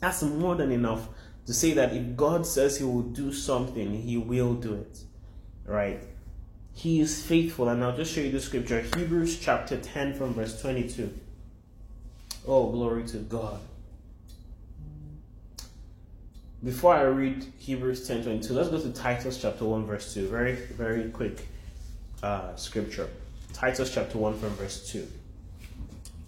That's 0.00 0.22
more 0.22 0.54
than 0.54 0.72
enough 0.72 1.08
to 1.44 1.52
say 1.52 1.72
that 1.74 1.94
if 1.94 2.16
God 2.16 2.46
says 2.46 2.78
He 2.78 2.84
will 2.84 3.02
do 3.02 3.32
something, 3.32 3.92
He 3.92 4.16
will 4.16 4.54
do 4.54 4.74
it. 4.74 5.00
Right? 5.66 6.02
He 6.72 7.00
is 7.00 7.22
faithful. 7.22 7.68
And 7.68 7.84
I'll 7.84 7.96
just 7.96 8.14
show 8.14 8.22
you 8.22 8.30
the 8.30 8.40
scripture 8.40 8.80
Hebrews 8.80 9.38
chapter 9.38 9.76
10 9.76 10.14
from 10.14 10.32
verse 10.34 10.60
22. 10.60 11.12
Oh, 12.46 12.70
glory 12.70 13.02
to 13.08 13.18
God. 13.18 13.58
Before 16.62 16.94
I 16.94 17.02
read 17.02 17.44
Hebrews 17.58 18.06
10 18.06 18.22
22, 18.22 18.54
let's 18.54 18.68
go 18.68 18.80
to 18.80 18.92
Titus 18.92 19.40
chapter 19.40 19.64
1, 19.64 19.84
verse 19.84 20.14
2. 20.14 20.28
Very, 20.28 20.52
very 20.54 21.10
quick 21.10 21.46
uh, 22.22 22.54
scripture. 22.54 23.08
Titus 23.52 23.92
chapter 23.92 24.18
1 24.18 24.38
from 24.38 24.50
verse 24.50 24.88
2. 24.90 25.06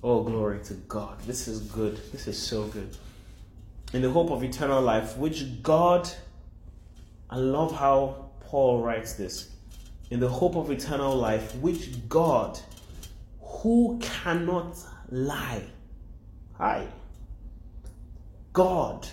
Oh, 0.02 0.22
glory 0.22 0.58
to 0.64 0.74
God. 0.74 1.20
This 1.20 1.46
is 1.46 1.60
good. 1.60 2.00
This 2.12 2.26
is 2.26 2.40
so 2.40 2.64
good. 2.64 2.96
In 3.92 4.02
the 4.02 4.10
hope 4.10 4.30
of 4.30 4.42
eternal 4.42 4.82
life, 4.82 5.16
which 5.16 5.62
God, 5.62 6.08
I 7.30 7.36
love 7.36 7.76
how 7.76 8.30
Paul 8.40 8.82
writes 8.82 9.14
this 9.14 9.50
in 10.10 10.20
the 10.20 10.28
hope 10.28 10.56
of 10.56 10.70
eternal 10.70 11.14
life, 11.14 11.54
which 11.56 12.08
God, 12.08 12.58
who 13.40 13.98
cannot 14.00 14.76
lie, 15.10 15.64
hi, 16.58 16.88
God, 18.52 19.06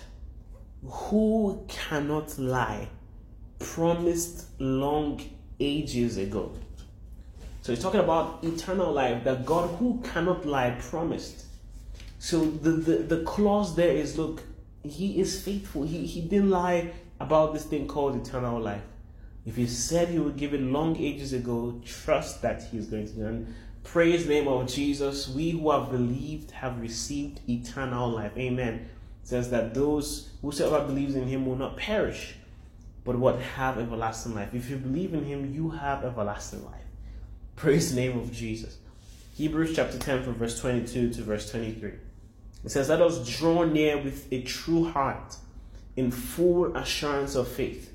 who 0.84 1.64
cannot 1.68 2.36
lie, 2.38 2.88
promised 3.60 4.46
long 4.58 5.22
ages 5.60 6.18
ago. 6.18 6.52
So 7.62 7.72
he's 7.72 7.82
talking 7.82 8.00
about 8.00 8.42
eternal 8.42 8.92
life 8.92 9.24
that 9.24 9.46
God, 9.46 9.68
who 9.76 10.00
cannot 10.02 10.44
lie, 10.44 10.76
promised. 10.78 11.46
So 12.18 12.44
the, 12.44 12.70
the, 12.70 12.96
the 12.98 13.24
clause 13.24 13.76
there 13.76 13.92
is 13.92 14.18
look, 14.18 14.42
he 14.82 15.20
is 15.20 15.42
faithful. 15.42 15.84
He, 15.84 16.06
he 16.06 16.20
didn't 16.20 16.50
lie 16.50 16.92
about 17.20 17.54
this 17.54 17.64
thing 17.64 17.86
called 17.86 18.16
eternal 18.16 18.60
life. 18.60 18.82
If 19.44 19.54
he 19.54 19.66
said 19.66 20.08
he 20.08 20.18
would 20.18 20.36
give 20.36 20.54
it 20.54 20.60
long 20.60 20.96
ages 20.96 21.32
ago, 21.32 21.80
trust 21.84 22.42
that 22.42 22.64
he 22.64 22.78
is 22.78 22.86
going 22.86 23.06
to 23.06 23.12
do. 23.12 23.26
And 23.26 23.54
praise 23.86 24.26
the 24.26 24.34
name 24.34 24.48
of 24.48 24.66
Jesus. 24.68 25.28
We 25.28 25.50
who 25.50 25.70
have 25.70 25.90
believed 25.90 26.50
have 26.50 26.80
received 26.80 27.40
eternal 27.48 28.10
life. 28.10 28.32
Amen. 28.36 28.88
It 29.22 29.28
says 29.28 29.50
that 29.50 29.74
those 29.74 30.30
whosoever 30.42 30.86
believes 30.86 31.14
in 31.14 31.26
him 31.26 31.46
will 31.46 31.56
not 31.56 31.76
perish, 31.76 32.34
but 33.04 33.16
what 33.16 33.40
have 33.40 33.78
everlasting 33.78 34.34
life. 34.34 34.54
If 34.54 34.68
you 34.68 34.76
believe 34.76 35.14
in 35.14 35.24
him, 35.24 35.54
you 35.54 35.70
have 35.70 36.04
everlasting 36.04 36.64
life. 36.64 36.82
Praise 37.56 37.94
the 37.94 38.00
name 38.00 38.18
of 38.18 38.32
Jesus. 38.32 38.76
Hebrews 39.36 39.74
chapter 39.74 39.98
10 39.98 40.24
from 40.24 40.34
verse 40.34 40.60
22 40.60 41.14
to 41.14 41.22
verse 41.22 41.50
23. 41.50 41.92
It 42.64 42.70
says, 42.70 42.88
Let 42.88 43.00
us 43.00 43.26
draw 43.38 43.64
near 43.64 43.96
with 43.98 44.30
a 44.32 44.42
true 44.42 44.84
heart 44.84 45.36
in 45.96 46.10
full 46.10 46.76
assurance 46.76 47.34
of 47.34 47.48
faith 47.48 47.92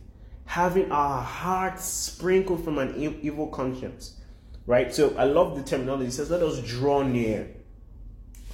having 0.52 0.92
our 0.92 1.22
hearts 1.22 1.86
sprinkled 1.86 2.62
from 2.62 2.78
an 2.78 2.94
evil 3.22 3.48
conscience. 3.48 4.18
Right? 4.66 4.94
So 4.94 5.16
I 5.18 5.26
love 5.26 5.56
the 5.56 5.64
terminology. 5.64 6.08
It 6.08 6.14
says, 6.14 6.30
let 6.30 6.42
us 6.42 6.62
draw 6.62 7.02
near 7.04 7.50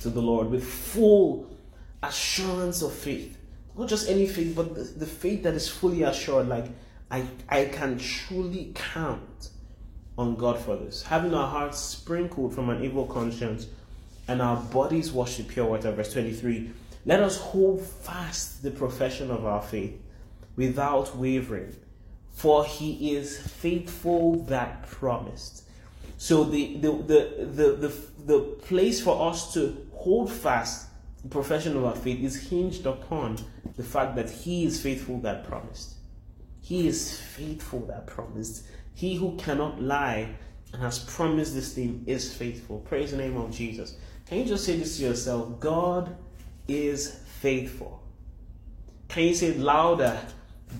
to 0.01 0.09
the 0.09 0.21
Lord 0.21 0.49
with 0.49 0.65
full 0.65 1.49
assurance 2.01 2.81
of 2.81 2.93
faith. 2.93 3.37
Not 3.77 3.89
just 3.89 4.09
any 4.09 4.27
faith, 4.27 4.55
but 4.55 4.73
the, 4.75 4.83
the 4.83 5.05
faith 5.05 5.43
that 5.43 5.53
is 5.53 5.67
fully 5.69 6.03
assured. 6.03 6.47
Like, 6.47 6.65
I, 7.11 7.25
I 7.49 7.65
can 7.65 7.97
truly 7.97 8.71
count 8.73 9.49
on 10.17 10.35
God 10.35 10.59
for 10.59 10.75
this. 10.75 11.03
Having 11.03 11.33
our 11.33 11.47
hearts 11.47 11.77
sprinkled 11.77 12.55
from 12.55 12.69
an 12.69 12.83
evil 12.83 13.05
conscience 13.05 13.67
and 14.27 14.41
our 14.41 14.57
bodies 14.57 15.11
washed 15.11 15.37
with 15.37 15.49
pure 15.49 15.65
water. 15.65 15.91
Verse 15.91 16.11
23. 16.13 16.71
Let 17.05 17.21
us 17.21 17.37
hold 17.37 17.81
fast 17.81 18.63
the 18.63 18.71
profession 18.71 19.31
of 19.31 19.45
our 19.45 19.61
faith 19.61 20.01
without 20.55 21.15
wavering 21.15 21.75
for 22.37 22.63
he 22.63 23.15
is 23.15 23.35
faithful 23.35 24.43
that 24.43 24.87
promised. 24.87 25.63
So 26.17 26.43
the 26.43 26.77
the 26.77 26.91
the 26.91 27.45
the 27.45 27.71
the, 27.73 27.93
the 28.25 28.39
place 28.61 29.01
for 29.01 29.29
us 29.29 29.53
to 29.53 29.87
hold 29.93 30.31
fast 30.31 30.87
the 31.23 31.29
profession 31.29 31.75
of 31.75 31.83
our 31.83 31.95
faith 31.95 32.23
is 32.23 32.49
hinged 32.49 32.85
upon 32.85 33.37
the 33.75 33.83
fact 33.83 34.15
that 34.15 34.29
he 34.29 34.65
is 34.65 34.81
faithful 34.81 35.19
that 35.21 35.47
promised. 35.47 35.95
He 36.61 36.87
is 36.87 37.19
faithful 37.19 37.81
that 37.87 38.07
promised. 38.07 38.65
He 38.93 39.15
who 39.15 39.35
cannot 39.35 39.81
lie 39.81 40.29
and 40.73 40.81
has 40.81 40.99
promised 40.99 41.53
this 41.53 41.73
thing 41.73 42.03
is 42.07 42.33
faithful. 42.33 42.79
Praise 42.79 43.11
the 43.11 43.17
name 43.17 43.37
of 43.37 43.51
Jesus. 43.51 43.97
Can 44.25 44.39
you 44.39 44.45
just 44.45 44.65
say 44.65 44.77
this 44.77 44.97
to 44.97 45.03
yourself? 45.03 45.59
God 45.59 46.15
is 46.67 47.19
faithful. 47.39 48.01
Can 49.07 49.23
you 49.23 49.33
say 49.33 49.47
it 49.47 49.59
louder? 49.59 50.19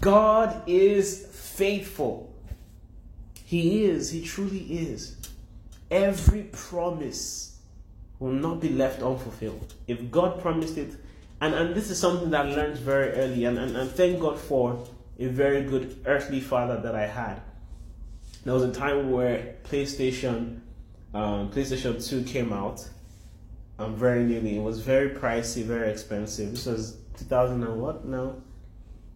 God 0.01 0.63
is 0.67 1.27
faithful. 1.27 2.33
He 3.43 3.85
is, 3.85 4.11
He 4.11 4.23
truly 4.23 4.59
is. 4.59 5.16
Every 5.89 6.43
promise 6.43 7.57
will 8.19 8.33
not 8.33 8.59
be 8.59 8.69
left 8.69 9.01
unfulfilled. 9.01 9.73
If 9.87 10.11
God 10.11 10.41
promised 10.41 10.77
it, 10.77 10.95
and, 11.39 11.53
and 11.53 11.75
this 11.75 11.89
is 11.89 11.99
something 11.99 12.31
that 12.31 12.47
I 12.47 12.49
learned 12.49 12.77
very 12.77 13.11
early, 13.11 13.45
and, 13.45 13.57
and, 13.57 13.77
and 13.77 13.89
thank 13.91 14.19
God 14.19 14.39
for 14.39 14.85
a 15.19 15.27
very 15.27 15.63
good 15.63 16.01
earthly 16.05 16.39
father 16.39 16.79
that 16.81 16.95
I 16.95 17.05
had. 17.05 17.41
There 18.43 18.53
was 18.53 18.63
a 18.63 18.71
time 18.71 19.11
where 19.11 19.55
PlayStation, 19.65 20.61
um, 21.13 21.51
PlayStation 21.51 22.07
2 22.07 22.23
came 22.23 22.53
out, 22.53 22.87
um, 23.79 23.95
very 23.95 24.23
newly. 24.23 24.57
It 24.57 24.61
was 24.61 24.79
very 24.79 25.09
pricey, 25.09 25.63
very 25.63 25.91
expensive. 25.91 26.51
This 26.51 26.65
was 26.65 26.97
2000 27.17 27.63
and 27.63 27.81
what 27.81 28.05
now? 28.05 28.35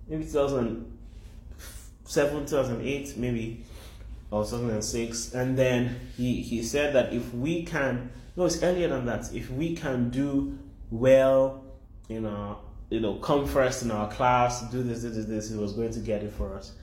Maybe 0.08 0.26
2007, 0.26 2.46
2008, 2.46 3.18
maybe, 3.18 3.64
or 4.32 4.44
2006. 4.44 5.34
And 5.34 5.58
then 5.58 6.00
he, 6.18 6.42
he 6.42 6.64
said 6.64 6.96
that 6.96 7.14
if 7.14 7.34
we 7.34 7.64
can, 7.64 8.10
no, 8.36 8.46
it's 8.46 8.64
earlier 8.64 8.88
than 8.88 9.06
that, 9.06 9.34
if 9.34 9.52
we 9.52 9.76
can 9.76 10.10
do 10.10 10.58
well 10.90 11.64
in 12.10 12.26
our, 12.26 12.58
you 12.90 13.00
know, 13.00 13.16
come 13.16 13.46
first 13.46 13.84
in 13.84 13.92
our 13.92 14.10
class, 14.10 14.62
do 14.72 14.82
this, 14.82 15.04
this, 15.04 15.26
this, 15.26 15.50
he 15.50 15.58
was 15.58 15.74
going 15.74 15.92
to 15.92 16.00
get 16.00 16.24
it 16.24 16.32
for 16.32 16.56
us. 16.56 16.74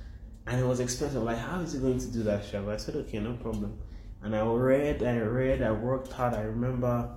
And 0.47 0.61
it 0.61 0.65
was 0.65 0.81
expensive. 0.81 1.23
Like, 1.23 1.39
how 1.39 1.61
is 1.61 1.73
he 1.73 1.79
going 1.79 1.99
to 1.99 2.07
do 2.07 2.23
that, 2.23 2.45
Shab? 2.45 2.69
I 2.69 2.77
said, 2.77 2.97
okay, 2.97 3.19
no 3.19 3.35
problem. 3.35 3.79
And 4.23 4.35
I 4.35 4.43
read, 4.47 5.03
I 5.03 5.19
read, 5.19 5.63
I 5.63 5.71
worked 5.73 6.13
hard. 6.13 6.35
I 6.35 6.43
remember, 6.43 7.11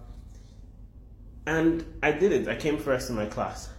and 1.47 1.83
I 2.03 2.11
did 2.11 2.31
it. 2.31 2.47
I 2.47 2.55
came 2.55 2.77
first 2.77 3.09
in 3.09 3.15
my 3.15 3.25
class, 3.25 3.69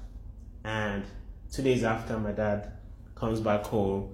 and 0.64 1.04
two 1.52 1.62
days 1.62 1.84
after, 1.84 2.18
my 2.18 2.32
dad 2.32 2.72
comes 3.14 3.40
back 3.40 3.64
home, 3.66 4.10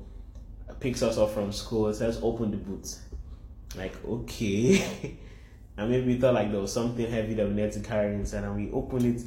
picks 0.81 1.03
us 1.03 1.19
up 1.19 1.31
from 1.31 1.53
school, 1.53 1.87
and 1.87 1.97
says, 1.97 2.21
"Open 2.23 2.51
the 2.51 2.57
boots." 2.57 3.01
Like, 3.77 3.95
okay. 4.05 5.17
and 5.77 5.91
maybe 5.91 6.15
we 6.15 6.21
thought 6.21 6.35
like 6.35 6.51
there 6.51 6.61
was 6.61 6.73
something 6.73 7.11
heavy 7.11 7.35
that 7.35 7.47
we 7.47 7.55
needed 7.55 7.73
to 7.73 7.81
carry 7.81 8.15
inside, 8.15 8.45
and 8.45 8.57
we 8.57 8.71
opened 8.73 9.17
it, 9.17 9.23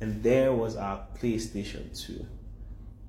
and 0.00 0.22
there 0.22 0.52
was 0.52 0.76
our 0.76 1.06
PlayStation 1.20 1.98
2. 2.06 2.26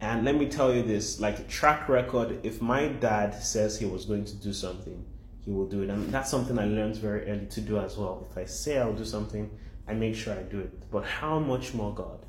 And 0.02 0.24
let 0.24 0.36
me 0.36 0.48
tell 0.48 0.74
you 0.74 0.82
this 0.84 1.20
like, 1.20 1.48
track 1.50 1.90
record, 1.90 2.40
if 2.44 2.62
my 2.62 2.88
dad 2.88 3.34
says 3.44 3.78
he 3.78 3.86
was 3.86 4.06
going 4.06 4.26
to 4.26 4.36
do 4.36 4.54
something, 4.54 5.06
he 5.44 5.52
will 5.52 5.68
do 5.68 5.82
it. 5.82 5.90
And 5.90 6.10
that's 6.12 6.32
something 6.32 6.58
I 6.58 6.66
learned 6.66 6.96
very 6.98 7.30
early 7.30 7.48
to 7.48 7.62
do 7.62 7.80
as 7.80 7.98
well. 7.98 8.28
If 8.32 8.38
I 8.38 8.46
say 8.46 8.78
I'll 8.78 8.94
do 8.94 9.04
something, 9.04 9.50
I 9.88 9.94
make 9.94 10.16
sure 10.16 10.34
I 10.34 10.44
do 10.44 10.60
it. 10.60 10.90
But 10.90 11.04
how 11.04 11.40
much 11.40 11.74
more 11.74 11.94
God? 11.94 12.26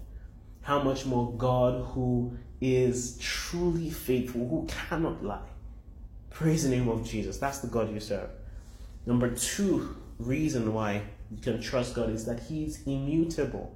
How 0.71 0.81
much 0.81 1.05
more 1.05 1.33
God 1.33 1.85
who 1.87 2.39
is 2.61 3.19
truly 3.19 3.91
faithful, 3.91 4.47
who 4.47 4.69
cannot 4.69 5.25
lie? 5.25 5.49
Praise 6.31 6.63
the 6.63 6.69
name 6.69 6.89
of 6.89 7.05
Jesus. 7.05 7.39
That's 7.39 7.59
the 7.59 7.67
God 7.67 7.93
you 7.93 7.99
serve. 7.99 8.31
Number 9.05 9.31
two 9.31 9.97
reason 10.21 10.73
why 10.73 11.03
you 11.29 11.39
can 11.43 11.61
trust 11.61 11.97
God 11.97 12.09
is 12.09 12.25
that 12.27 12.39
He 12.39 12.63
is 12.67 12.85
immutable. 12.87 13.75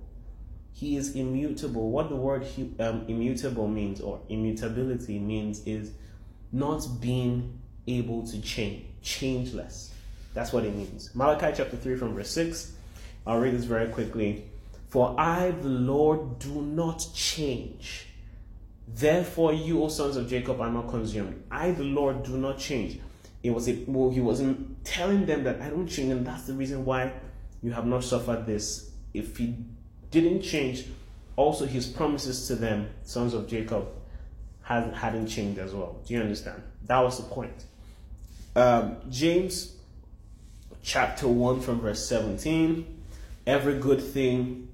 He 0.72 0.96
is 0.96 1.16
immutable. 1.16 1.90
What 1.90 2.10
the 2.10 2.14
word 2.14 2.46
um, 2.78 3.04
immutable 3.08 3.66
means, 3.66 4.00
or 4.00 4.20
immutability 4.28 5.18
means, 5.18 5.66
is 5.66 5.90
not 6.52 6.86
being 7.00 7.58
able 7.88 8.24
to 8.28 8.40
change, 8.40 8.84
changeless. 9.02 9.92
That's 10.32 10.52
what 10.52 10.64
it 10.64 10.72
means. 10.72 11.12
Malachi 11.12 11.56
chapter 11.56 11.76
3 11.76 11.96
from 11.96 12.14
verse 12.14 12.30
6. 12.30 12.70
I'll 13.26 13.40
read 13.40 13.52
this 13.52 13.64
very 13.64 13.88
quickly. 13.88 14.44
For 14.94 15.18
I, 15.18 15.50
the 15.50 15.70
Lord, 15.70 16.38
do 16.38 16.62
not 16.62 17.04
change. 17.12 18.06
Therefore, 18.86 19.52
you, 19.52 19.82
O 19.82 19.88
sons 19.88 20.16
of 20.16 20.28
Jacob, 20.28 20.60
are 20.60 20.70
not 20.70 20.88
consumed. 20.88 21.42
I, 21.50 21.72
the 21.72 21.82
Lord, 21.82 22.22
do 22.22 22.38
not 22.38 22.60
change. 22.60 23.00
It 23.42 23.50
was 23.50 23.68
a, 23.68 23.76
well, 23.88 24.10
he 24.10 24.20
wasn't 24.20 24.84
telling 24.84 25.26
them 25.26 25.42
that 25.42 25.60
I 25.60 25.70
don't 25.70 25.88
change, 25.88 26.12
and 26.12 26.24
that's 26.24 26.44
the 26.44 26.52
reason 26.52 26.84
why 26.84 27.12
you 27.60 27.72
have 27.72 27.86
not 27.86 28.04
suffered 28.04 28.46
this. 28.46 28.92
If 29.12 29.36
he 29.36 29.56
didn't 30.12 30.42
change, 30.42 30.86
also 31.34 31.66
his 31.66 31.88
promises 31.88 32.46
to 32.46 32.54
them, 32.54 32.88
sons 33.02 33.34
of 33.34 33.48
Jacob, 33.48 33.88
had, 34.62 34.94
hadn't 34.94 35.26
changed 35.26 35.58
as 35.58 35.74
well. 35.74 35.96
Do 36.06 36.14
you 36.14 36.20
understand? 36.20 36.62
That 36.84 37.00
was 37.00 37.16
the 37.16 37.24
point. 37.24 37.64
Um, 38.54 38.98
James 39.10 39.74
chapter 40.84 41.26
1 41.26 41.62
from 41.62 41.80
verse 41.80 42.06
17 42.06 43.00
every 43.46 43.78
good 43.78 44.00
thing 44.00 44.68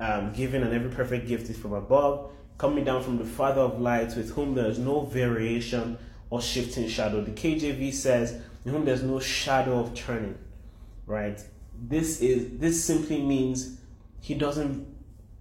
um, 0.00 0.32
given 0.32 0.62
and 0.62 0.72
every 0.72 0.90
perfect 0.90 1.28
gift 1.28 1.48
is 1.50 1.58
from 1.58 1.74
above, 1.74 2.32
coming 2.58 2.84
down 2.84 3.02
from 3.02 3.18
the 3.18 3.24
Father 3.24 3.60
of 3.60 3.80
lights, 3.80 4.16
with 4.16 4.30
whom 4.32 4.54
there 4.54 4.66
is 4.66 4.78
no 4.78 5.02
variation 5.02 5.98
or 6.30 6.40
shifting 6.40 6.88
shadow. 6.88 7.20
The 7.20 7.30
KJV 7.32 7.92
says, 7.92 8.40
in 8.64 8.72
whom 8.72 8.84
there's 8.84 9.02
no 9.02 9.20
shadow 9.20 9.78
of 9.78 9.94
turning. 9.94 10.38
Right? 11.06 11.42
This 11.82 12.20
is 12.20 12.58
this 12.58 12.84
simply 12.84 13.22
means 13.22 13.78
he 14.20 14.34
doesn't 14.34 14.86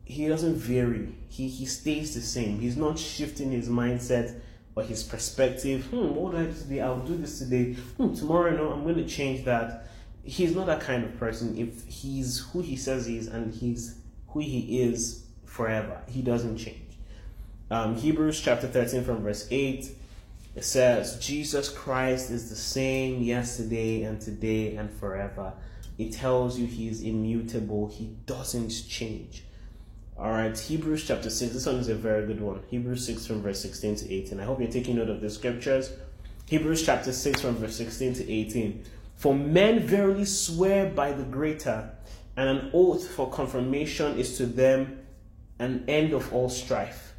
he 0.06 0.28
doesn't 0.28 0.56
vary. 0.56 1.16
He 1.28 1.48
he 1.48 1.66
stays 1.66 2.16
the 2.16 2.22
same. 2.22 2.60
He's 2.60 2.78
not 2.78 2.98
shifting 2.98 3.52
his 3.52 3.70
mindset 3.70 4.40
or 4.76 4.84
his 4.84 5.04
perspective. 5.04 5.86
Hmm, 5.86 6.16
what 6.16 6.32
do 6.32 6.38
I 6.38 6.44
do 6.46 6.54
today? 6.54 6.82
I'll 6.82 7.00
do 7.00 7.18
this 7.18 7.40
today. 7.40 7.74
Hmm, 7.98 8.14
tomorrow 8.14 8.56
no, 8.56 8.72
I'm 8.72 8.84
gonna 8.86 9.08
change 9.08 9.46
that. 9.46 9.86
He's 10.24 10.56
not 10.56 10.68
that 10.68 10.82
kind 10.82 11.04
of 11.04 11.18
person. 11.18 11.58
If 11.58 11.86
he's 11.88 12.40
who 12.52 12.62
he 12.62 12.76
says 12.76 13.06
he 13.06 13.18
is 13.18 13.28
and 13.28 13.54
he's 13.54 13.99
who 14.30 14.40
he 14.40 14.82
is 14.82 15.26
forever, 15.46 16.02
he 16.08 16.22
doesn't 16.22 16.58
change. 16.58 16.98
Um, 17.72 17.96
Hebrews 17.96 18.42
chapter 18.42 18.68
13 18.68 19.04
from 19.04 19.22
verse 19.24 19.48
8 19.52 19.96
it 20.56 20.64
says, 20.64 21.18
Jesus 21.20 21.70
Christ 21.70 22.32
is 22.32 22.50
the 22.50 22.56
same 22.56 23.22
yesterday 23.22 24.04
and 24.04 24.20
today 24.20 24.76
and 24.76 24.92
forever. 24.92 25.54
It 25.98 26.12
tells 26.12 26.58
you 26.58 26.66
he 26.66 26.88
is 26.88 27.02
immutable, 27.02 27.88
he 27.88 28.16
doesn't 28.26 28.72
change. 28.88 29.44
All 30.18 30.32
right, 30.32 30.58
Hebrews 30.58 31.06
chapter 31.08 31.30
6. 31.30 31.54
This 31.54 31.66
one 31.66 31.76
is 31.76 31.88
a 31.88 31.96
very 31.96 32.28
good 32.28 32.42
one. 32.42 32.62
Hebrews 32.68 33.06
6 33.06 33.26
from 33.26 33.42
verse 33.42 33.62
16 33.62 33.96
to 33.98 34.14
18. 34.14 34.40
I 34.40 34.44
hope 34.44 34.60
you're 34.60 34.70
taking 34.70 34.98
note 34.98 35.10
of 35.10 35.22
the 35.22 35.30
scriptures. 35.30 35.94
Hebrews 36.48 36.86
chapter 36.86 37.14
6 37.14 37.42
from 37.42 37.56
verse 37.56 37.78
16 37.78 38.16
to 38.16 38.30
18. 38.30 38.84
For 39.16 39.34
men 39.34 39.80
verily 39.80 40.26
swear 40.26 40.90
by 40.90 41.14
the 41.14 41.24
greater, 41.24 41.92
and 42.38 42.50
an 42.50 42.72
oath 42.74 43.08
for 43.10 43.30
confirmation 43.30 44.18
is 44.18 44.38
to 44.38 44.46
them 44.46 45.00
an 45.60 45.84
end 45.88 46.14
of 46.14 46.34
all 46.34 46.50
strife 46.50 47.10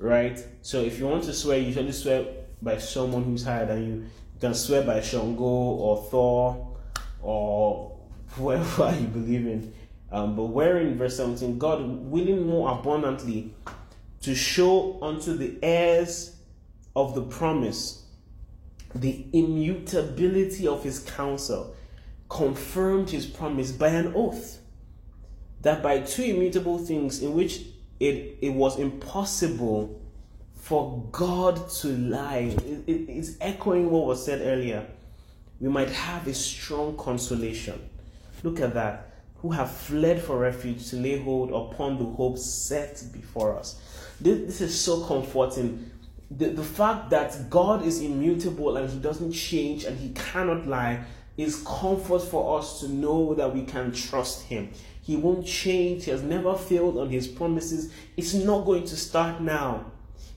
right? 0.00 0.44
So 0.62 0.80
if 0.80 0.98
you 0.98 1.06
want 1.06 1.24
to 1.24 1.32
swear, 1.32 1.58
you 1.58 1.66
usually 1.66 1.92
swear 1.92 2.24
by 2.60 2.78
someone 2.78 3.22
who's 3.22 3.44
higher 3.44 3.66
than 3.66 3.86
you. 3.86 3.94
You 3.94 4.40
can 4.40 4.54
swear 4.54 4.82
by 4.82 5.00
Shango 5.00 5.44
or 5.44 6.02
Thor 6.10 6.76
or 7.22 7.98
whoever 8.30 8.96
you 9.00 9.06
believe 9.06 9.46
in. 9.46 9.72
Um, 10.10 10.34
but 10.34 10.46
wherein 10.46 10.98
verse 10.98 11.18
17, 11.18 11.58
God 11.58 11.82
willing 11.82 12.46
more 12.46 12.72
abundantly 12.72 13.54
to 14.22 14.34
show 14.34 14.98
unto 15.02 15.36
the 15.36 15.56
heirs 15.62 16.36
of 16.96 17.14
the 17.14 17.22
promise 17.22 18.04
the 18.92 19.24
immutability 19.32 20.66
of 20.66 20.82
his 20.82 20.98
counsel, 20.98 21.76
confirmed 22.30 23.10
his 23.10 23.26
promise 23.26 23.72
by 23.72 23.88
an 23.88 24.14
oath, 24.14 24.60
that 25.60 25.82
by 25.82 26.00
two 26.00 26.22
immutable 26.22 26.78
things 26.78 27.22
in 27.22 27.34
which 27.34 27.62
it, 27.98 28.38
it 28.40 28.54
was 28.54 28.78
impossible 28.78 30.00
for 30.54 31.04
God 31.12 31.68
to 31.68 31.88
lie. 31.88 32.54
It, 32.64 32.84
it, 32.86 33.10
it's 33.10 33.36
echoing 33.40 33.90
what 33.90 34.06
was 34.06 34.24
said 34.24 34.40
earlier. 34.42 34.86
We 35.60 35.68
might 35.68 35.90
have 35.90 36.26
a 36.26 36.32
strong 36.32 36.96
consolation. 36.96 37.90
Look 38.42 38.60
at 38.60 38.72
that. 38.74 39.08
Who 39.42 39.50
have 39.50 39.70
fled 39.70 40.22
for 40.22 40.38
refuge 40.38 40.88
to 40.90 40.96
lay 40.96 41.18
hold 41.18 41.50
upon 41.50 41.98
the 41.98 42.04
hope 42.04 42.38
set 42.38 43.02
before 43.12 43.58
us. 43.58 43.80
This, 44.20 44.46
this 44.46 44.60
is 44.60 44.80
so 44.80 45.04
comforting. 45.04 45.90
The, 46.30 46.50
the 46.50 46.62
fact 46.62 47.10
that 47.10 47.50
God 47.50 47.84
is 47.84 48.00
immutable 48.00 48.76
and 48.76 48.88
He 48.88 48.98
doesn't 48.98 49.32
change 49.32 49.84
and 49.84 49.98
He 49.98 50.10
cannot 50.10 50.66
lie 50.66 51.04
is 51.42 51.62
comfort 51.66 52.22
for 52.22 52.58
us 52.58 52.80
to 52.80 52.88
know 52.88 53.34
that 53.34 53.54
we 53.54 53.62
can 53.62 53.92
trust 53.92 54.42
Him. 54.42 54.70
He 55.10 55.16
won't 55.16 55.46
change. 55.46 56.04
He 56.04 56.10
has 56.10 56.22
never 56.22 56.54
failed 56.54 56.96
on 56.96 57.08
his 57.08 57.26
promises. 57.26 57.92
It's 58.16 58.34
not 58.34 58.64
going 58.64 58.84
to 58.84 58.96
start 58.96 59.40
now. 59.40 59.86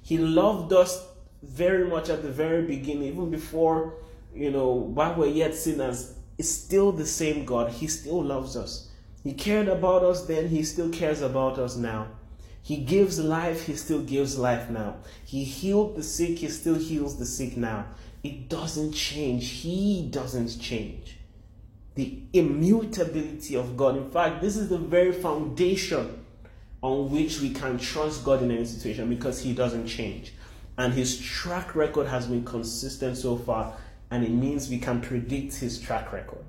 He 0.01 0.18
loved 0.18 0.74
us 0.74 1.06
very 1.43 1.88
much 1.88 2.10
at 2.10 2.24
the 2.24 2.32
very 2.32 2.64
beginning, 2.64 3.10
even 3.10 3.30
before, 3.30 3.95
you 4.34 4.49
know, 4.49 4.72
while 4.72 5.16
we're 5.16 5.28
yet 5.28 5.54
sinners. 5.54 6.16
It's 6.38 6.49
still 6.49 6.91
the 6.91 7.06
same 7.06 7.45
God. 7.45 7.72
He 7.72 7.88
still 7.88 8.24
loves 8.24 8.56
us. 8.58 8.89
He 9.24 9.34
cared 9.34 9.68
about 9.68 10.04
us 10.04 10.26
then, 10.26 10.49
He 10.49 10.64
still 10.64 10.89
cares 10.89 11.22
about 11.22 11.60
us 11.60 11.76
now. 11.78 12.08
He 12.62 12.78
gives 12.78 13.20
life, 13.20 13.68
He 13.68 13.76
still 13.76 14.01
gives 14.01 14.38
life 14.38 14.70
now. 14.70 14.95
He 15.24 15.43
healed 15.43 15.95
the 15.95 16.04
sick, 16.04 16.39
He 16.39 16.47
still 16.49 16.76
heals 16.76 17.18
the 17.20 17.26
sick 17.26 17.56
now. 17.56 17.86
It 18.24 18.49
doesn't 18.49 18.93
change. 18.93 19.49
He 19.49 20.07
doesn't 20.09 20.59
change 20.59 21.17
the 21.95 22.19
immutability 22.34 23.55
of 23.55 23.78
God. 23.78 23.97
In 23.97 24.09
fact, 24.09 24.41
this 24.41 24.57
is 24.57 24.69
the 24.69 24.78
very 24.78 25.11
foundation 25.11 26.26
on 26.82 27.11
which 27.11 27.39
we 27.39 27.51
can 27.51 27.78
trust 27.78 28.26
God 28.26 28.41
in 28.41 28.51
any 28.51 28.65
situation 28.65 29.09
because 29.09 29.41
He 29.41 29.53
doesn't 29.53 29.88
change. 29.88 30.34
And 30.78 30.93
His 30.93 31.19
track 31.19 31.76
record 31.76 32.07
has 32.07 32.28
been 32.28 32.43
consistent 32.43 33.17
so 33.17 33.38
far, 33.38 33.76
and 34.09 34.24
it 34.24 34.32
means 34.32 34.69
we 34.69 34.80
can 34.80 35.01
predict 35.01 35.55
His 35.55 35.80
track 35.80 36.11
record. 36.11 36.43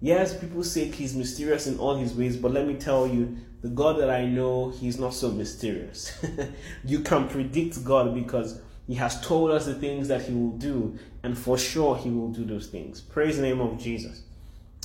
Yes, 0.00 0.38
people 0.38 0.62
say 0.62 0.84
He's 0.86 1.16
mysterious 1.16 1.66
in 1.66 1.78
all 1.78 1.96
His 1.96 2.14
ways, 2.14 2.36
but 2.36 2.52
let 2.52 2.66
me 2.66 2.74
tell 2.74 3.06
you, 3.06 3.36
the 3.62 3.68
God 3.68 3.98
that 3.98 4.10
I 4.10 4.26
know, 4.26 4.70
He's 4.70 5.00
not 5.00 5.14
so 5.14 5.32
mysterious. 5.32 6.16
you 6.84 7.00
can 7.00 7.28
predict 7.28 7.82
God 7.84 8.14
because 8.14 8.60
He 8.86 8.94
has 8.94 9.20
told 9.20 9.50
us 9.50 9.66
the 9.66 9.74
things 9.74 10.08
that 10.08 10.22
He 10.22 10.34
will 10.34 10.56
do, 10.56 10.98
and 11.22 11.36
for 11.36 11.58
sure 11.58 11.96
He 11.96 12.10
will 12.10 12.28
do 12.30 12.44
those 12.44 12.68
things. 12.68 13.00
Praise 13.00 13.36
the 13.36 13.42
name 13.42 13.60
of 13.60 13.78
Jesus. 13.78 14.22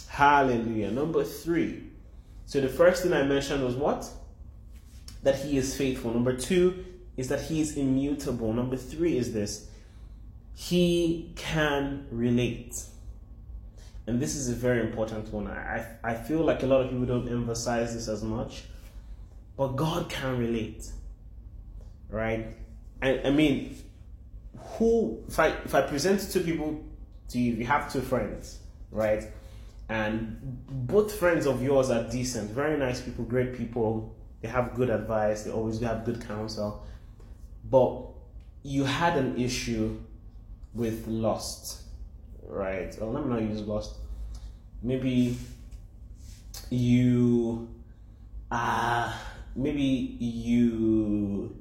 Hallelujah. 0.07 0.91
Number 0.91 1.23
three. 1.23 1.83
So 2.45 2.59
the 2.59 2.67
first 2.67 3.03
thing 3.03 3.13
I 3.13 3.23
mentioned 3.23 3.63
was 3.63 3.75
what? 3.75 4.09
That 5.23 5.37
he 5.37 5.57
is 5.57 5.77
faithful. 5.77 6.11
Number 6.11 6.35
two 6.35 6.83
is 7.15 7.29
that 7.29 7.41
he 7.43 7.61
is 7.61 7.77
immutable. 7.77 8.51
Number 8.51 8.75
three 8.75 9.17
is 9.17 9.31
this 9.31 9.69
he 10.53 11.31
can 11.37 12.07
relate. 12.11 12.83
And 14.05 14.19
this 14.19 14.35
is 14.35 14.49
a 14.49 14.53
very 14.53 14.81
important 14.81 15.31
one. 15.31 15.47
I, 15.47 15.85
I 16.03 16.13
feel 16.15 16.41
like 16.41 16.63
a 16.63 16.65
lot 16.65 16.81
of 16.81 16.89
people 16.89 17.05
don't 17.05 17.29
emphasize 17.29 17.93
this 17.93 18.07
as 18.09 18.21
much, 18.21 18.63
but 19.55 19.69
God 19.69 20.09
can 20.09 20.37
relate. 20.37 20.91
Right? 22.09 22.47
I, 23.01 23.21
I 23.25 23.29
mean, 23.29 23.77
who 24.63 25.23
if 25.27 25.39
I 25.39 25.47
if 25.47 25.75
I 25.75 25.81
present 25.81 26.31
two 26.31 26.41
people 26.41 26.83
to 27.29 27.39
you, 27.39 27.53
you 27.53 27.65
have 27.65 27.91
two 27.91 28.01
friends, 28.01 28.59
right? 28.91 29.23
And 29.89 30.37
both 30.69 31.13
friends 31.15 31.45
of 31.45 31.61
yours 31.61 31.89
are 31.89 32.09
decent, 32.09 32.51
very 32.51 32.77
nice 32.77 33.01
people, 33.01 33.25
great 33.25 33.57
people. 33.57 34.15
They 34.41 34.47
have 34.47 34.73
good 34.73 34.89
advice. 34.89 35.43
They 35.43 35.51
always 35.51 35.79
have 35.81 36.05
good 36.05 36.25
counsel. 36.25 36.85
But 37.69 38.07
you 38.63 38.85
had 38.85 39.17
an 39.17 39.37
issue 39.37 39.99
with 40.73 41.07
lust, 41.07 41.83
right? 42.47 42.95
Well, 42.99 43.11
let 43.11 43.25
me 43.25 43.29
not 43.33 43.41
use 43.41 43.61
lust. 43.61 43.95
Maybe 44.81 45.37
you, 46.69 47.67
uh, 48.49 49.13
maybe 49.55 50.17
you, 50.19 51.55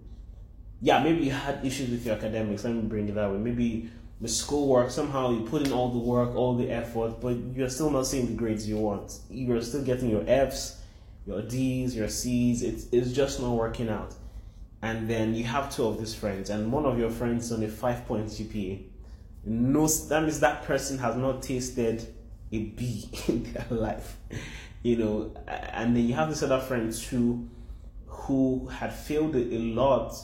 yeah, 0.81 1.03
maybe 1.03 1.25
you 1.25 1.31
had 1.31 1.65
issues 1.65 1.91
with 1.91 2.07
your 2.07 2.17
academics. 2.17 2.65
Let 2.65 2.75
me 2.75 2.83
bring 2.83 3.09
it 3.09 3.15
that 3.15 3.31
way. 3.31 3.39
Maybe 3.39 3.91
the 4.21 4.29
schoolwork, 4.29 4.91
somehow 4.91 5.31
you 5.31 5.43
put 5.43 5.67
in 5.67 5.73
all 5.73 5.91
the 5.91 5.99
work, 5.99 6.35
all 6.35 6.57
the 6.57 6.71
effort, 6.71 7.21
but 7.21 7.37
you're 7.55 7.71
still 7.71 7.91
not 7.91 8.07
seeing 8.07 8.27
the 8.27 8.35
grades 8.35 8.69
you 8.69 8.77
want. 8.77 9.19
You're 9.31 9.63
still 9.63 9.83
getting 9.83 10.11
your 10.11 10.25
F's, 10.27 10.81
your 11.27 11.43
D's, 11.43 11.95
your 11.95 12.09
C's. 12.09 12.63
It's, 12.63 12.87
it's 12.93 13.13
just 13.13 13.41
not 13.41 13.53
working 13.53 13.89
out. 13.89 14.15
And 14.83 15.09
then 15.09 15.35
you 15.35 15.45
have 15.45 15.75
two 15.75 15.85
of 15.85 15.99
these 15.99 16.15
friends, 16.15 16.49
and 16.49 16.73
one 16.73 16.87
of 16.87 16.99
your 16.99 17.11
friends 17.11 17.53
on 17.53 17.63
a 17.63 17.69
five 17.69 18.07
point 18.07 18.27
GPA. 18.27 18.83
No, 19.45 19.87
that 19.87 20.23
means 20.23 20.41
that 20.41 20.65
person 20.65 20.99
has 20.99 21.17
not 21.17 21.43
tasted 21.43 22.07
a 22.53 22.59
B 22.59 23.09
in 23.29 23.53
their 23.53 23.67
life, 23.71 24.17
you 24.83 24.97
know. 24.97 25.35
And 25.47 25.95
then 25.95 26.07
you 26.07 26.15
have 26.15 26.31
this 26.31 26.43
other 26.43 26.61
friend 26.61 26.93
too, 26.93 27.49
who 28.07 28.69
had 28.69 28.93
failed 28.93 29.37
a 29.37 29.59
lot, 29.59 30.15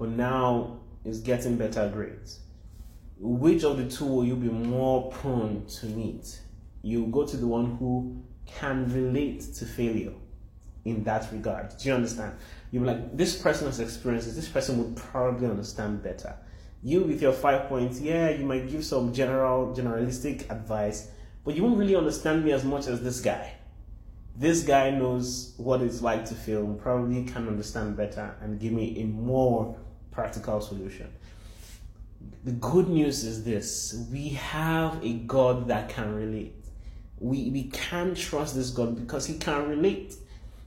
but 0.00 0.08
now 0.08 0.78
is 1.04 1.20
getting 1.20 1.56
better 1.56 1.86
grades. 1.92 2.40
Which 3.18 3.64
of 3.64 3.76
the 3.76 3.84
two 3.84 4.06
will 4.06 4.24
you 4.24 4.34
be 4.34 4.48
more 4.48 5.12
prone 5.12 5.66
to 5.66 5.86
meet? 5.86 6.40
You 6.80 7.06
go 7.08 7.26
to 7.26 7.36
the 7.36 7.46
one 7.46 7.76
who 7.76 8.24
can 8.46 8.90
relate 8.90 9.42
to 9.42 9.66
failure 9.66 10.14
in 10.86 11.04
that 11.04 11.30
regard. 11.30 11.76
Do 11.76 11.88
you 11.90 11.94
understand? 11.94 12.34
You're 12.70 12.86
like, 12.86 13.14
this 13.14 13.36
person 13.36 13.66
has 13.66 13.78
experiences, 13.78 14.34
this 14.34 14.48
person 14.48 14.78
would 14.78 14.96
probably 14.96 15.46
understand 15.46 16.02
better. 16.02 16.34
You 16.82 17.02
with 17.02 17.20
your 17.20 17.34
five 17.34 17.68
points, 17.68 18.00
yeah, 18.00 18.30
you 18.30 18.46
might 18.46 18.70
give 18.70 18.82
some 18.86 19.12
general, 19.12 19.74
generalistic 19.76 20.50
advice, 20.50 21.10
but 21.44 21.54
you 21.54 21.62
won't 21.62 21.76
really 21.76 21.94
understand 21.94 22.42
me 22.42 22.52
as 22.52 22.64
much 22.64 22.86
as 22.86 23.02
this 23.02 23.20
guy. 23.20 23.52
This 24.34 24.62
guy 24.62 24.88
knows 24.92 25.52
what 25.58 25.82
it's 25.82 26.00
like 26.00 26.24
to 26.26 26.34
fail 26.34 26.72
probably 26.80 27.24
can 27.24 27.46
understand 27.46 27.98
better 27.98 28.34
and 28.40 28.58
give 28.58 28.72
me 28.72 28.98
a 29.02 29.04
more 29.04 29.76
practical 30.10 30.60
solution. 30.60 31.12
The 32.44 32.52
good 32.52 32.88
news 32.88 33.24
is 33.24 33.44
this 33.44 34.06
we 34.12 34.30
have 34.30 35.02
a 35.04 35.14
God 35.14 35.68
that 35.68 35.88
can 35.88 36.14
relate. 36.14 36.54
We, 37.18 37.50
we 37.50 37.64
can 37.64 38.14
trust 38.14 38.54
this 38.54 38.70
God 38.70 38.96
because 38.96 39.26
he 39.26 39.38
can 39.38 39.68
relate. 39.68 40.14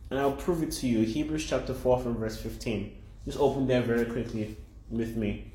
And 0.09 0.19
I'll 0.19 0.33
prove 0.33 0.61
it 0.61 0.71
to 0.73 0.87
you. 0.87 1.03
Hebrews 1.03 1.47
chapter 1.47 1.73
4 1.73 1.99
from 2.01 2.17
verse 2.17 2.37
15. 2.37 2.95
Just 3.25 3.39
open 3.39 3.65
there 3.65 3.81
very 3.81 4.05
quickly 4.05 4.55
with 4.89 5.15
me. 5.15 5.51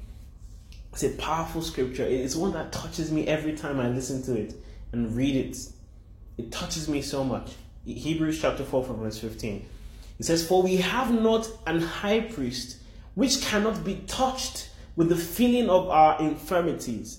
It's 0.93 1.05
a 1.05 1.11
powerful 1.11 1.62
scripture. 1.62 2.05
It's 2.05 2.34
one 2.34 2.53
that 2.53 2.72
touches 2.72 3.12
me 3.12 3.26
every 3.28 3.55
time 3.55 3.78
I 3.78 3.89
listen 3.89 4.22
to 4.24 4.34
it 4.34 4.55
and 4.91 5.14
read 5.14 5.36
it. 5.36 5.57
It 6.39 6.51
touches 6.51 6.89
me 6.89 7.03
so 7.03 7.22
much. 7.22 7.55
Hebrews 7.84 8.41
chapter 8.41 8.64
4 8.64 8.84
from 8.84 8.97
verse 8.97 9.18
15. 9.18 9.64
It 10.18 10.24
says, 10.24 10.47
For 10.47 10.62
we 10.62 10.78
have 10.78 11.12
not 11.12 11.49
an 11.66 11.80
high 11.80 12.20
priest 12.20 12.78
which 13.19 13.43
cannot 13.43 13.83
be 13.83 13.97
touched 14.07 14.71
with 14.95 15.09
the 15.09 15.16
feeling 15.16 15.69
of 15.69 15.89
our 15.89 16.21
infirmities, 16.21 17.19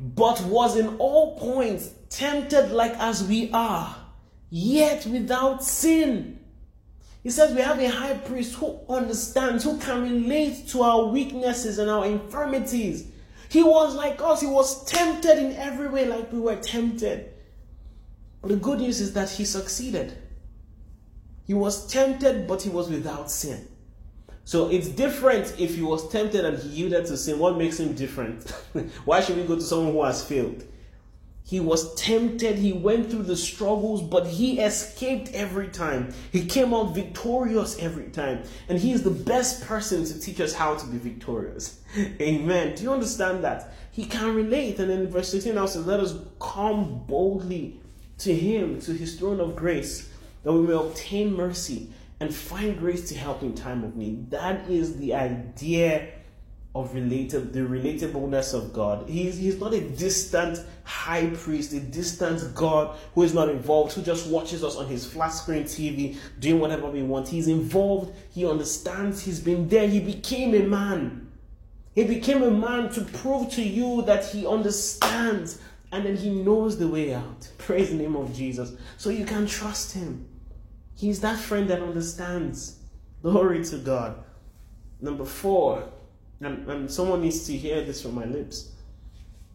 but 0.00 0.40
was 0.42 0.76
in 0.76 0.88
all 0.96 1.38
points 1.38 1.92
tempted 2.10 2.72
like 2.72 2.90
as 2.98 3.22
we 3.22 3.48
are, 3.52 3.94
yet 4.50 5.06
without 5.06 5.62
sin. 5.62 6.40
He 7.22 7.30
says 7.30 7.54
we 7.54 7.60
have 7.60 7.78
a 7.78 7.88
high 7.88 8.14
priest 8.14 8.56
who 8.56 8.80
understands, 8.88 9.62
who 9.62 9.78
can 9.78 10.02
relate 10.02 10.66
to 10.70 10.82
our 10.82 11.04
weaknesses 11.04 11.78
and 11.78 11.88
our 11.88 12.04
infirmities. 12.04 13.06
He 13.50 13.62
was 13.62 13.94
like 13.94 14.20
us, 14.20 14.40
he 14.40 14.48
was 14.48 14.84
tempted 14.86 15.38
in 15.38 15.54
every 15.54 15.86
way 15.86 16.06
like 16.06 16.32
we 16.32 16.40
were 16.40 16.56
tempted. 16.56 17.32
But 18.42 18.48
the 18.48 18.56
good 18.56 18.80
news 18.80 19.00
is 19.00 19.12
that 19.12 19.30
he 19.30 19.44
succeeded. 19.44 20.18
He 21.46 21.54
was 21.54 21.86
tempted, 21.86 22.48
but 22.48 22.62
he 22.62 22.68
was 22.68 22.90
without 22.90 23.30
sin. 23.30 23.68
So 24.48 24.70
it's 24.70 24.88
different 24.88 25.60
if 25.60 25.74
he 25.74 25.82
was 25.82 26.08
tempted 26.08 26.42
and 26.42 26.58
he 26.58 26.68
yielded 26.70 27.04
to 27.08 27.18
sin. 27.18 27.38
What 27.38 27.58
makes 27.58 27.78
him 27.78 27.92
different? 27.92 28.48
Why 29.04 29.20
should 29.20 29.36
we 29.36 29.44
go 29.44 29.56
to 29.56 29.60
someone 29.60 29.92
who 29.92 30.02
has 30.04 30.24
failed? 30.24 30.64
He 31.44 31.60
was 31.60 31.94
tempted, 31.96 32.56
he 32.56 32.72
went 32.72 33.10
through 33.10 33.24
the 33.24 33.36
struggles, 33.36 34.00
but 34.00 34.26
he 34.26 34.58
escaped 34.58 35.34
every 35.34 35.68
time. 35.68 36.14
He 36.32 36.46
came 36.46 36.72
out 36.72 36.94
victorious 36.94 37.78
every 37.78 38.06
time. 38.06 38.42
And 38.70 38.78
he 38.78 38.92
is 38.92 39.02
the 39.02 39.10
best 39.10 39.66
person 39.66 40.06
to 40.06 40.18
teach 40.18 40.40
us 40.40 40.54
how 40.54 40.76
to 40.76 40.86
be 40.86 40.96
victorious. 40.96 41.82
Amen. 42.18 42.74
Do 42.74 42.84
you 42.84 42.92
understand 42.94 43.44
that? 43.44 43.74
He 43.92 44.06
can 44.06 44.34
relate. 44.34 44.78
And 44.78 44.88
then 44.88 45.10
verse 45.10 45.30
16 45.30 45.56
now 45.56 45.66
says, 45.66 45.86
Let 45.86 46.00
us 46.00 46.14
come 46.40 47.04
boldly 47.06 47.82
to 48.20 48.34
him, 48.34 48.80
to 48.80 48.94
his 48.94 49.18
throne 49.18 49.40
of 49.40 49.56
grace, 49.56 50.08
that 50.42 50.54
we 50.54 50.66
may 50.66 50.72
obtain 50.72 51.34
mercy 51.36 51.90
and 52.20 52.34
find 52.34 52.78
grace 52.78 53.08
to 53.08 53.14
help 53.16 53.42
in 53.42 53.54
time 53.54 53.84
of 53.84 53.96
need. 53.96 54.30
That 54.30 54.68
is 54.68 54.96
the 54.96 55.14
idea 55.14 56.08
of 56.74 56.94
related 56.94 57.52
the 57.52 57.60
relatableness 57.60 58.54
of 58.54 58.72
God. 58.72 59.08
He's, 59.08 59.38
he's 59.38 59.58
not 59.58 59.74
a 59.74 59.80
distant 59.80 60.58
high 60.84 61.26
priest, 61.30 61.72
a 61.72 61.80
distant 61.80 62.54
God 62.54 62.96
who 63.14 63.22
is 63.22 63.34
not 63.34 63.48
involved, 63.48 63.92
who 63.94 64.02
just 64.02 64.28
watches 64.28 64.62
us 64.62 64.76
on 64.76 64.86
his 64.86 65.06
flat 65.06 65.30
screen 65.30 65.64
TV 65.64 66.16
doing 66.38 66.60
whatever 66.60 66.88
we 66.88 67.02
want. 67.02 67.28
He's 67.28 67.48
involved, 67.48 68.14
he 68.30 68.46
understands, 68.46 69.22
he's 69.22 69.40
been 69.40 69.68
there, 69.68 69.88
he 69.88 70.00
became 70.00 70.54
a 70.54 70.66
man. 70.66 71.30
He 71.94 72.04
became 72.04 72.42
a 72.42 72.50
man 72.50 72.92
to 72.92 73.00
prove 73.00 73.50
to 73.52 73.62
you 73.62 74.02
that 74.02 74.26
he 74.26 74.46
understands 74.46 75.60
and 75.90 76.04
then 76.04 76.16
he 76.16 76.30
knows 76.30 76.78
the 76.78 76.86
way 76.86 77.14
out. 77.14 77.48
Praise 77.58 77.88
the 77.88 77.96
name 77.96 78.14
of 78.14 78.32
Jesus. 78.34 78.72
So 78.98 79.10
you 79.10 79.24
can 79.24 79.46
trust 79.46 79.94
him. 79.94 80.27
He's 80.98 81.20
that 81.20 81.38
friend 81.38 81.70
that 81.70 81.80
understands. 81.80 82.80
Glory 83.22 83.64
to 83.66 83.78
God. 83.78 84.16
Number 85.00 85.24
four, 85.24 85.84
and, 86.40 86.68
and 86.68 86.90
someone 86.90 87.22
needs 87.22 87.46
to 87.46 87.56
hear 87.56 87.84
this 87.84 88.02
from 88.02 88.16
my 88.16 88.24
lips. 88.24 88.72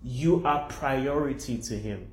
You 0.02 0.42
are 0.46 0.68
priority 0.70 1.58
to 1.58 1.78
him. 1.78 2.08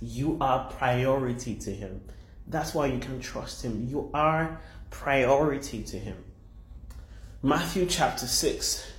You 0.00 0.38
are 0.40 0.70
priority 0.70 1.56
to 1.56 1.72
him. 1.72 2.02
That's 2.46 2.72
why 2.72 2.86
you 2.86 3.00
can 3.00 3.20
trust 3.20 3.64
him. 3.64 3.88
You 3.88 4.10
are 4.14 4.60
priority 4.90 5.82
to 5.82 5.98
him. 5.98 6.16
Matthew 7.42 7.86
chapter 7.86 8.26
6. 8.26 8.92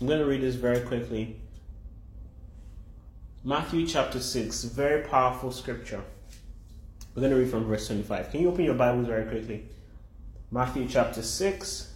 I'm 0.00 0.06
going 0.06 0.20
to 0.20 0.26
read 0.26 0.42
this 0.42 0.54
very 0.54 0.80
quickly. 0.80 1.40
Matthew 3.44 3.84
chapter 3.84 4.20
6, 4.20 4.62
very 4.64 5.02
powerful 5.02 5.50
scripture. 5.50 6.04
We're 7.14 7.20
going 7.20 7.32
to 7.32 7.38
read 7.38 7.50
from 7.50 7.66
verse 7.66 7.86
25. 7.88 8.30
Can 8.30 8.40
you 8.40 8.48
open 8.48 8.64
your 8.64 8.74
Bibles 8.74 9.06
very 9.06 9.24
quickly? 9.24 9.66
Matthew 10.50 10.88
chapter 10.88 11.20
6, 11.20 11.92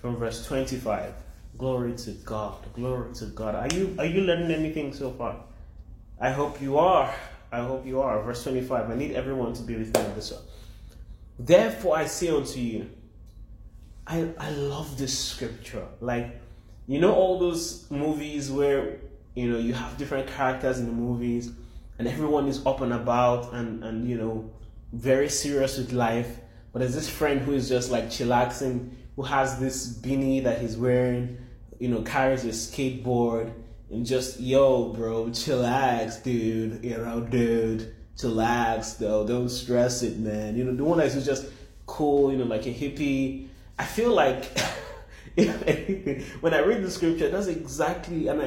from 0.00 0.16
verse 0.16 0.46
25. 0.46 1.12
Glory 1.58 1.92
to 1.92 2.12
God. 2.12 2.56
Glory 2.72 3.12
to 3.14 3.26
God. 3.26 3.54
Are 3.54 3.74
you 3.74 3.94
are 3.98 4.06
you 4.06 4.22
learning 4.22 4.50
anything 4.50 4.92
so 4.94 5.10
far? 5.10 5.36
I 6.18 6.30
hope 6.30 6.62
you 6.62 6.78
are. 6.78 7.14
I 7.52 7.60
hope 7.60 7.86
you 7.86 8.00
are. 8.00 8.22
Verse 8.22 8.42
25. 8.42 8.90
I 8.90 8.94
need 8.94 9.12
everyone 9.12 9.52
to 9.52 9.62
be 9.62 9.76
with 9.76 9.94
me 9.94 10.02
on 10.02 10.14
this 10.14 10.32
one. 10.32 10.42
Therefore 11.38 11.96
I 11.98 12.06
say 12.06 12.28
unto 12.28 12.60
you, 12.60 12.90
I 14.06 14.30
I 14.38 14.50
love 14.50 14.96
this 14.96 15.16
scripture. 15.16 15.86
Like, 16.00 16.40
you 16.86 17.00
know 17.00 17.14
all 17.14 17.38
those 17.38 17.90
movies 17.90 18.50
where 18.50 18.96
you 19.34 19.50
know 19.50 19.58
you 19.58 19.74
have 19.74 19.98
different 19.98 20.26
characters 20.28 20.78
in 20.80 20.86
the 20.86 20.92
movies 20.92 21.52
and 21.98 22.08
everyone 22.08 22.48
is 22.48 22.64
up 22.66 22.80
and 22.80 22.92
about 22.92 23.52
and 23.52 23.84
and 23.84 24.08
you 24.08 24.16
know 24.16 24.50
very 24.92 25.28
serious 25.28 25.78
with 25.78 25.92
life. 25.92 26.38
But 26.72 26.80
there's 26.80 26.94
this 26.94 27.08
friend 27.08 27.40
who 27.40 27.52
is 27.52 27.68
just 27.68 27.90
like 27.90 28.06
chillaxing 28.06 28.90
who 29.16 29.22
has 29.22 29.58
this 29.60 29.96
beanie 29.98 30.42
that 30.44 30.60
he's 30.60 30.76
wearing 30.76 31.38
you 31.78 31.88
know 31.88 32.02
carries 32.02 32.44
a 32.44 32.48
skateboard 32.48 33.52
and 33.90 34.04
just 34.06 34.40
yo 34.40 34.92
bro 34.92 35.26
chillax 35.26 36.22
dude 36.22 36.84
you 36.84 36.96
know 36.96 37.20
dude 37.20 37.94
chillax 38.16 38.98
though 38.98 39.26
don't 39.26 39.48
stress 39.48 40.02
it 40.02 40.18
man. 40.18 40.56
You 40.56 40.64
know 40.64 40.74
the 40.74 40.84
one 40.84 40.98
that's 40.98 41.14
just 41.24 41.46
cool 41.86 42.32
you 42.32 42.38
know 42.38 42.44
like 42.44 42.66
a 42.66 42.74
hippie. 42.74 43.48
I 43.78 43.84
feel 43.84 44.14
like 44.14 44.56
when 46.40 46.54
I 46.54 46.60
read 46.60 46.82
the 46.82 46.90
scripture, 46.90 47.28
that's 47.28 47.48
exactly, 47.48 48.28
and 48.28 48.40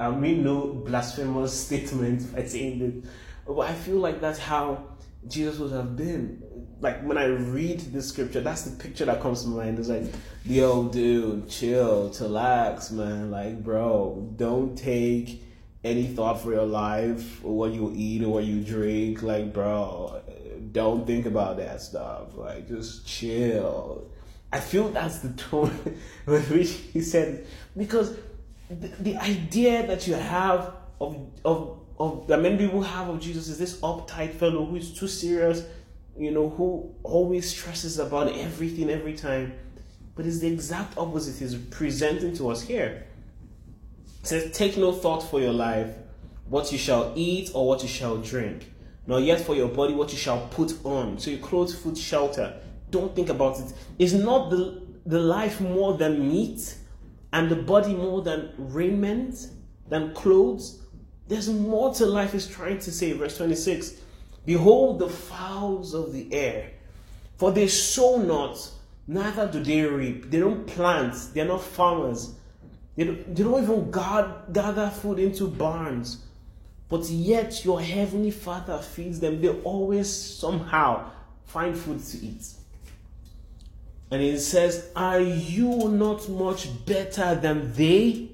I, 0.00 0.06
I 0.06 0.10
mean 0.10 0.42
no 0.42 0.66
blasphemous 0.66 1.52
statement 1.66 2.34
by 2.34 2.44
saying 2.44 2.78
this, 2.78 3.10
but 3.46 3.60
I 3.60 3.74
feel 3.74 3.98
like 3.98 4.20
that's 4.20 4.38
how 4.38 4.96
Jesus 5.28 5.58
would 5.58 5.72
have 5.72 5.96
been. 5.96 6.42
Like 6.80 7.02
when 7.04 7.16
I 7.16 7.26
read 7.26 7.80
the 7.92 8.02
scripture, 8.02 8.40
that's 8.40 8.62
the 8.62 8.76
picture 8.76 9.04
that 9.04 9.20
comes 9.20 9.44
to 9.44 9.48
mind. 9.48 9.78
It's 9.78 9.88
like, 9.88 10.04
the 10.44 10.62
old 10.62 10.92
dude, 10.92 11.48
chill, 11.48 12.10
chillax, 12.10 12.90
man. 12.90 13.30
Like, 13.30 13.62
bro, 13.62 14.32
don't 14.36 14.76
take 14.76 15.42
any 15.84 16.06
thought 16.06 16.40
for 16.40 16.52
your 16.52 16.66
life 16.66 17.44
or 17.44 17.56
what 17.56 17.72
you 17.72 17.92
eat 17.94 18.22
or 18.22 18.30
what 18.30 18.44
you 18.44 18.62
drink. 18.62 19.22
Like, 19.22 19.52
bro, 19.52 20.22
don't 20.72 21.06
think 21.06 21.26
about 21.26 21.56
that 21.58 21.80
stuff. 21.80 22.36
Like, 22.36 22.68
just 22.68 23.06
chill. 23.06 24.10
I 24.52 24.60
feel 24.60 24.88
that's 24.88 25.18
the 25.18 25.30
tone 25.30 25.98
with 26.26 26.50
which 26.50 26.70
he 26.70 27.00
said, 27.00 27.46
because 27.76 28.16
the, 28.68 28.88
the 29.00 29.16
idea 29.16 29.86
that 29.86 30.06
you 30.06 30.14
have 30.14 30.72
of 31.00 31.30
of 31.44 31.80
of 31.98 32.26
that 32.28 32.40
many 32.40 32.58
people 32.58 32.82
have 32.82 33.08
of 33.08 33.20
Jesus 33.20 33.48
is 33.48 33.58
this 33.58 33.80
uptight 33.80 34.34
fellow 34.34 34.64
who 34.64 34.76
is 34.76 34.92
too 34.92 35.08
serious, 35.08 35.64
you 36.16 36.30
know, 36.30 36.50
who 36.50 36.94
always 37.02 37.48
stresses 37.48 37.98
about 37.98 38.28
everything 38.36 38.90
every 38.90 39.14
time. 39.14 39.54
But 40.14 40.26
it's 40.26 40.38
the 40.40 40.48
exact 40.48 40.96
opposite 40.96 41.38
he's 41.38 41.54
presenting 41.54 42.34
to 42.36 42.50
us 42.50 42.62
here. 42.62 43.06
It 44.22 44.26
says, 44.26 44.56
Take 44.56 44.76
no 44.76 44.92
thought 44.92 45.20
for 45.20 45.40
your 45.40 45.52
life, 45.52 45.94
what 46.48 46.72
you 46.72 46.78
shall 46.78 47.12
eat 47.16 47.50
or 47.54 47.66
what 47.66 47.82
you 47.82 47.88
shall 47.88 48.16
drink, 48.18 48.72
nor 49.06 49.20
yet 49.20 49.40
for 49.40 49.54
your 49.54 49.68
body 49.68 49.94
what 49.94 50.12
you 50.12 50.18
shall 50.18 50.48
put 50.48 50.84
on. 50.84 51.18
So 51.18 51.30
your 51.30 51.40
clothes, 51.40 51.74
food, 51.74 51.98
shelter. 51.98 52.60
Don't 52.90 53.14
think 53.14 53.28
about 53.28 53.58
it. 53.58 53.72
Is 53.98 54.14
not 54.14 54.50
the, 54.50 54.82
the 55.04 55.18
life 55.18 55.60
more 55.60 55.96
than 55.96 56.28
meat, 56.28 56.76
and 57.32 57.50
the 57.50 57.56
body 57.56 57.94
more 57.94 58.22
than 58.22 58.52
raiment, 58.56 59.48
than 59.88 60.14
clothes? 60.14 60.80
There's 61.28 61.48
more 61.48 61.92
to 61.94 62.06
life, 62.06 62.34
is 62.34 62.46
trying 62.46 62.78
to 62.80 62.92
say. 62.92 63.12
Verse 63.12 63.36
26 63.36 63.94
Behold 64.44 65.00
the 65.00 65.08
fowls 65.08 65.92
of 65.92 66.12
the 66.12 66.32
air, 66.32 66.70
for 67.36 67.50
they 67.50 67.66
sow 67.66 68.16
not, 68.16 68.70
neither 69.08 69.48
do 69.48 69.62
they 69.62 69.82
reap. 69.82 70.30
They 70.30 70.38
don't 70.38 70.66
plant, 70.66 71.14
they're 71.34 71.44
not 71.44 71.62
farmers. 71.62 72.34
They 72.94 73.04
don't, 73.04 73.34
they 73.34 73.42
don't 73.42 73.62
even 73.62 73.90
guard, 73.90 74.52
gather 74.52 74.88
food 74.88 75.18
into 75.18 75.48
barns. 75.48 76.24
But 76.88 77.04
yet 77.10 77.64
your 77.64 77.80
heavenly 77.80 78.30
Father 78.30 78.78
feeds 78.78 79.20
them. 79.20 79.40
They 79.42 79.48
always 79.48 80.10
somehow 80.10 81.10
find 81.44 81.76
food 81.76 82.02
to 82.04 82.18
eat. 82.18 82.46
And 84.10 84.22
he 84.22 84.38
says, 84.38 84.88
Are 84.94 85.20
you 85.20 85.88
not 85.88 86.28
much 86.28 86.68
better 86.86 87.34
than 87.34 87.72
they? 87.72 88.30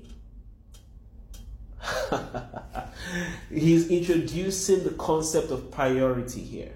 He's 3.51 3.89
introducing 3.89 4.85
the 4.85 4.91
concept 4.91 5.51
of 5.51 5.70
priority 5.70 6.43
here. 6.43 6.73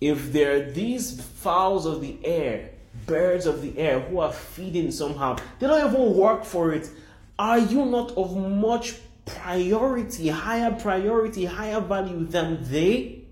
If 0.00 0.32
there 0.32 0.56
are 0.56 0.70
these 0.70 1.20
fowls 1.20 1.86
of 1.86 2.00
the 2.00 2.18
air, 2.24 2.70
birds 3.06 3.46
of 3.46 3.62
the 3.62 3.78
air 3.78 4.00
who 4.00 4.20
are 4.20 4.32
feeding 4.32 4.90
somehow, 4.90 5.36
they 5.58 5.66
don't 5.66 5.92
even 5.92 6.14
work 6.14 6.44
for 6.44 6.72
it. 6.72 6.90
Are 7.38 7.58
you 7.58 7.84
not 7.84 8.12
of 8.12 8.36
much 8.36 8.94
priority, 9.24 10.28
higher 10.28 10.72
priority, 10.72 11.44
higher 11.44 11.80
value 11.80 12.24
than 12.24 12.58
they? 12.70 13.23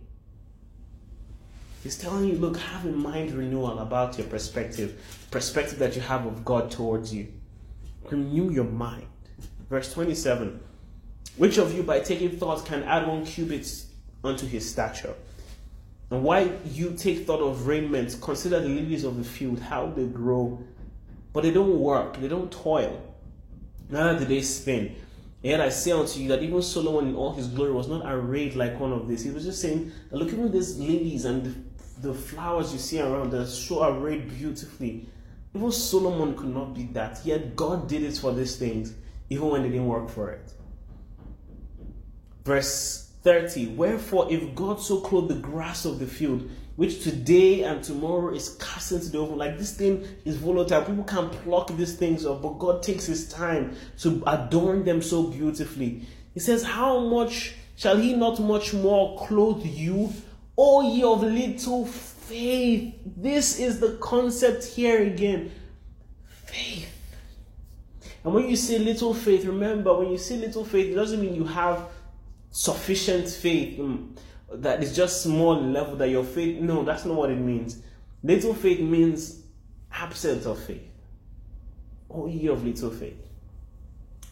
He's 1.83 1.99
telling 1.99 2.29
you, 2.29 2.35
look, 2.35 2.57
have 2.57 2.87
a 2.87 2.93
mind 2.93 3.33
renewal 3.33 3.81
about 3.81 4.17
your 4.17 4.27
perspective, 4.29 5.01
perspective 5.33 5.81
that 5.81 5.97
you 5.97 6.03
have 6.03 6.27
of 6.27 6.45
God 6.45 6.71
towards 6.71 7.13
you. 7.13 7.29
Renew 8.09 8.51
your 8.51 8.65
mind. 8.65 9.07
Verse 9.69 9.93
27 9.93 10.61
Which 11.37 11.59
of 11.59 11.75
you, 11.75 11.83
by 11.83 12.01
taking 12.01 12.39
thought, 12.39 12.65
can 12.65 12.85
add 12.85 13.09
one 13.09 13.25
cubit 13.25 13.69
unto 14.23 14.47
his 14.47 14.71
stature? 14.71 15.15
And 16.11 16.23
why 16.23 16.53
you 16.67 16.93
take 16.93 17.27
thought 17.27 17.41
of 17.41 17.67
raiment, 17.67 18.17
consider 18.21 18.61
the 18.61 18.69
lilies 18.69 19.03
of 19.03 19.17
the 19.17 19.25
field, 19.25 19.59
how 19.59 19.87
they 19.87 20.05
grow, 20.05 20.63
but 21.33 21.43
they 21.43 21.51
don't 21.51 21.81
work, 21.81 22.21
they 22.21 22.29
don't 22.29 22.53
toil, 22.53 23.03
neither 23.89 24.21
do 24.21 24.25
they 24.27 24.43
spin. 24.43 24.95
Yet 25.43 25.61
I 25.61 25.71
say 25.71 25.91
unto 25.91 26.21
you 26.21 26.29
that 26.29 26.43
even 26.43 26.63
Solomon 26.63 27.09
in 27.09 27.17
all 27.17 27.33
his 27.33 27.49
glory 27.49 27.73
was 27.73 27.89
not 27.89 28.03
arrayed 28.05 28.55
like 28.55 28.79
one 28.79 28.93
of 28.93 29.09
these. 29.09 29.25
He 29.25 29.31
was 29.31 29.45
just 29.45 29.61
saying, 29.61 29.91
look 30.13 30.33
at 30.33 30.53
these 30.53 30.79
lilies 30.79 31.25
and 31.25 31.72
the, 32.03 32.13
flowers 32.13 32.73
you 32.73 32.79
see 32.79 33.01
around, 33.01 33.33
us 33.35 33.57
so 33.59 33.85
arrayed 33.85 34.29
beautifully. 34.29 35.07
Even 35.55 35.73
Solomon 35.73 36.37
could 36.37 36.55
not 36.55 36.75
be 36.75 36.85
that. 36.93 37.21
Yet 37.25 37.55
God 37.57 37.89
did 37.89 38.03
it 38.03 38.17
for 38.17 38.33
these 38.33 38.57
things, 38.57 38.95
even 39.31 39.49
when 39.49 39.63
they 39.63 39.69
didn't 39.69 39.87
work 39.87 40.09
for 40.09 40.31
it. 40.31 40.53
Verse 42.45 43.11
30 43.23 43.69
Wherefore, 43.69 44.31
if 44.31 44.55
God 44.55 44.81
so 44.81 45.01
clothed 45.01 45.29
the 45.29 45.35
grass 45.37 45.85
of 45.85 45.99
the 45.99 46.07
field, 46.07 46.49
which 46.77 47.03
today 47.03 47.63
and 47.63 47.83
tomorrow 47.83 48.35
is 48.35 48.57
cast 48.57 48.93
into 48.93 49.11
the 49.11 49.21
oven. 49.21 49.37
Like 49.37 49.59
this 49.59 49.75
thing 49.75 50.07
is 50.25 50.37
volatile. 50.37 50.83
People 50.83 51.05
can 51.05 51.29
pluck 51.31 51.69
these 51.77 51.97
things 51.97 52.25
up, 52.25 52.43
but 52.43 52.59
God 52.59 52.83
takes 52.83 53.07
his 53.07 53.29
time 53.29 53.77
to 53.99 54.23
adorn 54.27 54.85
them 54.85 55.03
so 55.03 55.25
beautifully. 55.25 56.07
He 56.35 56.41
says, 56.41 56.63
How 56.63 56.99
much 57.01 57.55
shall 57.77 57.97
he 57.97 58.15
not 58.15 58.41
much 58.41 58.73
more 58.73 59.19
clothe 59.19 59.65
you, 59.67 60.13
O 60.57 60.83
ye 60.83 61.03
of 61.03 61.23
little 61.23 61.87
faith? 61.87 62.95
This 63.05 63.59
is 63.59 63.81
the 63.81 63.97
concept 64.01 64.65
here 64.65 65.03
again. 65.03 65.51
Faith. 66.27 66.89
And 68.25 68.35
when 68.35 68.49
you 68.49 68.57
say 68.57 68.79
little 68.79 69.15
faith, 69.15 69.45
remember 69.45 69.97
when 69.99 70.11
you 70.11 70.19
say 70.19 70.37
little 70.37 70.65
faith, 70.65 70.93
it 70.93 70.95
doesn't 70.95 71.21
mean 71.21 71.35
you 71.35 71.45
have 71.45 71.89
sufficient 72.51 73.29
faith. 73.29 73.79
Mm 73.79 74.17
that 74.55 74.83
is 74.83 74.95
just 74.95 75.23
small 75.23 75.61
level 75.61 75.97
that 75.97 76.09
your 76.09 76.25
faith 76.25 76.61
no 76.61 76.83
that's 76.85 77.05
not 77.05 77.17
what 77.17 77.31
it 77.31 77.39
means 77.39 77.79
little 78.23 78.55
faith 78.55 78.81
means 78.81 79.43
absence 79.93 80.47
of 80.47 80.59
faith 80.63 80.83
oh 82.11 82.27
ye 82.27 82.49
of 82.49 82.65
little 82.65 82.91
faith 82.91 83.17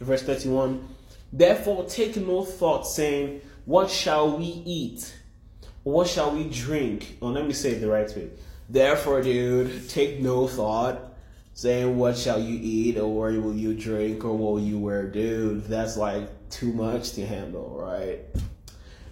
verse 0.00 0.22
31 0.22 0.86
therefore 1.32 1.84
take 1.84 2.16
no 2.16 2.44
thought 2.44 2.86
saying 2.86 3.40
what 3.64 3.90
shall 3.90 4.36
we 4.36 4.44
eat 4.44 5.14
what 5.82 6.06
shall 6.06 6.30
we 6.32 6.44
drink 6.44 7.16
oh 7.22 7.28
let 7.28 7.46
me 7.46 7.52
say 7.52 7.70
it 7.72 7.80
the 7.80 7.88
right 7.88 8.14
way 8.16 8.28
therefore 8.68 9.22
dude 9.22 9.88
take 9.88 10.20
no 10.20 10.46
thought 10.46 11.14
saying 11.54 11.96
what 11.96 12.16
shall 12.16 12.40
you 12.40 12.58
eat 12.62 12.96
or 12.98 13.10
will 13.10 13.54
you 13.54 13.74
drink 13.74 14.24
or 14.24 14.36
what 14.36 14.52
will 14.52 14.60
you 14.60 14.78
wear 14.78 15.06
dude 15.06 15.64
that's 15.64 15.96
like 15.96 16.28
too 16.50 16.72
much 16.72 17.12
to 17.12 17.24
handle 17.26 17.76
right 17.78 18.20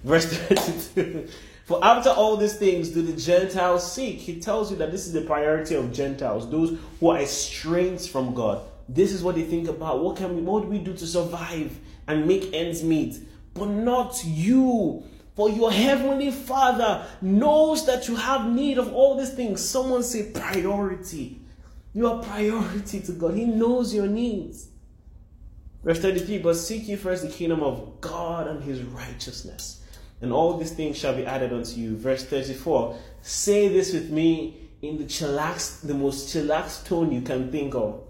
Verse 0.04 0.26
32. 0.32 1.28
For 1.64 1.84
after 1.84 2.08
all 2.10 2.36
these 2.36 2.54
things 2.54 2.88
do 2.88 3.02
the 3.02 3.12
Gentiles 3.12 3.92
seek. 3.92 4.18
He 4.18 4.40
tells 4.40 4.70
you 4.70 4.76
that 4.78 4.90
this 4.90 5.06
is 5.06 5.12
the 5.12 5.20
priority 5.22 5.74
of 5.74 5.92
Gentiles, 5.92 6.50
those 6.50 6.78
who 6.98 7.10
are 7.10 7.20
estranged 7.20 8.08
from 8.08 8.34
God. 8.34 8.62
This 8.88 9.12
is 9.12 9.22
what 9.22 9.34
they 9.34 9.42
think 9.42 9.68
about. 9.68 10.02
What 10.02 10.16
can 10.16 10.34
we 10.34 10.42
what 10.42 10.62
do 10.62 10.68
we 10.68 10.78
do 10.78 10.94
to 10.94 11.06
survive 11.06 11.78
and 12.06 12.26
make 12.26 12.54
ends 12.54 12.82
meet? 12.82 13.18
But 13.52 13.66
not 13.66 14.22
you. 14.24 15.02
For 15.38 15.48
your 15.48 15.70
heavenly 15.70 16.32
Father 16.32 17.06
knows 17.22 17.86
that 17.86 18.08
you 18.08 18.16
have 18.16 18.50
need 18.50 18.76
of 18.76 18.92
all 18.92 19.16
these 19.16 19.32
things. 19.32 19.60
Someone 19.64 20.02
say 20.02 20.32
priority. 20.32 21.40
You 21.94 22.08
are 22.08 22.20
priority 22.20 22.98
to 23.02 23.12
God. 23.12 23.34
He 23.34 23.44
knows 23.44 23.94
your 23.94 24.08
needs. 24.08 24.66
Verse 25.84 26.00
33 26.00 26.38
But 26.38 26.54
seek 26.54 26.88
ye 26.88 26.96
first 26.96 27.22
the 27.22 27.28
kingdom 27.28 27.62
of 27.62 28.00
God 28.00 28.48
and 28.48 28.64
his 28.64 28.82
righteousness 28.82 29.80
and 30.20 30.32
all 30.32 30.58
these 30.58 30.72
things 30.72 30.98
shall 30.98 31.14
be 31.14 31.24
added 31.24 31.52
unto 31.52 31.78
you. 31.80 31.96
Verse 31.96 32.24
34 32.24 32.98
Say 33.22 33.68
this 33.68 33.92
with 33.92 34.10
me 34.10 34.56
in 34.82 34.98
the 34.98 35.04
chillax, 35.04 35.86
the 35.86 35.94
most 35.94 36.34
chillax 36.34 36.84
tone 36.84 37.12
you 37.12 37.20
can 37.20 37.52
think 37.52 37.76
of. 37.76 38.02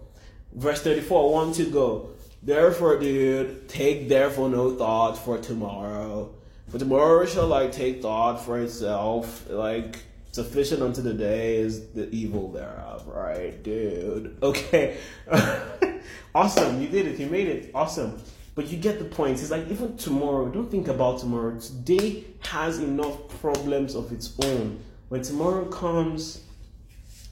Verse 0.55 0.81
34 0.81 1.31
One 1.31 1.53
to 1.53 1.67
go. 1.67 2.09
Therefore, 2.43 2.99
dude, 2.99 3.69
take 3.69 4.09
therefore 4.09 4.49
no 4.49 4.75
thought 4.77 5.19
for 5.19 5.37
tomorrow. 5.37 6.35
For 6.69 6.79
tomorrow 6.79 7.25
shall 7.25 7.47
like 7.47 7.73
take 7.73 8.03
thought 8.03 8.45
for 8.45 8.59
itself. 8.59 9.49
Like 9.49 10.01
sufficient 10.33 10.83
unto 10.83 11.01
the 11.01 11.15
day 11.15 11.57
is 11.57 11.89
the 11.89 12.09
evil 12.11 12.53
thereof, 12.53 13.07
right, 13.07 13.63
dude? 13.63 14.37
Okay. 14.43 14.99
awesome, 16.35 16.81
you 16.81 16.89
did 16.89 17.07
it, 17.07 17.19
you 17.19 17.27
made 17.27 17.49
it. 17.49 17.71
Awesome. 17.75 18.21
But 18.55 18.69
you 18.69 18.77
get 18.77 18.99
the 18.99 19.05
point. 19.05 19.41
It's 19.41 19.51
like 19.51 19.69
even 19.69 19.97
tomorrow, 19.97 20.49
don't 20.49 20.71
think 20.71 20.89
about 20.89 21.21
tomorrow. 21.21 21.59
Today 21.59 22.25
has 22.41 22.81
enough 22.81 23.29
problems 23.41 23.95
of 23.95 24.13
its 24.13 24.35
own. 24.45 24.81
When 25.09 25.23
tomorrow 25.23 25.65
comes, 25.67 26.43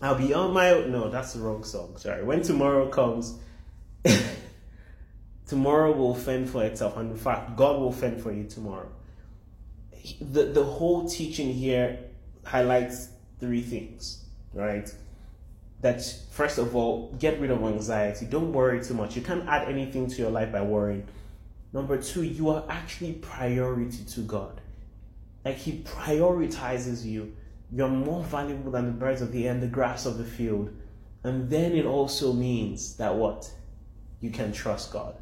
I'll 0.01 0.15
be 0.15 0.33
on 0.33 0.53
my 0.53 0.71
no, 0.71 1.11
that's 1.11 1.35
the 1.35 1.41
wrong 1.41 1.65
song. 1.65 1.97
Sorry. 1.99 2.23
When 2.23 2.43
tomorrow 2.43 2.89
comes, 2.89 3.39
tomorrow 5.47 5.93
will 5.93 6.15
fend 6.15 6.49
for 6.49 6.65
itself. 6.65 6.97
And 6.97 7.11
in 7.11 7.17
fact, 7.19 7.57
God 7.57 7.81
will 7.81 7.93
fend 7.93 8.23
for 8.23 8.33
you 8.33 8.45
tomorrow. 8.45 8.89
The 10.21 10.45
the 10.45 10.65
whole 10.65 11.09
teaching 11.09 11.53
here 11.53 11.99
highlights 12.45 13.09
three 13.41 13.63
things, 13.63 14.25
right? 14.55 14.93
that 15.81 16.03
first 16.31 16.59
of 16.59 16.75
all, 16.75 17.13
get 17.19 17.39
rid 17.41 17.51
of 17.51 17.63
anxiety. 17.63 18.27
Don't 18.27 18.53
worry 18.53 18.83
too 18.83 18.95
much. 18.95 19.15
You 19.17 19.23
can't 19.23 19.47
add 19.49 19.69
anything 19.69 20.09
to 20.09 20.17
your 20.17 20.31
life 20.31 20.53
by 20.53 20.63
worrying. 20.63 21.07
Number 21.73 22.01
two, 22.01 22.23
you 22.23 22.51
are 22.51 22.65
actually 22.69 23.15
priority 23.15 24.05
to 24.05 24.21
God. 24.21 24.61
Like 25.45 25.57
He 25.57 25.83
prioritizes 25.83 27.05
you. 27.05 27.37
You're 27.71 27.89
more 27.89 28.23
valuable 28.23 28.71
than 28.71 28.87
the 28.87 28.93
birds 28.93 29.21
of 29.21 29.33
the 29.33 29.47
air 29.47 29.53
and 29.53 29.63
the 29.63 29.67
grass 29.67 30.07
of 30.07 30.19
the 30.19 30.25
field. 30.25 30.71
And 31.25 31.51
then 31.51 31.73
it 31.73 31.85
also 31.85 32.33
means 32.33 32.97
that 32.97 33.15
what? 33.15 33.51
You 34.21 34.31
can 34.31 34.53
trust 34.53 34.93
God. 34.93 35.17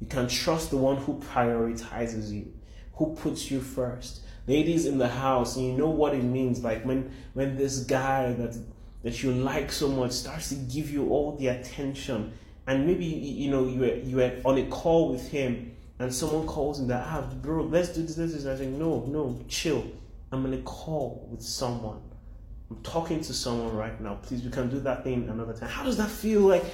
You 0.00 0.06
can 0.06 0.28
trust 0.28 0.70
the 0.70 0.76
one 0.76 0.96
who 0.96 1.20
prioritizes 1.20 2.30
you, 2.30 2.52
who 2.98 3.14
puts 3.14 3.50
you 3.50 3.60
first. 3.60 4.20
Ladies 4.46 4.86
in 4.86 4.98
the 4.98 5.08
house, 5.08 5.56
you 5.56 5.72
know 5.72 5.88
what 5.88 6.14
it 6.14 6.22
means. 6.22 6.62
Like 6.62 6.84
when 6.84 7.10
when 7.34 7.56
this 7.56 7.80
guy 7.80 8.32
that 8.32 8.56
that 9.02 9.22
you 9.22 9.32
like 9.32 9.70
so 9.70 9.88
much 9.88 10.12
starts 10.12 10.48
to 10.50 10.56
give 10.56 10.90
you 10.90 11.08
all 11.08 11.36
the 11.36 11.48
attention, 11.48 12.32
and 12.66 12.86
maybe 12.86 13.04
you 13.04 13.50
know 13.50 13.66
you 13.66 13.80
were 13.80 13.94
you 13.96 14.16
were 14.16 14.32
on 14.44 14.58
a 14.58 14.66
call 14.66 15.12
with 15.12 15.28
him, 15.30 15.74
and 15.98 16.12
someone 16.12 16.46
calls 16.46 16.80
in 16.80 16.88
that 16.88 17.06
ah 17.06 17.22
bro, 17.42 17.62
let's 17.62 17.90
do 17.90 18.02
this, 18.02 18.16
this, 18.16 18.32
this. 18.32 18.46
I 18.46 18.56
say 18.56 18.66
no, 18.66 19.04
no, 19.06 19.38
chill. 19.48 19.84
I'm 20.32 20.44
on 20.44 20.52
a 20.52 20.58
call 20.58 21.26
with 21.30 21.42
someone. 21.42 22.02
I'm 22.70 22.82
talking 22.82 23.22
to 23.22 23.32
someone 23.32 23.74
right 23.74 23.98
now. 23.98 24.18
Please, 24.22 24.42
we 24.42 24.50
can 24.50 24.68
do 24.68 24.78
that 24.80 25.02
thing 25.04 25.26
another 25.28 25.54
time. 25.54 25.70
How 25.70 25.84
does 25.84 25.96
that 25.96 26.10
feel? 26.10 26.40
Like 26.40 26.64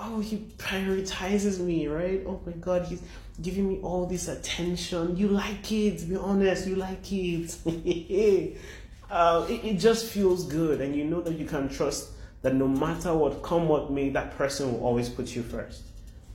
oh, 0.00 0.20
he 0.20 0.38
prioritizes 0.56 1.60
me, 1.60 1.88
right? 1.88 2.22
Oh 2.26 2.40
my 2.46 2.52
God, 2.52 2.86
he's 2.86 3.02
giving 3.42 3.68
me 3.68 3.78
all 3.82 4.06
this 4.06 4.28
attention. 4.28 5.16
You 5.16 5.28
like 5.28 5.62
kids, 5.62 6.04
be 6.04 6.16
honest, 6.16 6.66
you 6.66 6.76
like 6.76 7.02
uh, 9.10 9.46
it, 9.48 9.64
it 9.64 9.78
just 9.78 10.06
feels 10.06 10.44
good, 10.44 10.80
and 10.80 10.94
you 10.94 11.04
know 11.04 11.20
that 11.20 11.34
you 11.34 11.46
can 11.46 11.68
trust 11.68 12.10
that 12.42 12.54
no 12.54 12.68
matter 12.68 13.14
what, 13.14 13.42
come 13.42 13.68
what 13.68 13.90
may, 13.90 14.10
that 14.10 14.36
person 14.36 14.72
will 14.72 14.84
always 14.84 15.08
put 15.08 15.34
you 15.34 15.42
first. 15.42 15.82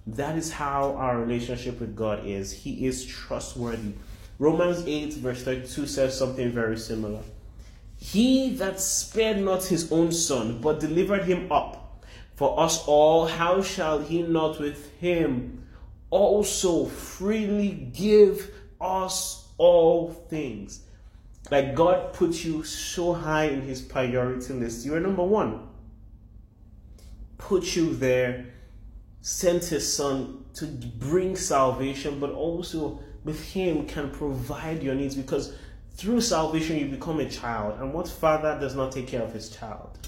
That 0.05 0.37
is 0.37 0.51
how 0.51 0.95
our 0.95 1.19
relationship 1.19 1.79
with 1.79 1.95
God 1.95 2.25
is. 2.25 2.51
He 2.51 2.85
is 2.85 3.05
trustworthy. 3.05 3.93
Romans 4.37 4.85
8, 4.85 5.13
verse 5.13 5.43
32 5.43 5.87
says 5.87 6.17
something 6.17 6.51
very 6.51 6.77
similar. 6.77 7.21
He 7.97 8.53
that 8.55 8.81
spared 8.81 9.37
not 9.37 9.63
his 9.63 9.89
own 9.93 10.11
son, 10.11 10.59
but 10.59 10.81
delivered 10.81 11.23
him 11.23 11.49
up 11.49 11.82
for 12.35 12.59
us 12.59 12.83
all, 12.87 13.27
how 13.27 13.61
shall 13.61 13.99
he 13.99 14.21
not 14.23 14.59
with 14.59 14.91
him 14.99 15.65
also 16.09 16.85
freely 16.85 17.69
give 17.69 18.51
us 18.81 19.47
all 19.57 20.11
things? 20.11 20.81
Like 21.51 21.75
God 21.75 22.13
put 22.13 22.43
you 22.43 22.63
so 22.63 23.13
high 23.13 23.45
in 23.45 23.61
his 23.61 23.81
priority 23.81 24.53
list. 24.53 24.85
You 24.85 24.95
are 24.95 24.99
number 24.99 25.23
one. 25.23 25.67
Put 27.37 27.75
you 27.75 27.93
there, 27.95 28.45
sent 29.21 29.65
his 29.65 29.93
son 29.93 30.45
to 30.55 30.65
bring 30.65 31.35
salvation, 31.35 32.19
but 32.19 32.31
also 32.31 32.99
with 33.23 33.43
him 33.51 33.85
can 33.85 34.09
provide 34.11 34.81
your 34.81 34.95
needs 34.95 35.15
because 35.15 35.55
through 35.95 36.21
salvation 36.21 36.77
you 36.77 36.87
become 36.87 37.19
a 37.19 37.29
child. 37.29 37.79
And 37.79 37.93
what 37.93 38.07
father 38.07 38.57
does 38.59 38.75
not 38.75 38.91
take 38.91 39.07
care 39.07 39.21
of 39.21 39.33
his 39.33 39.49
child? 39.49 39.99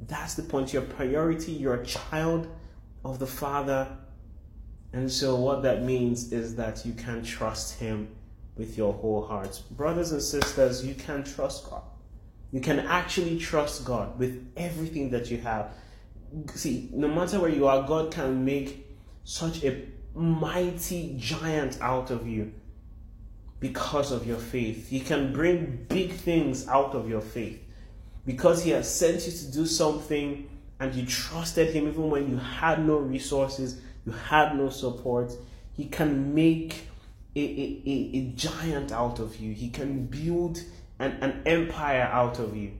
That's 0.00 0.34
the 0.34 0.42
point. 0.42 0.72
Your 0.72 0.82
priority, 0.82 1.52
you're 1.52 1.74
a 1.74 1.84
child 1.84 2.48
of 3.04 3.18
the 3.18 3.26
Father. 3.26 3.88
And 4.92 5.10
so, 5.10 5.36
what 5.36 5.62
that 5.62 5.82
means 5.82 6.32
is 6.32 6.56
that 6.56 6.86
you 6.86 6.92
can 6.92 7.22
trust 7.22 7.78
Him 7.78 8.08
with 8.56 8.76
your 8.78 8.92
whole 8.92 9.26
heart. 9.26 9.60
Brothers 9.70 10.12
and 10.12 10.22
sisters, 10.22 10.84
you 10.84 10.94
can 10.94 11.24
trust 11.24 11.68
God. 11.68 11.82
You 12.52 12.60
can 12.60 12.80
actually 12.80 13.38
trust 13.38 13.84
God 13.84 14.18
with 14.18 14.50
everything 14.56 15.10
that 15.10 15.30
you 15.30 15.38
have. 15.38 15.72
See, 16.54 16.88
no 16.92 17.08
matter 17.08 17.40
where 17.40 17.50
you 17.50 17.66
are, 17.66 17.86
God 17.86 18.10
can 18.10 18.44
make 18.44 18.86
such 19.24 19.62
a 19.64 19.84
mighty 20.14 21.14
giant 21.18 21.80
out 21.80 22.10
of 22.10 22.26
you 22.26 22.52
because 23.60 24.12
of 24.12 24.26
your 24.26 24.38
faith. 24.38 24.88
He 24.88 25.00
can 25.00 25.32
bring 25.32 25.86
big 25.88 26.12
things 26.12 26.66
out 26.68 26.94
of 26.94 27.08
your 27.08 27.20
faith 27.20 27.60
because 28.28 28.62
He 28.62 28.72
has 28.72 28.94
sent 28.94 29.24
you 29.24 29.32
to 29.32 29.52
do 29.52 29.64
something 29.64 30.50
and 30.78 30.94
you 30.94 31.06
trusted 31.06 31.74
Him 31.74 31.88
even 31.88 32.10
when 32.10 32.28
you 32.28 32.36
had 32.36 32.84
no 32.86 32.98
resources, 32.98 33.80
you 34.04 34.12
had 34.12 34.54
no 34.54 34.68
support, 34.68 35.32
He 35.72 35.86
can 35.86 36.34
make 36.34 36.82
a, 37.34 37.40
a, 37.40 37.82
a, 37.86 38.18
a 38.18 38.32
giant 38.36 38.92
out 38.92 39.18
of 39.18 39.36
you. 39.36 39.54
He 39.54 39.70
can 39.70 40.04
build 40.08 40.62
an, 40.98 41.12
an 41.22 41.42
empire 41.46 42.02
out 42.02 42.38
of 42.38 42.54
you. 42.54 42.72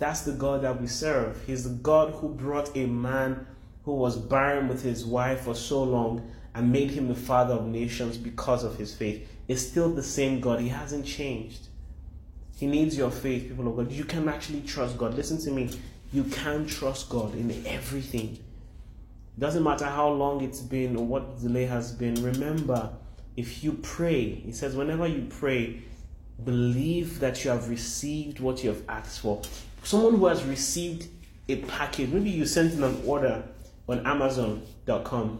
That's 0.00 0.22
the 0.22 0.32
God 0.32 0.62
that 0.62 0.80
we 0.80 0.88
serve. 0.88 1.44
He's 1.46 1.62
the 1.62 1.76
God 1.76 2.14
who 2.14 2.30
brought 2.30 2.76
a 2.76 2.86
man 2.86 3.46
who 3.84 3.94
was 3.94 4.16
barren 4.16 4.66
with 4.66 4.82
his 4.82 5.06
wife 5.06 5.42
for 5.42 5.54
so 5.54 5.80
long 5.80 6.28
and 6.56 6.72
made 6.72 6.90
him 6.90 7.06
the 7.06 7.14
father 7.14 7.54
of 7.54 7.66
nations 7.66 8.16
because 8.16 8.64
of 8.64 8.76
his 8.76 8.92
faith. 8.92 9.28
It's 9.46 9.62
still 9.62 9.90
the 9.90 10.02
same 10.02 10.40
God. 10.40 10.58
He 10.58 10.70
hasn't 10.70 11.06
changed. 11.06 11.67
He 12.58 12.66
needs 12.66 12.96
your 12.96 13.10
faith, 13.10 13.48
people 13.48 13.68
of 13.68 13.76
God. 13.76 13.92
You 13.92 14.04
can 14.04 14.28
actually 14.28 14.62
trust 14.62 14.98
God. 14.98 15.14
Listen 15.14 15.38
to 15.38 15.50
me. 15.50 15.70
You 16.12 16.24
can 16.24 16.66
trust 16.66 17.08
God 17.08 17.34
in 17.34 17.64
everything. 17.66 18.42
Doesn't 19.38 19.62
matter 19.62 19.84
how 19.84 20.08
long 20.08 20.42
it's 20.42 20.60
been 20.60 20.96
or 20.96 21.06
what 21.06 21.40
delay 21.40 21.66
has 21.66 21.92
been. 21.92 22.20
Remember, 22.22 22.90
if 23.36 23.62
you 23.62 23.72
pray, 23.74 24.34
he 24.34 24.50
says, 24.50 24.74
whenever 24.74 25.06
you 25.06 25.26
pray, 25.30 25.82
believe 26.44 27.20
that 27.20 27.44
you 27.44 27.50
have 27.50 27.68
received 27.68 28.40
what 28.40 28.64
you 28.64 28.70
have 28.70 28.82
asked 28.88 29.20
for. 29.20 29.40
Someone 29.84 30.16
who 30.16 30.26
has 30.26 30.42
received 30.42 31.08
a 31.48 31.56
package, 31.56 32.10
maybe 32.10 32.30
you 32.30 32.44
sent 32.44 32.74
in 32.74 32.82
an 32.82 33.00
order 33.06 33.44
on 33.88 34.04
Amazon.com, 34.04 35.38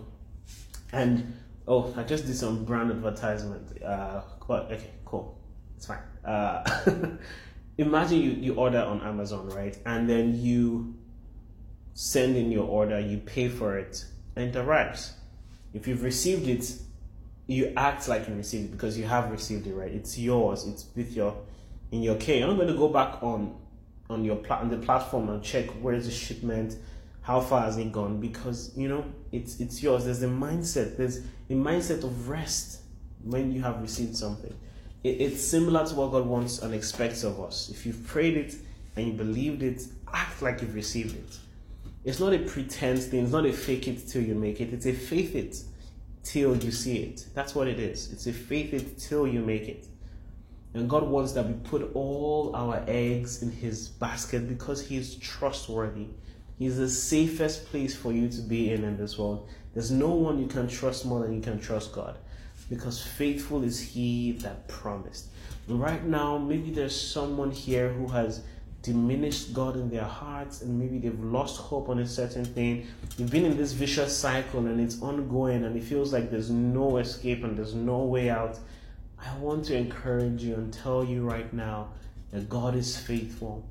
and 0.93 1.37
oh, 1.67 1.93
I 1.97 2.03
just 2.05 2.27
did 2.27 2.37
some 2.37 2.65
brand 2.65 2.91
advertisement. 2.91 3.83
Uh, 3.83 4.23
okay, 4.49 4.91
cool. 5.05 5.37
It's 5.77 5.87
fine. 5.87 5.99
Uh, 6.29 6.63
imagine 7.79 8.21
you, 8.21 8.31
you 8.33 8.55
order 8.55 8.81
on 8.81 9.01
Amazon, 9.01 9.49
right? 9.49 9.79
And 9.87 10.09
then 10.09 10.39
you 10.39 10.95
send 11.95 12.37
in 12.37 12.53
your 12.53 12.65
order, 12.65 13.01
you 13.01 13.17
pay 13.17 13.49
for 13.49 13.79
it, 13.79 14.05
and 14.37 14.55
it 14.55 14.57
arrives. 14.57 15.15
If 15.73 15.89
you've 15.89 16.03
received 16.05 16.47
it, 16.47 16.71
you 17.47 17.73
act 17.79 18.09
like 18.09 18.29
you 18.29 18.35
received 18.35 18.67
it 18.67 18.73
because 18.73 18.99
you 18.99 19.07
have 19.07 19.31
received 19.31 19.67
it, 19.67 19.75
right? 19.75 19.91
It's 19.91 20.19
yours. 20.19 20.67
It's 20.67 20.85
with 20.95 21.17
your 21.17 21.35
in 21.93 22.03
your 22.03 22.17
care. 22.17 22.37
You're 22.37 22.49
not 22.49 22.57
going 22.57 22.69
to 22.69 22.75
go 22.75 22.89
back 22.89 23.23
on 23.23 23.57
on 24.11 24.23
your 24.23 24.37
pla- 24.37 24.59
on 24.59 24.69
the 24.69 24.77
platform 24.77 25.31
and 25.31 25.43
check 25.43 25.71
where's 25.81 26.05
the 26.05 26.13
shipment, 26.13 26.77
how 27.23 27.41
far 27.41 27.63
has 27.63 27.79
it 27.79 27.91
gone? 27.91 28.21
Because 28.21 28.77
you 28.77 28.89
know 28.89 29.05
it's 29.33 29.61
it's 29.61 29.83
yours. 29.83 30.05
There's 30.05 30.23
a 30.23 30.29
mindset. 30.29 30.99
There's 30.99 31.21
a 31.49 31.55
mindset 31.55 32.05
of 32.05 32.29
rest 32.29 32.83
when 33.25 33.51
you 33.51 33.63
have 33.63 33.81
received 33.81 34.15
something 34.15 34.55
it's 35.05 35.41
similar 35.41 35.87
to 35.87 35.95
what 35.95 36.11
God 36.11 36.27
wants 36.27 36.61
and 36.61 36.75
expects 36.75 37.23
of 37.23 37.41
us. 37.41 37.71
If 37.71 37.87
you've 37.87 38.05
prayed 38.07 38.37
it 38.37 38.57
and 38.97 39.07
you 39.07 39.13
believed 39.13 39.63
it, 39.63 39.83
act 40.13 40.43
like 40.43 40.61
you've 40.61 40.75
received 40.75 41.17
it. 41.17 41.39
It's 42.05 42.19
not 42.19 42.33
a 42.33 42.39
pretense 42.39 43.07
thing, 43.07 43.23
it's 43.23 43.33
not 43.33 43.47
a 43.47 43.53
fake 43.53 43.87
it 43.87 44.09
till 44.09 44.23
you 44.23 44.35
make 44.35 44.61
it, 44.61 44.73
it's 44.73 44.87
a 44.87 44.93
faith 44.93 45.35
it 45.35 45.63
till 46.25 46.57
you 46.57 46.73
see 46.73 46.99
it. 46.99 47.27
That's 47.35 47.55
what 47.55 47.69
it 47.69 47.79
is. 47.79 48.13
It's 48.13 48.27
a 48.27 48.33
faith 48.33 48.75
it 48.75 48.99
till 48.99 49.27
you 49.27 49.41
make 49.41 49.69
it. 49.69 49.87
And 50.75 50.89
God 50.89 51.05
wants 51.05 51.33
that 51.33 51.47
we 51.47 51.55
put 51.55 51.91
all 51.95 52.55
our 52.55 52.85
eggs 52.87 53.43
in 53.43 53.51
His 53.51 53.89
basket 53.89 54.49
because 54.49 54.87
He 54.87 54.97
is 54.97 55.15
trustworthy. 55.17 56.09
He's 56.59 56.77
the 56.77 56.89
safest 56.89 57.67
place 57.67 57.95
for 57.95 58.13
you 58.13 58.29
to 58.29 58.41
be 58.41 58.73
in 58.73 58.85
in 58.85 58.97
this 58.97 59.17
world. 59.17 59.49
There's 59.75 59.91
no 59.91 60.11
one 60.11 60.41
you 60.41 60.49
can 60.49 60.67
trust 60.67 61.07
more 61.07 61.21
than 61.21 61.33
you 61.33 61.41
can 61.41 61.61
trust 61.61 61.93
God 61.93 62.19
because 62.69 63.03
faithful 63.03 63.63
is 63.63 63.81
he 63.81 64.33
that 64.33 64.69
promised. 64.69 65.29
Right 65.69 66.05
now, 66.05 66.39
maybe 66.39 66.71
there's 66.71 66.99
someone 66.99 67.51
here 67.51 67.93
who 67.93 68.09
has 68.09 68.43
diminished 68.83 69.53
God 69.53 69.77
in 69.77 69.91
their 69.91 70.05
hearts 70.05 70.63
and 70.63 70.79
maybe 70.79 70.99
they've 70.99 71.21
lost 71.21 71.59
hope 71.59 71.89
on 71.89 71.99
a 71.99 72.07
certain 72.07 72.45
thing. 72.45 72.87
You've 73.17 73.31
been 73.31 73.45
in 73.45 73.57
this 73.57 73.73
vicious 73.73 74.17
cycle 74.17 74.61
and 74.67 74.81
it's 74.81 75.03
ongoing 75.03 75.65
and 75.65 75.77
it 75.77 75.83
feels 75.83 76.13
like 76.13 76.31
there's 76.31 76.51
no 76.51 76.99
escape 76.99 77.45
and 77.45 77.57
there's 77.57 77.75
no 77.75 77.99
way 77.99 78.31
out. 78.31 78.59
I 79.19 79.37
want 79.39 79.65
to 79.67 79.77
encourage 79.77 80.43
you 80.43 80.55
and 80.55 80.73
tell 80.73 81.05
you 81.05 81.29
right 81.29 81.53
now 81.53 81.89
that 82.31 82.49
God 82.49 82.77
is 82.77 82.97
faithful. 82.97 83.65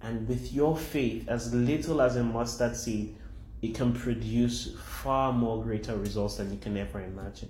And 0.00 0.28
with 0.28 0.52
your 0.52 0.76
faith, 0.76 1.28
as 1.28 1.52
little 1.54 2.00
as 2.00 2.16
a 2.16 2.24
mustard 2.24 2.76
seed, 2.76 3.16
it 3.62 3.74
can 3.74 3.92
produce 3.92 4.74
far 5.02 5.32
more 5.32 5.62
greater 5.62 5.96
results 5.96 6.36
than 6.36 6.50
you 6.50 6.58
can 6.58 6.76
ever 6.76 7.00
imagine. 7.00 7.48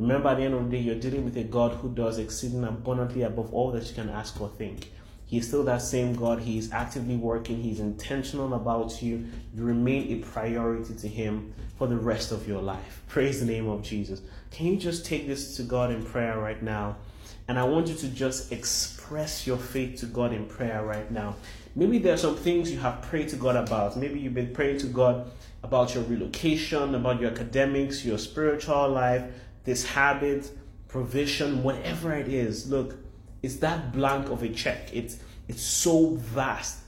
Remember, 0.00 0.30
at 0.30 0.38
the 0.38 0.44
end 0.44 0.54
of 0.54 0.64
the 0.64 0.78
day, 0.78 0.82
you're 0.82 0.94
dealing 0.94 1.26
with 1.26 1.36
a 1.36 1.42
God 1.42 1.72
who 1.72 1.90
does 1.90 2.18
exceeding 2.18 2.64
abundantly 2.64 3.20
above 3.20 3.52
all 3.52 3.70
that 3.72 3.86
you 3.86 3.94
can 3.94 4.08
ask 4.08 4.40
or 4.40 4.48
think. 4.48 4.90
He's 5.26 5.46
still 5.46 5.62
that 5.64 5.82
same 5.82 6.14
God. 6.14 6.40
He's 6.40 6.72
actively 6.72 7.16
working. 7.16 7.62
He's 7.62 7.80
intentional 7.80 8.54
about 8.54 9.02
you. 9.02 9.26
You 9.54 9.62
remain 9.62 10.10
a 10.10 10.24
priority 10.24 10.94
to 10.94 11.06
Him 11.06 11.52
for 11.76 11.86
the 11.86 11.98
rest 11.98 12.32
of 12.32 12.48
your 12.48 12.62
life. 12.62 13.02
Praise 13.08 13.40
the 13.40 13.46
name 13.46 13.68
of 13.68 13.82
Jesus. 13.82 14.22
Can 14.50 14.68
you 14.68 14.78
just 14.78 15.04
take 15.04 15.26
this 15.26 15.54
to 15.56 15.64
God 15.64 15.90
in 15.90 16.02
prayer 16.02 16.38
right 16.38 16.62
now? 16.62 16.96
And 17.46 17.58
I 17.58 17.64
want 17.64 17.88
you 17.88 17.94
to 17.96 18.08
just 18.08 18.52
express 18.52 19.46
your 19.46 19.58
faith 19.58 20.00
to 20.00 20.06
God 20.06 20.32
in 20.32 20.46
prayer 20.46 20.82
right 20.82 21.10
now. 21.10 21.36
Maybe 21.76 21.98
there 21.98 22.14
are 22.14 22.16
some 22.16 22.36
things 22.36 22.72
you 22.72 22.78
have 22.78 23.02
prayed 23.02 23.28
to 23.28 23.36
God 23.36 23.54
about. 23.54 23.98
Maybe 23.98 24.18
you've 24.18 24.32
been 24.32 24.54
praying 24.54 24.78
to 24.78 24.86
God 24.86 25.30
about 25.62 25.94
your 25.94 26.04
relocation, 26.04 26.94
about 26.94 27.20
your 27.20 27.30
academics, 27.30 28.02
your 28.02 28.16
spiritual 28.16 28.88
life, 28.88 29.24
this 29.70 29.86
habit, 29.86 30.50
provision, 30.88 31.62
whatever 31.62 32.12
it 32.12 32.26
is, 32.26 32.68
look, 32.68 32.96
it's 33.40 33.56
that 33.56 33.92
blank 33.92 34.28
of 34.28 34.42
a 34.42 34.48
check. 34.48 34.92
It's 34.92 35.18
it's 35.46 35.62
so 35.62 36.16
vast. 36.16 36.78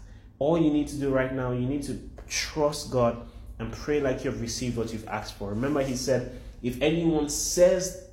All 0.41 0.59
you 0.61 0.71
need 0.73 0.89
to 0.89 0.97
do 0.97 1.11
right 1.11 1.33
now, 1.33 1.53
you 1.53 1.67
need 1.67 1.85
to 1.85 2.11
trust 2.29 2.91
God 2.91 3.25
and 3.61 3.73
pray 3.73 4.01
like 4.01 4.25
you've 4.25 4.41
received 4.41 4.77
what 4.77 4.93
you've 4.93 5.07
asked 5.07 5.35
for. 5.35 5.51
Remember, 5.51 5.81
he 5.83 5.95
said, 5.95 6.41
if 6.61 6.81
anyone 6.83 7.29
says 7.29 8.09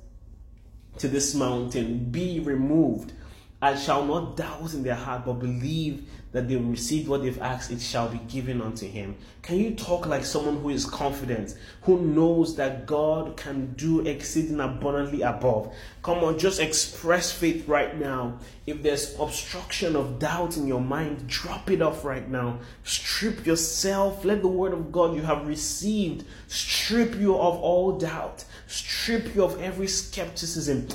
to 0.98 1.08
this 1.08 1.34
mountain, 1.34 2.10
be 2.10 2.38
removed, 2.38 3.12
I 3.60 3.74
shall 3.74 4.04
not 4.04 4.36
doubt 4.36 4.72
in 4.74 4.84
their 4.84 4.94
heart, 4.94 5.24
but 5.26 5.34
believe 5.34 6.08
that 6.32 6.48
they 6.48 6.56
receive 6.56 7.08
what 7.08 7.22
they've 7.22 7.40
asked, 7.40 7.70
it 7.70 7.80
shall 7.80 8.08
be 8.08 8.18
given 8.28 8.60
unto 8.62 8.86
him. 8.86 9.16
Can 9.42 9.56
you 9.58 9.74
talk 9.74 10.06
like 10.06 10.24
someone 10.24 10.60
who 10.60 10.70
is 10.70 10.84
confident, 10.84 11.56
who 11.82 12.00
knows 12.00 12.56
that 12.56 12.86
God 12.86 13.36
can 13.36 13.72
do 13.74 14.00
exceeding 14.06 14.60
abundantly 14.60 15.22
above? 15.22 15.74
Come 16.02 16.18
on, 16.18 16.38
just 16.38 16.60
express 16.60 17.32
faith 17.32 17.66
right 17.66 17.98
now. 17.98 18.38
If 18.66 18.82
there's 18.82 19.18
obstruction 19.18 19.96
of 19.96 20.18
doubt 20.18 20.56
in 20.56 20.66
your 20.66 20.80
mind, 20.80 21.26
drop 21.26 21.70
it 21.70 21.82
off 21.82 22.04
right 22.04 22.28
now. 22.28 22.60
Strip 22.84 23.44
yourself. 23.44 24.24
Let 24.24 24.42
the 24.42 24.48
word 24.48 24.72
of 24.72 24.92
God 24.92 25.16
you 25.16 25.22
have 25.22 25.46
received 25.46 26.24
strip 26.46 27.14
you 27.14 27.36
of 27.36 27.56
all 27.56 27.98
doubt, 27.98 28.44
strip 28.66 29.34
you 29.34 29.44
of 29.44 29.60
every 29.60 29.86
skepticism 29.86 30.88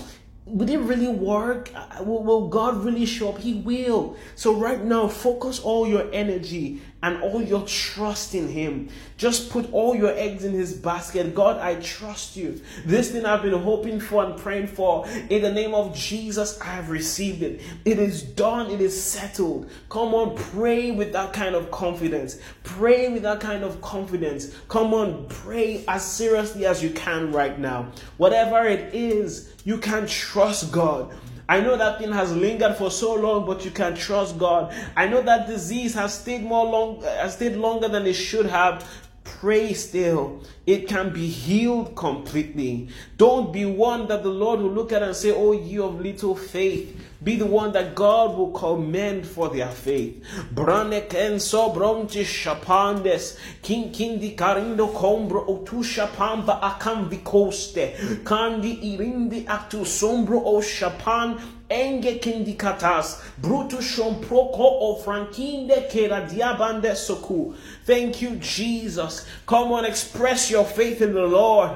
would 0.46 0.70
it 0.70 0.78
really 0.78 1.08
work? 1.08 1.72
Uh, 1.74 2.04
will, 2.04 2.24
will, 2.24 2.48
God 2.48 2.84
really 2.84 3.06
show 3.06 3.30
up? 3.30 3.40
He 3.40 3.56
will. 3.56 4.16
So, 4.36 4.54
right 4.54 4.84
now, 4.84 5.08
focus 5.08 5.60
all 5.60 5.88
your 5.88 6.08
energy 6.14 6.82
and 7.06 7.22
all 7.22 7.40
your 7.40 7.64
trust 7.68 8.34
in 8.34 8.48
Him. 8.48 8.90
Just 9.16 9.52
put 9.52 9.72
all 9.72 9.96
your 9.96 10.12
eggs 10.18 10.44
in 10.44 10.54
His 10.54 10.74
basket. 10.74 11.36
God, 11.36 11.60
I 11.62 11.76
trust 11.76 12.36
you. 12.36 12.60
This 12.84 13.12
thing 13.12 13.26
I've 13.26 13.44
been 13.44 13.54
hoping 13.54 14.00
for 14.00 14.26
and 14.26 14.36
praying 14.36 14.68
for, 14.68 15.08
in 15.30 15.44
the 15.44 15.52
name 15.52 15.76
of 15.76 15.96
Jesus, 15.96 16.60
I 16.60 16.66
have 16.66 16.90
received 16.90 17.44
it. 17.44 17.62
It 17.86 18.00
is 18.00 18.24
done, 18.24 18.72
it 18.72 18.82
is 18.82 19.00
settled. 19.00 19.70
Come 19.88 20.16
on, 20.16 20.36
pray 20.36 20.90
with 20.90 21.14
that 21.14 21.32
kind 21.32 21.54
of 21.54 21.70
confidence. 21.70 22.40
Pray 22.64 23.10
with 23.10 23.22
that 23.22 23.40
kind 23.40 23.64
of 23.64 23.80
confidence. 23.82 24.56
Come 24.68 24.92
on, 24.96 25.28
pray 25.30 25.86
as 25.88 26.04
seriously 26.04 26.66
as 26.66 26.82
you 26.82 26.90
can 26.90 27.32
right 27.32 27.60
now. 27.60 27.92
Whatever 28.18 28.66
it 28.66 28.96
is, 28.96 29.54
you 29.64 29.78
can 29.78 30.08
trust 30.08 30.72
God. 30.72 31.14
I 31.48 31.60
know 31.60 31.78
that 31.78 32.00
thing 32.00 32.12
has 32.12 32.36
lingered 32.36 32.76
for 32.76 32.90
so 32.90 33.14
long, 33.14 33.46
but 33.46 33.64
you 33.64 33.72
can 33.72 33.96
trust 33.96 34.38
God. 34.38 34.74
I 34.96 35.08
know 35.08 35.22
that 35.22 35.48
disease 35.48 35.94
has 35.94 36.20
stayed 36.20 36.44
more 36.44 36.66
long, 36.66 37.02
has 37.04 37.36
stayed 37.36 37.56
longer 37.56 37.88
than 37.88 38.08
it 38.08 38.14
should 38.14 38.48
have. 38.48 38.88
Pray 39.24 39.74
still. 39.74 40.42
It 40.66 40.88
can 40.88 41.12
be 41.12 41.28
healed 41.28 41.96
completely. 41.96 42.90
Don't 43.18 43.52
be 43.52 43.66
one 43.66 44.08
that 44.08 44.24
the 44.24 44.30
Lord 44.30 44.60
will 44.60 44.72
look 44.72 44.92
at 44.92 45.02
and 45.02 45.16
say, 45.16 45.32
Oh, 45.32 45.52
you 45.52 45.84
of 45.84 46.00
little 46.00 46.36
faith. 46.36 46.96
Be 47.26 47.38
the 47.38 47.46
one 47.48 47.72
that 47.72 47.96
God 47.96 48.38
will 48.38 48.52
commend 48.52 49.26
for 49.26 49.50
their 49.50 49.68
faith. 49.68 50.24
Braneken 50.54 51.40
sobronti 51.42 52.24
shapandes. 52.24 53.40
King 53.64 53.92
kindi 53.92 54.38
karindo 54.38 54.94
combro 54.94 55.48
otu 55.48 55.84
shapamba 55.84 56.62
akam 56.62 57.10
vikoste. 57.10 57.96
Kandi 58.24 58.96
irindi 58.96 59.48
actu 59.48 59.80
sombro 59.80 60.40
o 60.46 60.62
shapan 60.62 61.42
enge 61.68 62.20
kindikatas 62.22 63.20
brutu 63.42 63.78
proko 64.22 64.60
o 64.60 65.02
frankinde 65.04 65.90
kera 65.90 66.30
diabande 66.30 66.94
soku. 66.96 67.56
Thank 67.86 68.22
you, 68.22 68.36
Jesus. 68.36 69.26
Come 69.48 69.72
on, 69.72 69.86
express 69.86 70.52
your 70.52 70.64
faith 70.64 71.02
in 71.02 71.16
the 71.16 71.26
Lord. 71.26 71.72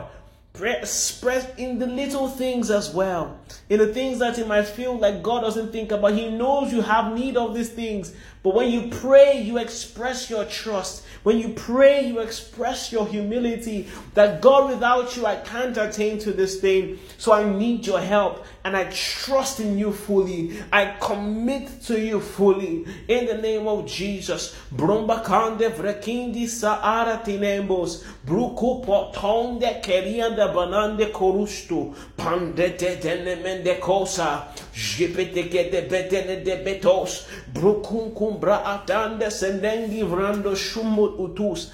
Express 0.56 1.48
in 1.58 1.80
the 1.80 1.88
little 1.88 2.28
things 2.28 2.70
as 2.70 2.94
well. 2.94 3.40
In 3.70 3.80
the 3.80 3.94
things 3.94 4.20
that 4.20 4.38
you 4.38 4.46
might 4.46 4.68
feel 4.68 4.98
like 4.98 5.24
God 5.24 5.42
doesn't 5.42 5.72
think 5.72 5.92
about. 5.92 6.14
He 6.14 6.30
knows 6.30 6.74
you 6.74 6.82
have 6.82 7.14
need 7.14 7.38
of 7.38 7.54
these 7.56 7.70
things. 7.70 8.14
But 8.44 8.56
when 8.56 8.70
you 8.70 8.90
pray, 8.90 9.42
you 9.42 9.58
express 9.58 10.30
your 10.30 10.46
trust. 10.46 11.06
When 11.24 11.38
you 11.38 11.50
pray, 11.50 12.06
you 12.08 12.20
express 12.20 12.92
your 12.92 13.08
humility 13.08 13.88
that 14.16 14.42
God, 14.42 14.70
without 14.70 15.16
you, 15.16 15.26
I 15.26 15.38
can't 15.38 15.78
attain 15.78 16.20
to 16.20 16.34
this 16.34 16.60
thing. 16.60 17.00
So 17.18 17.32
I 17.32 17.50
need 17.50 17.86
your 17.86 18.00
help 18.00 18.46
and 18.70 18.78
I 18.78 18.84
trust 18.92 19.60
in 19.60 19.80
you 19.80 19.92
fully. 19.92 20.62
I 20.72 20.96
commit 21.02 21.82
to 21.86 22.00
you 22.00 22.20
fully. 22.20 22.86
In 23.08 23.26
the 23.26 23.40
name 23.42 23.68
of 23.68 23.88
Jesus. 23.88 24.56
Bromba 24.72 25.24
kande 25.24 25.70
vrekindi 25.70 26.46
saara 26.48 27.24
tinembos. 27.26 28.04
Bruku 28.24 28.86
potonde 28.86 29.82
kerianda 29.82 30.54
banande 30.54 31.12
korustu. 31.12 31.96
Pandete 32.16 33.02
denemende 33.02 33.80
kosa. 33.80 34.54
Jipete 34.72 35.50
kete 35.50 35.90
betene 35.90 36.44
de 36.46 36.64
betos. 36.64 37.28
Brukunkum 37.52 38.40
bra 38.40 38.62
atande 38.64 39.32
sendengi 39.32 40.04
vrando 40.04 40.56
shumut 40.56 41.18
utus. 41.18 41.72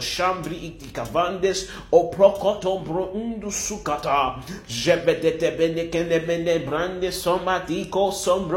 Shambri 0.00 0.78
brande 6.64 7.12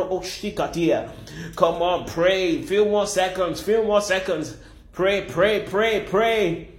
oshikatia. 0.10 1.12
Come 1.56 1.82
on, 1.82 2.06
pray. 2.06 2.62
Few 2.62 2.86
more 2.86 3.08
seconds. 3.08 3.62
Few 3.62 3.84
more 3.84 4.02
seconds. 4.02 4.58
Pray, 4.92 5.26
pray, 5.26 5.62
pray, 5.62 6.06
pray. 6.10 6.70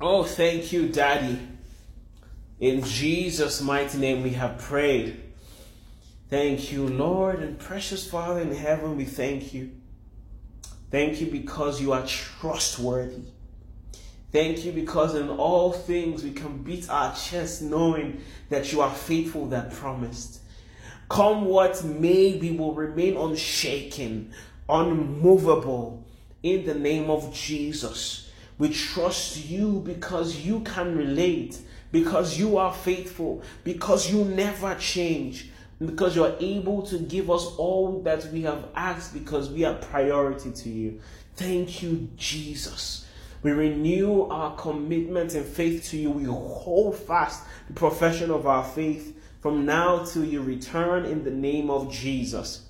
Oh, 0.00 0.24
thank 0.24 0.72
you, 0.72 0.88
Daddy. 0.88 1.38
In 2.60 2.82
Jesus' 2.82 3.60
mighty 3.60 3.98
name 3.98 4.22
we 4.22 4.30
have 4.30 4.58
prayed. 4.58 5.22
Thank 6.30 6.72
you, 6.72 6.88
Lord 6.88 7.40
and 7.40 7.58
precious 7.58 8.08
Father 8.08 8.40
in 8.40 8.54
heaven, 8.54 8.96
we 8.96 9.04
thank 9.04 9.52
you. 9.54 9.70
Thank 10.96 11.20
you 11.20 11.26
because 11.26 11.78
you 11.78 11.92
are 11.92 12.06
trustworthy. 12.06 13.20
Thank 14.32 14.64
you 14.64 14.72
because 14.72 15.14
in 15.14 15.28
all 15.28 15.70
things 15.70 16.24
we 16.24 16.30
can 16.30 16.62
beat 16.62 16.88
our 16.88 17.14
chest 17.14 17.60
knowing 17.60 18.22
that 18.48 18.72
you 18.72 18.80
are 18.80 18.94
faithful 18.94 19.44
that 19.48 19.74
promised. 19.74 20.40
Come 21.10 21.44
what 21.44 21.84
may, 21.84 22.38
we 22.38 22.52
will 22.52 22.72
remain 22.72 23.18
unshaken, 23.18 24.32
unmovable 24.70 26.02
in 26.42 26.64
the 26.64 26.74
name 26.74 27.10
of 27.10 27.30
Jesus. 27.34 28.30
We 28.56 28.70
trust 28.70 29.44
you 29.44 29.82
because 29.84 30.46
you 30.46 30.60
can 30.60 30.96
relate, 30.96 31.58
because 31.92 32.38
you 32.38 32.56
are 32.56 32.72
faithful, 32.72 33.42
because 33.64 34.10
you 34.10 34.24
never 34.24 34.74
change, 34.76 35.50
because 35.84 36.16
you're 36.16 36.36
able 36.40 36.82
to 36.82 36.98
give 36.98 37.30
us 37.30 37.44
all 37.58 38.00
that 38.02 38.24
we 38.32 38.42
have 38.42 38.68
asked 38.74 39.12
because 39.12 39.50
we 39.50 39.64
are 39.64 39.74
priority 39.74 40.50
to 40.50 40.70
you. 40.70 41.00
Thank 41.34 41.82
you, 41.82 42.08
Jesus. 42.16 43.06
We 43.42 43.52
renew 43.52 44.22
our 44.22 44.56
commitment 44.56 45.34
and 45.34 45.44
faith 45.44 45.90
to 45.90 45.96
you. 45.96 46.10
We 46.10 46.24
hold 46.24 46.96
fast 46.96 47.44
the 47.68 47.74
profession 47.74 48.30
of 48.30 48.46
our 48.46 48.64
faith 48.64 49.16
from 49.40 49.66
now 49.66 50.04
till 50.04 50.24
you 50.24 50.42
return 50.42 51.04
in 51.04 51.22
the 51.22 51.30
name 51.30 51.70
of 51.70 51.92
Jesus. 51.92 52.66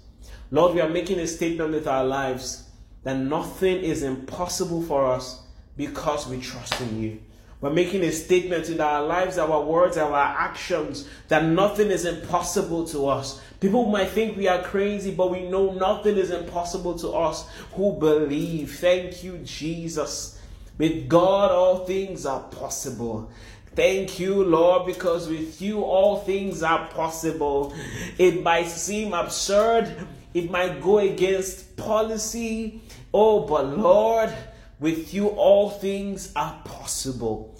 Lord, 0.50 0.74
we 0.74 0.80
are 0.80 0.88
making 0.88 1.18
a 1.20 1.26
statement 1.26 1.72
with 1.72 1.86
our 1.86 2.04
lives 2.04 2.68
that 3.04 3.16
nothing 3.16 3.78
is 3.78 4.02
impossible 4.02 4.82
for 4.82 5.06
us 5.06 5.42
because 5.76 6.26
we 6.26 6.40
trust 6.40 6.80
in 6.80 7.00
you. 7.00 7.20
We're 7.66 7.72
making 7.72 8.04
a 8.04 8.12
statement 8.12 8.68
in 8.68 8.80
our 8.80 9.02
lives, 9.02 9.38
our 9.38 9.60
words, 9.60 9.96
our 9.96 10.14
actions 10.14 11.08
that 11.26 11.42
nothing 11.42 11.90
is 11.90 12.04
impossible 12.04 12.86
to 12.86 13.08
us. 13.08 13.40
People 13.58 13.86
might 13.86 14.10
think 14.10 14.36
we 14.36 14.46
are 14.46 14.62
crazy, 14.62 15.12
but 15.12 15.32
we 15.32 15.48
know 15.48 15.72
nothing 15.72 16.16
is 16.16 16.30
impossible 16.30 16.96
to 17.00 17.08
us 17.08 17.48
who 17.72 17.98
believe. 17.98 18.78
Thank 18.78 19.24
you, 19.24 19.38
Jesus. 19.38 20.40
With 20.78 21.08
God, 21.08 21.50
all 21.50 21.84
things 21.84 22.24
are 22.24 22.44
possible. 22.44 23.32
Thank 23.74 24.20
you, 24.20 24.44
Lord, 24.44 24.86
because 24.86 25.26
with 25.28 25.60
you 25.60 25.82
all 25.82 26.20
things 26.20 26.62
are 26.62 26.86
possible. 26.86 27.74
It 28.16 28.44
might 28.44 28.68
seem 28.68 29.12
absurd, 29.12 30.06
it 30.34 30.52
might 30.52 30.80
go 30.80 30.98
against 30.98 31.76
policy. 31.76 32.80
Oh, 33.12 33.40
but 33.40 33.76
Lord, 33.76 34.32
with 34.78 35.14
you, 35.14 35.28
all 35.28 35.70
things 35.70 36.32
are 36.36 36.60
possible. 36.64 37.54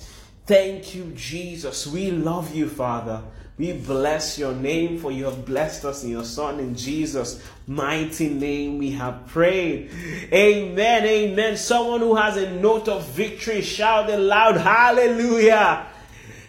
Thank 0.47 0.95
you, 0.95 1.13
Jesus. 1.15 1.87
We 1.87 2.11
love 2.11 2.55
you, 2.55 2.69
Father. 2.69 3.23
We 3.59 3.73
bless 3.73 4.39
your 4.39 4.55
name 4.55 4.99
for 4.99 5.11
you 5.11 5.25
have 5.25 5.47
blessed 5.47 5.87
us 5.87 6.05
in 6.05 6.11
your 6.11 6.25
Son 6.25 6.61
in 6.61 6.75
Jesus' 6.75 7.43
mighty 7.67 8.29
name. 8.29 8.77
We 8.77 8.91
have 8.93 9.27
prayed. 9.29 9.91
Amen. 10.31 11.07
Amen. 11.07 11.57
Someone 11.57 12.01
who 12.01 12.17
has 12.17 12.37
a 12.37 12.51
note 12.61 12.87
of 12.87 13.09
victory, 13.09 13.63
shout 13.63 14.11
loud. 14.21 14.59
Hallelujah. 14.59 15.87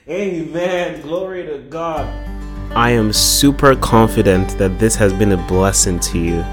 Amen. 0.10 1.02
Glory 1.02 1.46
to 1.46 1.60
God. 1.60 2.06
I 2.76 2.92
am 2.92 3.14
super 3.14 3.76
confident 3.78 4.58
that 4.58 4.78
this 4.78 4.96
has 4.96 5.14
been 5.14 5.32
a 5.32 5.48
blessing 5.48 6.02
to 6.02 6.20
you. 6.20 6.46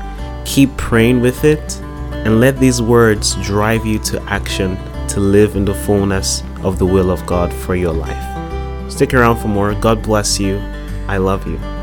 Keep 0.45 0.77
praying 0.77 1.21
with 1.21 1.45
it 1.45 1.81
and 2.25 2.41
let 2.41 2.59
these 2.59 2.81
words 2.81 3.35
drive 3.43 3.85
you 3.85 3.99
to 4.01 4.23
action 4.25 4.77
to 5.09 5.21
live 5.21 5.57
in 5.57 5.65
the 5.65 5.75
fullness 5.75 6.43
of 6.63 6.79
the 6.79 6.87
will 6.87 7.11
of 7.11 7.25
God 7.27 7.53
for 7.53 7.75
your 7.75 7.93
life. 7.93 8.91
Stick 8.91 9.15
around 9.15 9.39
for 9.39 9.49
more. 9.49 9.75
God 9.75 10.03
bless 10.03 10.41
you. 10.41 10.59
I 11.09 11.19
love 11.19 11.47
you. 11.47 11.74